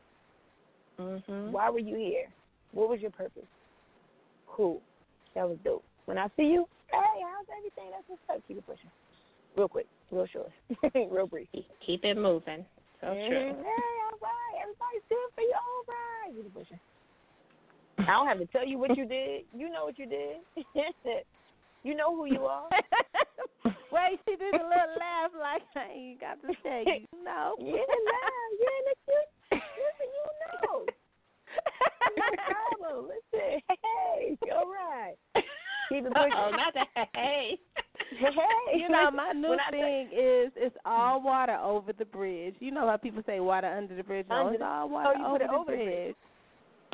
[0.99, 1.51] Mhm.
[1.51, 2.29] Why were you here?
[2.73, 3.47] What was your purpose?
[4.47, 4.81] Cool.
[5.35, 5.85] That was dope.
[6.07, 7.91] When I see you, hey, how's everything?
[7.91, 8.47] That's what's up.
[8.47, 8.91] Keep it pushing.
[9.57, 10.51] Real quick, real short,
[10.95, 11.49] real brief.
[11.81, 12.65] Keep, it moving.
[13.01, 13.29] So Mhm.
[13.29, 13.63] true.
[13.65, 14.63] Hey, all right.
[14.63, 15.55] Everybody's good for you.
[15.55, 16.35] All right.
[16.35, 16.81] Keep it pushing.
[17.99, 19.43] I don't have to tell you what you did.
[19.55, 20.37] You know what you did.
[21.83, 22.69] you know who you are.
[23.65, 27.07] Wait, she did a little laugh like I ain't got to tell you.
[27.25, 27.57] No.
[27.59, 29.19] Yeah, nah, yeah, you,
[29.53, 30.25] listen, you
[30.63, 30.87] know.
[32.17, 32.23] No
[32.81, 33.09] problem.
[33.09, 35.15] Listen, hey, all right.
[35.89, 36.33] Keep it pushing.
[36.35, 37.09] Oh, not that.
[37.15, 37.59] Hey.
[38.11, 42.55] Hey, You know, my new say- thing is it's all water over the bridge.
[42.61, 44.27] You know how people say water under the bridge?
[44.31, 46.15] No, it's all oh, water you over, put it the over the bridge.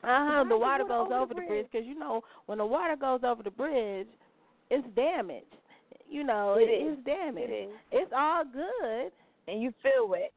[0.05, 0.07] Uh
[0.43, 0.45] huh.
[0.49, 3.43] The water goes over over the bridge because you know when the water goes over
[3.43, 4.09] the bridge,
[4.71, 5.47] it's damaged.
[6.09, 6.99] You know, It it is.
[6.99, 7.51] is damaged.
[7.51, 7.75] It is.
[7.93, 9.13] It's all good,
[9.49, 10.33] And you feel wet.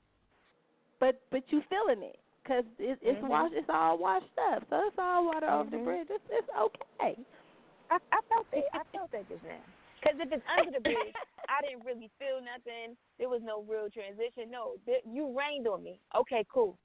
[0.99, 3.27] but but you feeling it because it, it's Mhm.
[3.29, 3.53] washed.
[3.55, 5.83] It's all washed up, so it's all water over the Mhm.
[5.85, 6.07] bridge.
[6.09, 7.17] It's it's okay.
[7.89, 8.63] I, I felt that.
[8.73, 9.59] I felt that just now.
[9.99, 11.15] Because if it's under the bridge,
[11.49, 12.95] I didn't really feel nothing.
[13.17, 14.49] There was no real transition.
[14.51, 14.75] No,
[15.05, 15.99] you rained on me.
[16.15, 16.77] Okay, cool.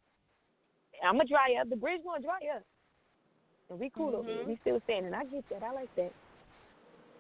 [1.05, 1.69] I'm gonna dry up.
[1.69, 2.63] The bridge gonna dry up.
[3.71, 4.43] And we cool over here.
[4.43, 4.47] Mhm.
[4.49, 5.15] We still standing.
[5.15, 5.63] I get that.
[5.63, 6.13] I like that.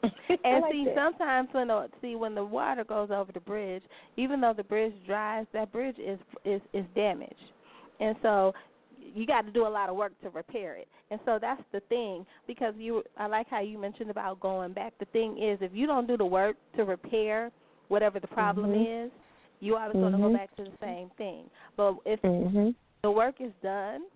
[0.44, 0.94] And like see, that.
[0.94, 3.82] sometimes when the see when the water goes over the bridge,
[4.16, 7.35] even though the bridge dries, that bridge is is is damaged,
[8.01, 8.55] and so
[8.98, 10.89] you got to do a lot of work to repair it.
[11.10, 14.94] And so that's the thing because you I like how you mentioned about going back.
[14.98, 17.51] The thing is, if you don't do the work to repair
[17.89, 19.06] whatever the problem Mhm.
[19.06, 19.12] is,
[19.60, 21.51] you always going to go back to the same thing.
[21.77, 22.74] But if Mhm.
[23.02, 24.06] the work is done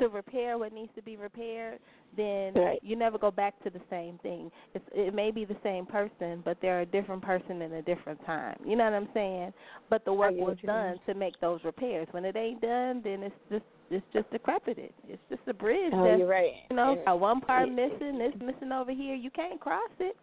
[0.00, 1.78] to repair what needs to be repaired,
[2.16, 2.78] then Right.
[2.82, 4.50] you never go back to the same thing.
[4.74, 8.24] It's, it may be the same person, but they're a different person in a different
[8.24, 8.58] time.
[8.64, 9.52] You know what I'm saying?
[9.90, 10.76] But the work was you mean.
[10.76, 12.08] done to make those repairs.
[12.12, 14.76] When it ain't done, then it's just it's just decrepit.
[15.08, 15.92] It's just a bridge.
[15.94, 16.52] Oh, that's, you're right.
[16.70, 18.20] You know, got one part missing.
[18.20, 19.14] It's missing over here.
[19.14, 20.14] You can't cross it.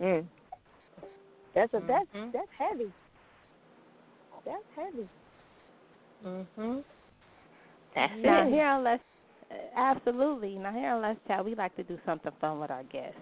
[0.00, 0.26] Mm.
[1.54, 2.32] That's a that's Mhm.
[2.32, 2.92] that's heavy.
[4.44, 5.08] That's heavy.
[6.24, 6.84] Mhm.
[7.94, 8.52] That's Now it.
[8.52, 9.02] here on Let's
[9.50, 10.56] uh, absolutely.
[10.56, 13.18] Now here on Let's Chat, we like to do something fun with our guests.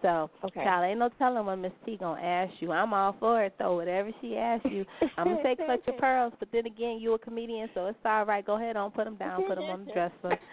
[0.00, 0.64] So, Okay.
[0.64, 2.72] child, ain't no telling what Miss T gonna ask you.
[2.72, 3.76] I'm all for it though.
[3.76, 4.84] Whatever she asks you,
[5.16, 6.32] I'm gonna say clutch your pearls.
[6.38, 8.44] But then again, you a comedian, so it's all right.
[8.44, 10.38] Go ahead on, put them down, put them on the dresser.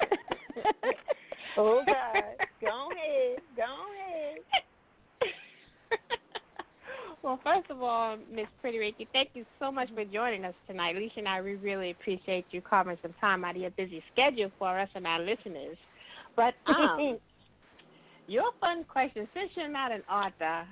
[1.57, 2.35] Oh God.
[2.61, 3.39] Go ahead.
[3.57, 4.37] Go ahead.
[7.21, 10.95] Well, first of all, Miss Pretty Ricki, thank you so much for joining us tonight.
[10.95, 14.49] Alicia and I, we really appreciate you carving some time out of your busy schedule
[14.57, 15.77] for us and our listeners.
[16.35, 17.17] But um,
[18.27, 20.65] your fun question, since you're not an author,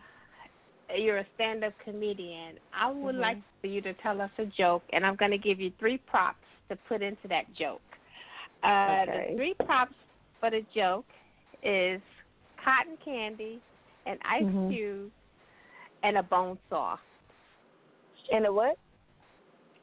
[0.95, 2.55] you're a stand-up comedian.
[2.73, 3.19] I would Mhm.
[3.19, 5.97] like for you to tell us a joke, and I'm going to give you three
[5.97, 7.81] props to put into that joke.
[8.63, 9.31] Uh, Okay.
[9.31, 9.95] The three props
[10.39, 11.05] for the joke
[11.61, 12.01] is
[12.63, 13.61] cotton candy,
[14.05, 14.69] an ice Mhm.
[14.69, 15.11] cube,
[16.03, 16.97] and a bone saw.
[18.31, 18.77] And a what?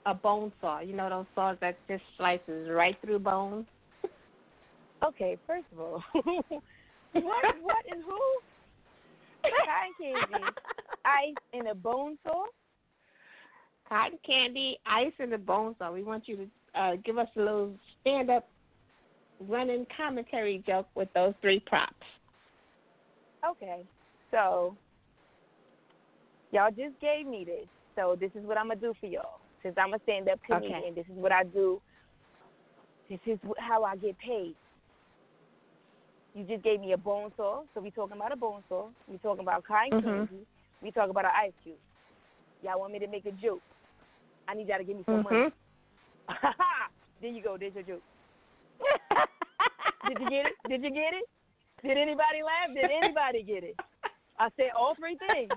[0.07, 0.81] A bone saw.
[0.81, 3.67] You know those saws that just slices right through bone.
[5.07, 8.19] Okay, first of all, what what and who?
[9.43, 10.45] Cotton candy,
[11.05, 12.45] ice, and a bone saw.
[13.89, 15.93] Cotton candy, ice, and a bone saw.
[15.93, 18.49] We want you to uh, give us a little stand-up,
[19.47, 21.93] running commentary joke with those three props.
[23.49, 23.83] Okay,
[24.31, 24.75] so
[26.55, 27.67] y'all just gave me this,
[27.97, 29.41] so this is what I'm gonna do for y'all.
[29.63, 30.91] Since I'm a stand-up comedian, Okay.
[30.95, 31.81] this is what I do.
[33.11, 34.55] This is how I get paid.
[36.35, 38.89] You just gave me a bone saw, so we talking about a bone saw.
[39.09, 40.03] We talking about cotton Mhm.
[40.03, 40.47] candy.
[40.81, 41.79] We talking about an ice cube.
[42.63, 43.63] Y'all want me to make a joke?
[44.49, 45.37] I need y'all to give me some money.
[45.37, 45.53] Mhm.
[47.21, 47.57] there you go.
[47.57, 48.03] There's your joke.
[50.09, 50.55] Did you get it?
[50.69, 51.25] Did you get it?
[51.83, 52.75] Did anybody laugh?
[52.75, 53.77] Did anybody get it?
[54.39, 55.53] I said all three things.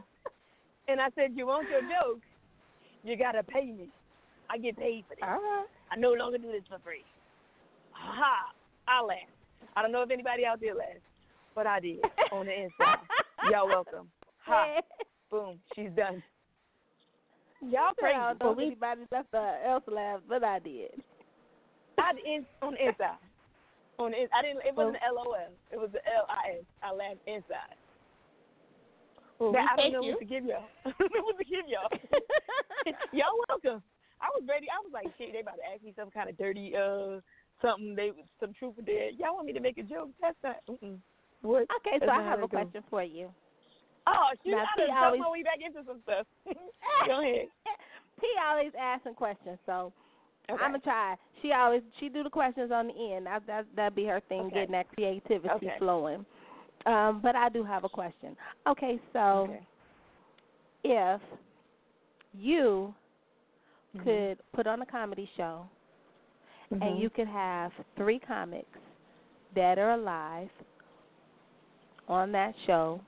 [0.88, 2.22] And I said, you want your joke?
[3.04, 3.90] You got to pay me.
[4.50, 5.22] I get paid for this.
[5.22, 5.36] Right.
[5.36, 5.66] Uh-huh.
[5.92, 7.04] I no longer do this for free.
[7.92, 8.52] Ha!
[8.88, 9.32] I laughed.
[9.76, 11.04] I don't know if anybody out there laughed,
[11.56, 12.00] but I did
[12.32, 13.04] on the inside.
[13.52, 14.08] Y'all welcome.
[14.46, 14.80] Ha!
[15.30, 15.60] Boom.
[15.76, 16.24] She's done.
[17.62, 20.92] Y'all I don't know anybody left else laughed, but I did.
[21.98, 23.18] I did on the inside.
[23.98, 24.62] On the, I didn't.
[24.64, 25.16] It wasn't oh.
[25.16, 25.36] LOL.
[25.72, 26.66] It was the L I S.
[26.84, 27.77] I laughed inside.
[29.40, 30.12] Well, That- we I don't know you.
[30.14, 30.66] what to give y'all.
[30.86, 31.90] I don't know what to give y'all.
[33.12, 33.84] y'all welcome.
[34.20, 34.66] I was ready.
[34.70, 37.22] I was like, shit, they about to ask me some kind of dirty, uh,
[37.62, 37.94] something.
[37.96, 39.12] They some truth or dare.
[39.12, 40.10] Y'all want me to make a joke?
[40.22, 40.58] That's not.
[40.70, 40.98] Mm-mm.
[41.44, 41.70] What?
[41.86, 43.30] Okay, so That's I have a question for you.
[44.08, 46.26] Oh, shoot, Now, I T done always- my way back into some stuff.
[47.08, 47.46] Go ahead.
[48.20, 49.94] T always asking questions, so
[50.50, 50.64] Okay.
[50.64, 51.16] I'm gonna try.
[51.42, 53.26] She always she do the questions on the end.
[53.28, 54.56] That that that be her thing, Okay.
[54.56, 55.76] getting that creativity Okay.
[55.78, 56.26] flowing.
[56.88, 58.36] Um, but I do have a question.
[58.66, 59.68] Okay, so Okay.
[60.86, 61.22] if
[62.34, 62.96] you
[63.96, 64.04] Mhm.
[64.04, 65.70] could put on a comedy show
[66.72, 67.00] and Mhm.
[67.00, 68.80] you could have three comics
[69.54, 70.50] dead or alive
[72.08, 73.02] on that show,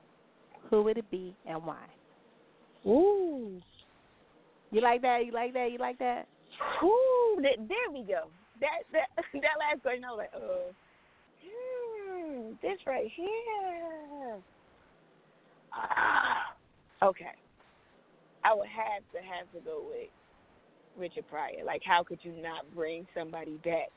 [0.68, 1.86] who would it be and why?
[2.86, 3.62] Ooh.
[4.70, 5.24] You like that?
[5.24, 5.72] You like that?
[5.72, 6.28] You like that?
[6.82, 8.30] Ooh, there we go.
[8.60, 10.74] That that that last question, I was like, oh,
[12.62, 14.38] this right here.
[15.72, 16.54] Ah,
[17.02, 17.36] okay.
[18.44, 20.08] I would have to have to go with
[20.98, 21.64] Richard Pryor.
[21.64, 23.90] Like, how could you not bring somebody back?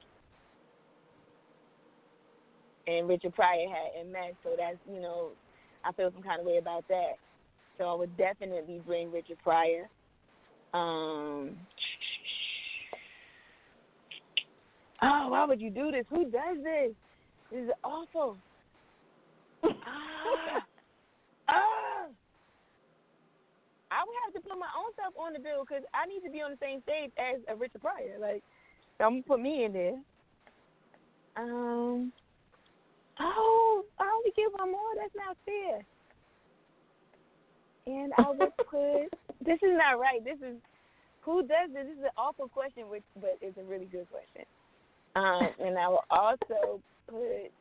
[2.86, 5.32] And Richard Pryor had MS, so that's you know,
[5.86, 7.14] I feel some kind of way about that.
[7.78, 9.90] So I would definitely bring Richard Pryor.
[10.74, 11.58] Um,
[15.02, 16.06] oh, why would you do this?
[16.10, 16.92] Who does this?
[17.54, 18.36] This is awful.
[19.64, 20.66] ah,
[21.50, 22.10] ah.
[23.92, 26.34] I would have to put my own self on the bill because I need to
[26.34, 28.18] be on the same stage as a Richard Pryor.
[28.20, 28.42] Like,
[28.98, 30.02] so I'm gonna put me in there.
[31.38, 32.12] Um.
[33.20, 34.90] Oh, I only get one more.
[34.98, 35.86] That's not fair.
[37.86, 39.14] And I would put.
[39.46, 40.26] this is not right.
[40.26, 40.58] This is
[41.22, 41.86] who does this?
[41.86, 44.50] This is an awful question, which but it's a really good question.
[45.16, 47.52] Um, and I will also put.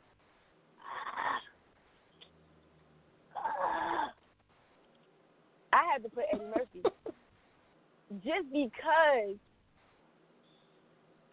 [5.73, 6.83] I had to put Eddie Murphy
[8.25, 9.37] just because.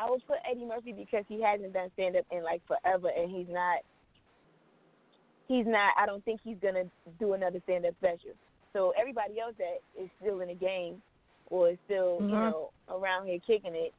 [0.02, 3.30] I would put Eddie Murphy because he hasn't done stand up in like forever, and
[3.30, 3.80] he's not.
[5.50, 5.94] He's not.
[5.98, 6.86] I don't think he's gonna
[7.20, 8.32] do another stand up special.
[8.72, 11.02] So everybody else that is still in the game
[11.48, 12.52] or is still, you Mhm.
[12.52, 13.94] know, around here kicking it,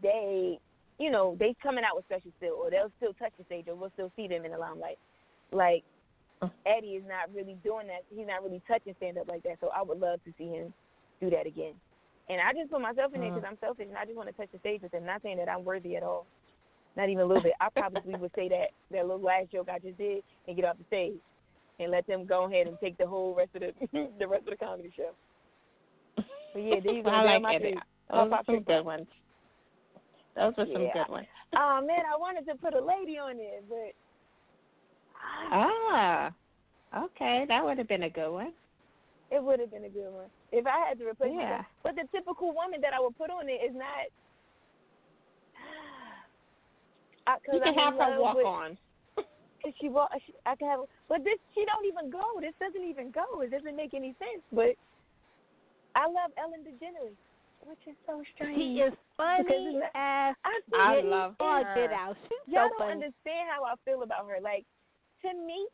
[0.00, 0.60] they,
[1.00, 3.74] you know, they coming out with special still, or they'll still touch the stage, or
[3.74, 4.98] we'll still see them in the limelight.
[5.50, 5.82] Like
[6.66, 8.04] Eddie is not really doing that.
[8.14, 9.56] He's not really touching stand up like that.
[9.60, 10.72] So I would love to see him
[11.20, 11.72] do that again.
[12.28, 13.34] And I just put myself in there mm.
[13.34, 15.04] because I'm selfish and I just want to touch the stage with him.
[15.04, 16.26] Not saying that I'm worthy at all.
[16.96, 17.52] Not even a little bit.
[17.60, 20.78] I probably would say that that little last joke I just did and get off
[20.78, 21.20] the stage
[21.78, 23.72] and let them go ahead and take the whole rest of the
[24.18, 25.10] the rest of the comedy show.
[26.16, 27.10] But yeah, there you go.
[27.10, 27.60] I They're like my it.
[27.62, 27.78] three.
[28.10, 29.06] Those are some good ones.
[30.36, 30.92] Those are some Yeah.
[30.92, 31.26] good ones.
[31.56, 33.92] Oh man, I wanted to put a lady on it, but
[35.50, 36.30] Ah,
[36.96, 38.52] okay, that would have been a good one.
[39.32, 41.42] it would have been a good one if I had to replace Yeah.
[41.42, 41.66] myself.
[41.82, 44.06] But the typical woman that I would put on it is not.
[47.26, 48.78] I, You can have her walk with, on.
[49.62, 52.22] Cause she walk, she, I can have, but this she don't even go.
[52.40, 53.40] This doesn't even go.
[53.42, 54.42] It doesn't make any sense.
[54.52, 54.78] But
[55.94, 57.18] I love Ellen DeGeneres,
[57.66, 58.56] which is so strange.
[58.56, 60.34] She is funny Because it's as
[60.72, 61.74] I, I love all her.
[61.74, 62.16] get out.
[62.28, 62.92] She's Y'all so don't funny.
[63.04, 64.38] understand how I feel about her.
[64.40, 64.64] Like
[65.22, 65.66] to me,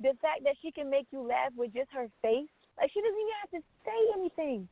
[0.00, 2.48] the fact that she can make you laugh with just her face,
[2.80, 4.68] like she doesn't even have to say anything.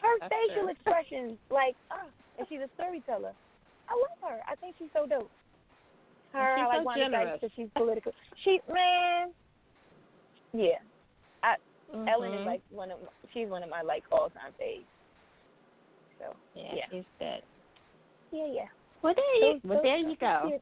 [0.00, 0.70] Her That's facial true.
[0.70, 2.06] expressions, like, ah,
[2.38, 3.34] and she's a storyteller.
[3.90, 4.38] I love her.
[4.46, 5.26] I think she's so dope.
[6.32, 7.40] Her, And she's I like so Wanda Sykes generous.
[7.40, 8.12] because she's political.
[8.44, 9.34] She, man,
[10.54, 10.78] yeah.
[12.06, 12.46] Ellen is Mhm.
[12.46, 14.84] like one of, my, she's one of my like all time faves.
[16.90, 17.36] So yeah,
[18.32, 18.46] yeah.
[18.52, 18.68] yeah.
[19.02, 20.58] Well, there you, Those- well, those- there you go.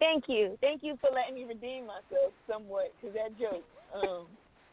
[0.00, 0.58] Thank you.
[0.60, 3.64] Thank you for letting me redeem myself somewhat because that joke,
[3.94, 4.26] um,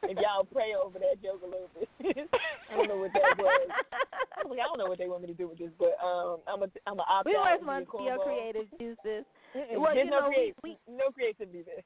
[0.03, 1.87] if y'all pray over that joke a little bit.
[2.71, 3.69] I don't know what that was.
[3.69, 5.93] I was like, I don't know what they want me to do with this, but
[6.03, 7.45] um, I'm a, I'm a opt we out.
[7.45, 9.23] always and want your creative juices.
[9.77, 11.83] Well, There's you no know, we- creative, we- no creativity there.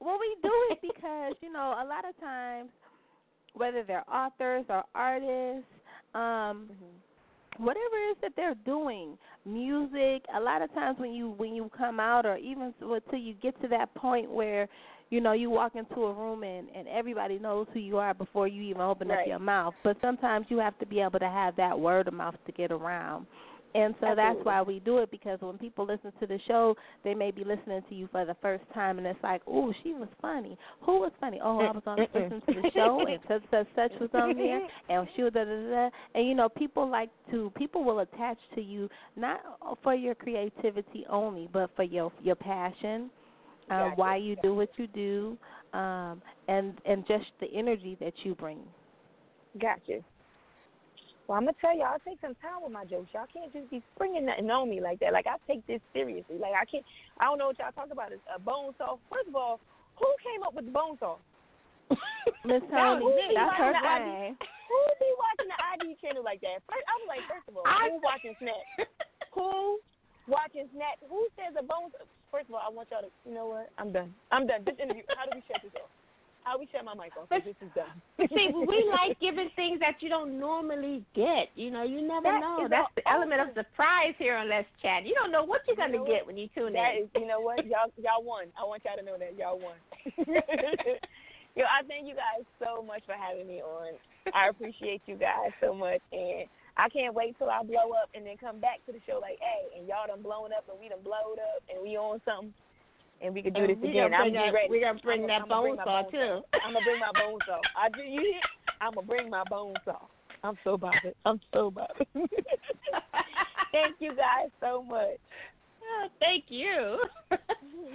[0.00, 2.70] Well, we do it because you know a lot of times,
[3.54, 5.68] whether they're authors or artists,
[6.14, 6.70] um,
[7.58, 10.24] whatever it is that they're doing, music.
[10.36, 13.60] A lot of times when you when you come out, or even until you get
[13.62, 14.68] to that point where,
[15.10, 18.48] you know, you walk into a room and and everybody knows who you are before
[18.48, 19.74] you even open up your mouth.
[19.84, 22.72] But sometimes you have to be able to have that word of mouth to get
[22.72, 23.26] around.
[23.74, 27.14] And so that's why we do it because when people listen to the show, they
[27.14, 30.08] may be listening to you for the first time, and it's like, "Oh, she was
[30.20, 30.58] funny.
[30.82, 31.40] Who was funny?
[31.42, 34.60] Oh, I was on listening to the show, and such such such was on there,
[34.90, 38.38] and she was da da da." And you know, people like to people will attach
[38.56, 39.40] to you not
[39.82, 43.10] for your creativity only, but for your your passion,
[43.70, 45.38] um, why you do what you do,
[45.72, 48.58] um, and and just the energy that you bring.
[49.60, 50.00] Gotcha.
[51.32, 53.08] Well, I'm gonna tell y'all, I take some time with my jokes.
[53.16, 55.16] Y'all can't just be springing nothing on me like that.
[55.16, 56.36] Like I take this seriously.
[56.36, 56.84] Like I can't.
[57.16, 58.12] I don't know what y'all talk about.
[58.12, 59.00] Is a bone saw.
[59.08, 59.56] First of all,
[59.96, 61.16] who came up with the bone saw?
[62.44, 64.36] Miss Toni, that's her thing.
[64.68, 66.60] Who be watching the ID channel like that?
[66.68, 68.64] First, I was like, first of all, who watching Snap?
[69.36, 69.80] who
[70.28, 71.00] watching Snap?
[71.08, 71.92] Who says a bone?
[72.28, 73.12] First of all, I want y'all to.
[73.24, 73.72] You know what?
[73.80, 74.12] I'm done.
[74.28, 74.68] I'm done.
[74.68, 75.08] This interview.
[75.16, 75.88] How do we shut this off?
[76.44, 77.94] How we shut my mic But this is done.
[78.34, 81.48] See, we like giving things that you don't normally get.
[81.54, 82.66] You know, you never That know.
[82.68, 83.30] That's the awesome.
[83.30, 85.06] element of surprise here on Let's Chat.
[85.06, 86.34] You don't know what you're gonna know get what?
[86.34, 87.04] when you tune That in.
[87.04, 87.64] is, you know what?
[87.66, 88.46] Y'all, y'all won.
[88.58, 89.78] I want y'all to know that y'all won.
[91.54, 93.92] Yo, I thank you guys so much for having me on.
[94.32, 96.48] I appreciate you guys so much, and
[96.78, 99.36] I can't wait till I blow up and then come back to the show like,
[99.38, 102.54] hey, and y'all done blown up and we done blowed up and we on something,
[103.22, 104.10] and we could do this we again.
[104.10, 104.70] gonna I'm bring that, ready.
[104.70, 106.40] we gonna bring I'm that I'ma bone saw too.
[106.64, 107.60] I'm gonna bring my bone saw.
[107.78, 108.40] I do you hear?
[108.80, 109.98] I'm gonna bring my bone saw.
[110.44, 111.14] I'm so bothered.
[111.24, 112.06] I'm so bothered.
[113.72, 115.18] Thank you guys so much.
[115.82, 116.98] Oh, thank you.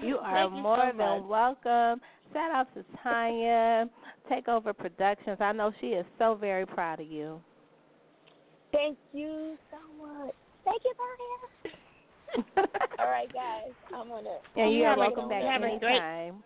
[0.02, 1.30] You are you more so than much.
[1.30, 2.02] welcome.
[2.34, 3.90] Shout out to Tanya,
[4.30, 5.38] Takeover Productions.
[5.40, 7.40] I know she is so very proud of you.
[8.72, 10.34] Thank you so much.
[10.66, 11.67] Thank you, Maria.
[13.00, 13.72] All right, guys.
[13.96, 14.38] I'm gonna.
[14.56, 16.44] Yeah, you You are have a- welcome you back have a great- anytime.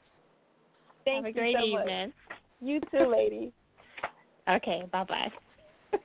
[1.04, 1.82] Thank Have a you great so much.
[1.82, 2.14] evening.
[2.62, 3.52] You too, ladies.
[4.50, 5.32] Okay, bye bye.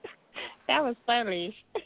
[0.69, 1.55] that was funny.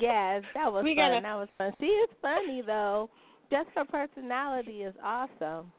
[0.00, 1.10] Yes, that was We fun.
[1.10, 1.72] gotta- That was fun.
[1.78, 3.10] She is funny though.
[3.50, 5.70] Just her personality is awesome.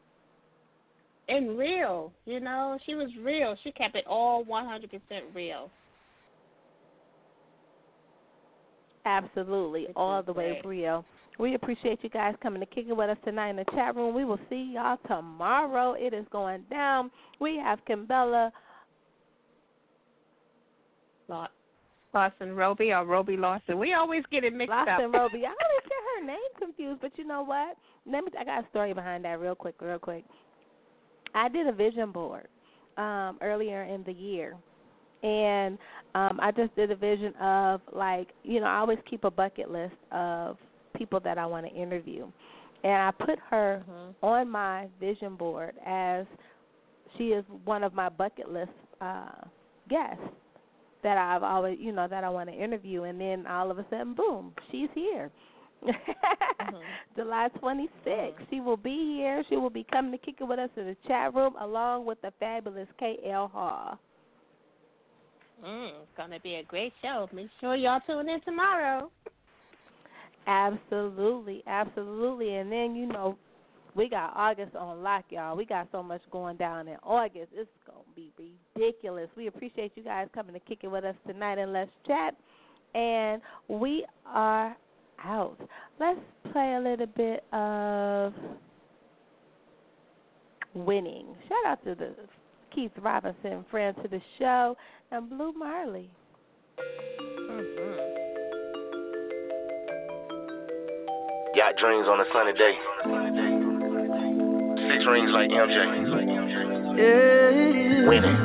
[1.28, 2.14] and real.
[2.26, 3.56] You know, she was real.
[3.64, 4.90] She kept it all 100%
[5.34, 5.70] real.
[9.06, 11.06] Absolutely, Which all the way real.
[11.40, 14.16] We appreciate you guys coming to kick it with us tonight in the chat room.
[14.16, 15.94] We will see y'all tomorrow.
[15.94, 17.12] It is going down.
[17.40, 18.52] We have Kimberla.
[21.28, 21.48] Law-
[22.14, 23.78] Lawson Roby or Roby Lawson.
[23.78, 25.00] We always get it mixed Lawson up.
[25.00, 25.46] Lawson Roby.
[25.46, 27.78] I always get her name confused, but you know what?
[28.12, 28.32] Let me.
[28.40, 30.24] I got a story behind that, real quick, real quick.
[31.36, 32.48] I did a vision board
[32.98, 34.56] um, earlier in the year,
[35.22, 35.78] and
[36.16, 39.70] um, I just did a vision of like you know I always keep a bucket
[39.70, 40.58] list of
[40.98, 42.28] people that I want to interview,
[42.84, 44.16] and I put her Mhm.
[44.22, 46.26] on my vision board as
[47.18, 48.72] she is one of my bucket list
[49.02, 49.30] uh,
[49.90, 50.24] guests
[51.04, 53.86] that I've always, you know, that I want to interview, and then all of a
[53.90, 55.32] sudden, boom, she's here.
[57.16, 59.44] July 26th, she will be here.
[59.48, 62.20] She will be coming to kick it with us in the chat room, along with
[62.22, 64.00] the fabulous KL Hall.
[65.64, 67.28] Mm, it's gonna be a great show.
[67.32, 69.12] Make sure y'all tune in tomorrow.
[70.48, 72.56] Absolutely, absolutely.
[72.56, 73.38] And then you know,
[73.96, 75.58] we got August on lock, y'all.
[75.58, 77.50] We got so much going down in August.
[77.54, 78.32] It's gonna be
[78.76, 79.30] ridiculous.
[79.36, 82.36] We appreciate you guys coming to kick it with us tonight and let's chat.
[82.96, 84.76] And we are
[85.24, 85.58] out.
[86.00, 86.20] Let's
[86.52, 88.34] play a little bit of
[90.74, 91.26] winning.
[91.50, 92.16] Shout out to the
[92.74, 94.78] Keith Robinson friend to the show
[95.12, 96.10] and Blue Marley.
[96.80, 98.07] Mm-hmm.
[101.58, 102.78] Got dreams on a sunny day.
[104.94, 105.74] Six rings like MJ.
[106.94, 108.08] Yeah.
[108.08, 108.38] Winning.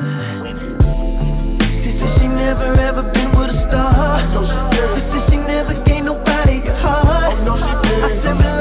[1.84, 4.16] She said she never ever been with a star.
[4.72, 7.36] She said she never gave nobody a heart.
[7.46, 8.51] Oh, I said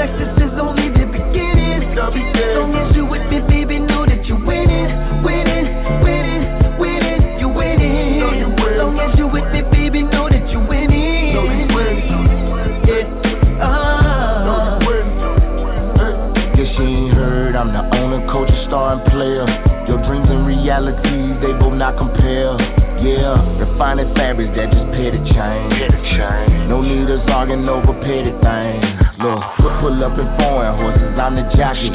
[18.91, 19.45] coach, and star and player.
[19.87, 22.57] Your dreams and realities, they both not compare.
[23.01, 26.69] Yeah, refining fabrics that just pay the change.
[26.69, 28.85] No need us arguing over petty things.
[29.19, 31.89] Look, pull, pull up in foreign horses, I'm the jockey.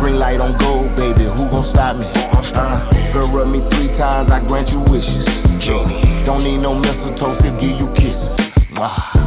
[0.00, 2.06] Green light on gold, baby, who gon' stop me?
[2.06, 5.26] Uh, girl, rub me three times, I grant you wishes.
[5.66, 5.86] Look,
[6.26, 8.32] don't need no mistletoe to give you kisses.
[8.74, 9.19] Mwah.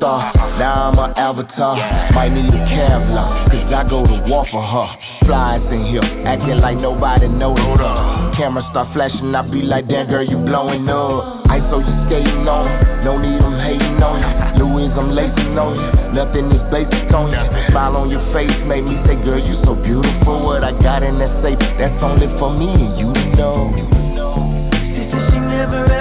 [0.00, 0.32] Star.
[0.56, 1.76] Now I'm an avatar.
[2.16, 4.88] Might need a Kevlar, cause I go to war for her.
[5.28, 8.40] Flies in here, acting like nobody noticed.
[8.40, 11.44] Camera start flashing, I be like, damn girl, you blowing up.
[11.52, 14.64] I saw you skating on, no need them hating on you.
[14.64, 15.88] Louis, I'm lacing on you.
[16.16, 17.44] Nothing is basic on you.
[17.70, 20.48] Smile on your face made me say, girl, you so beautiful.
[20.48, 23.68] What I got in that safe, that's only for me and you know.
[24.72, 25.99] She said she never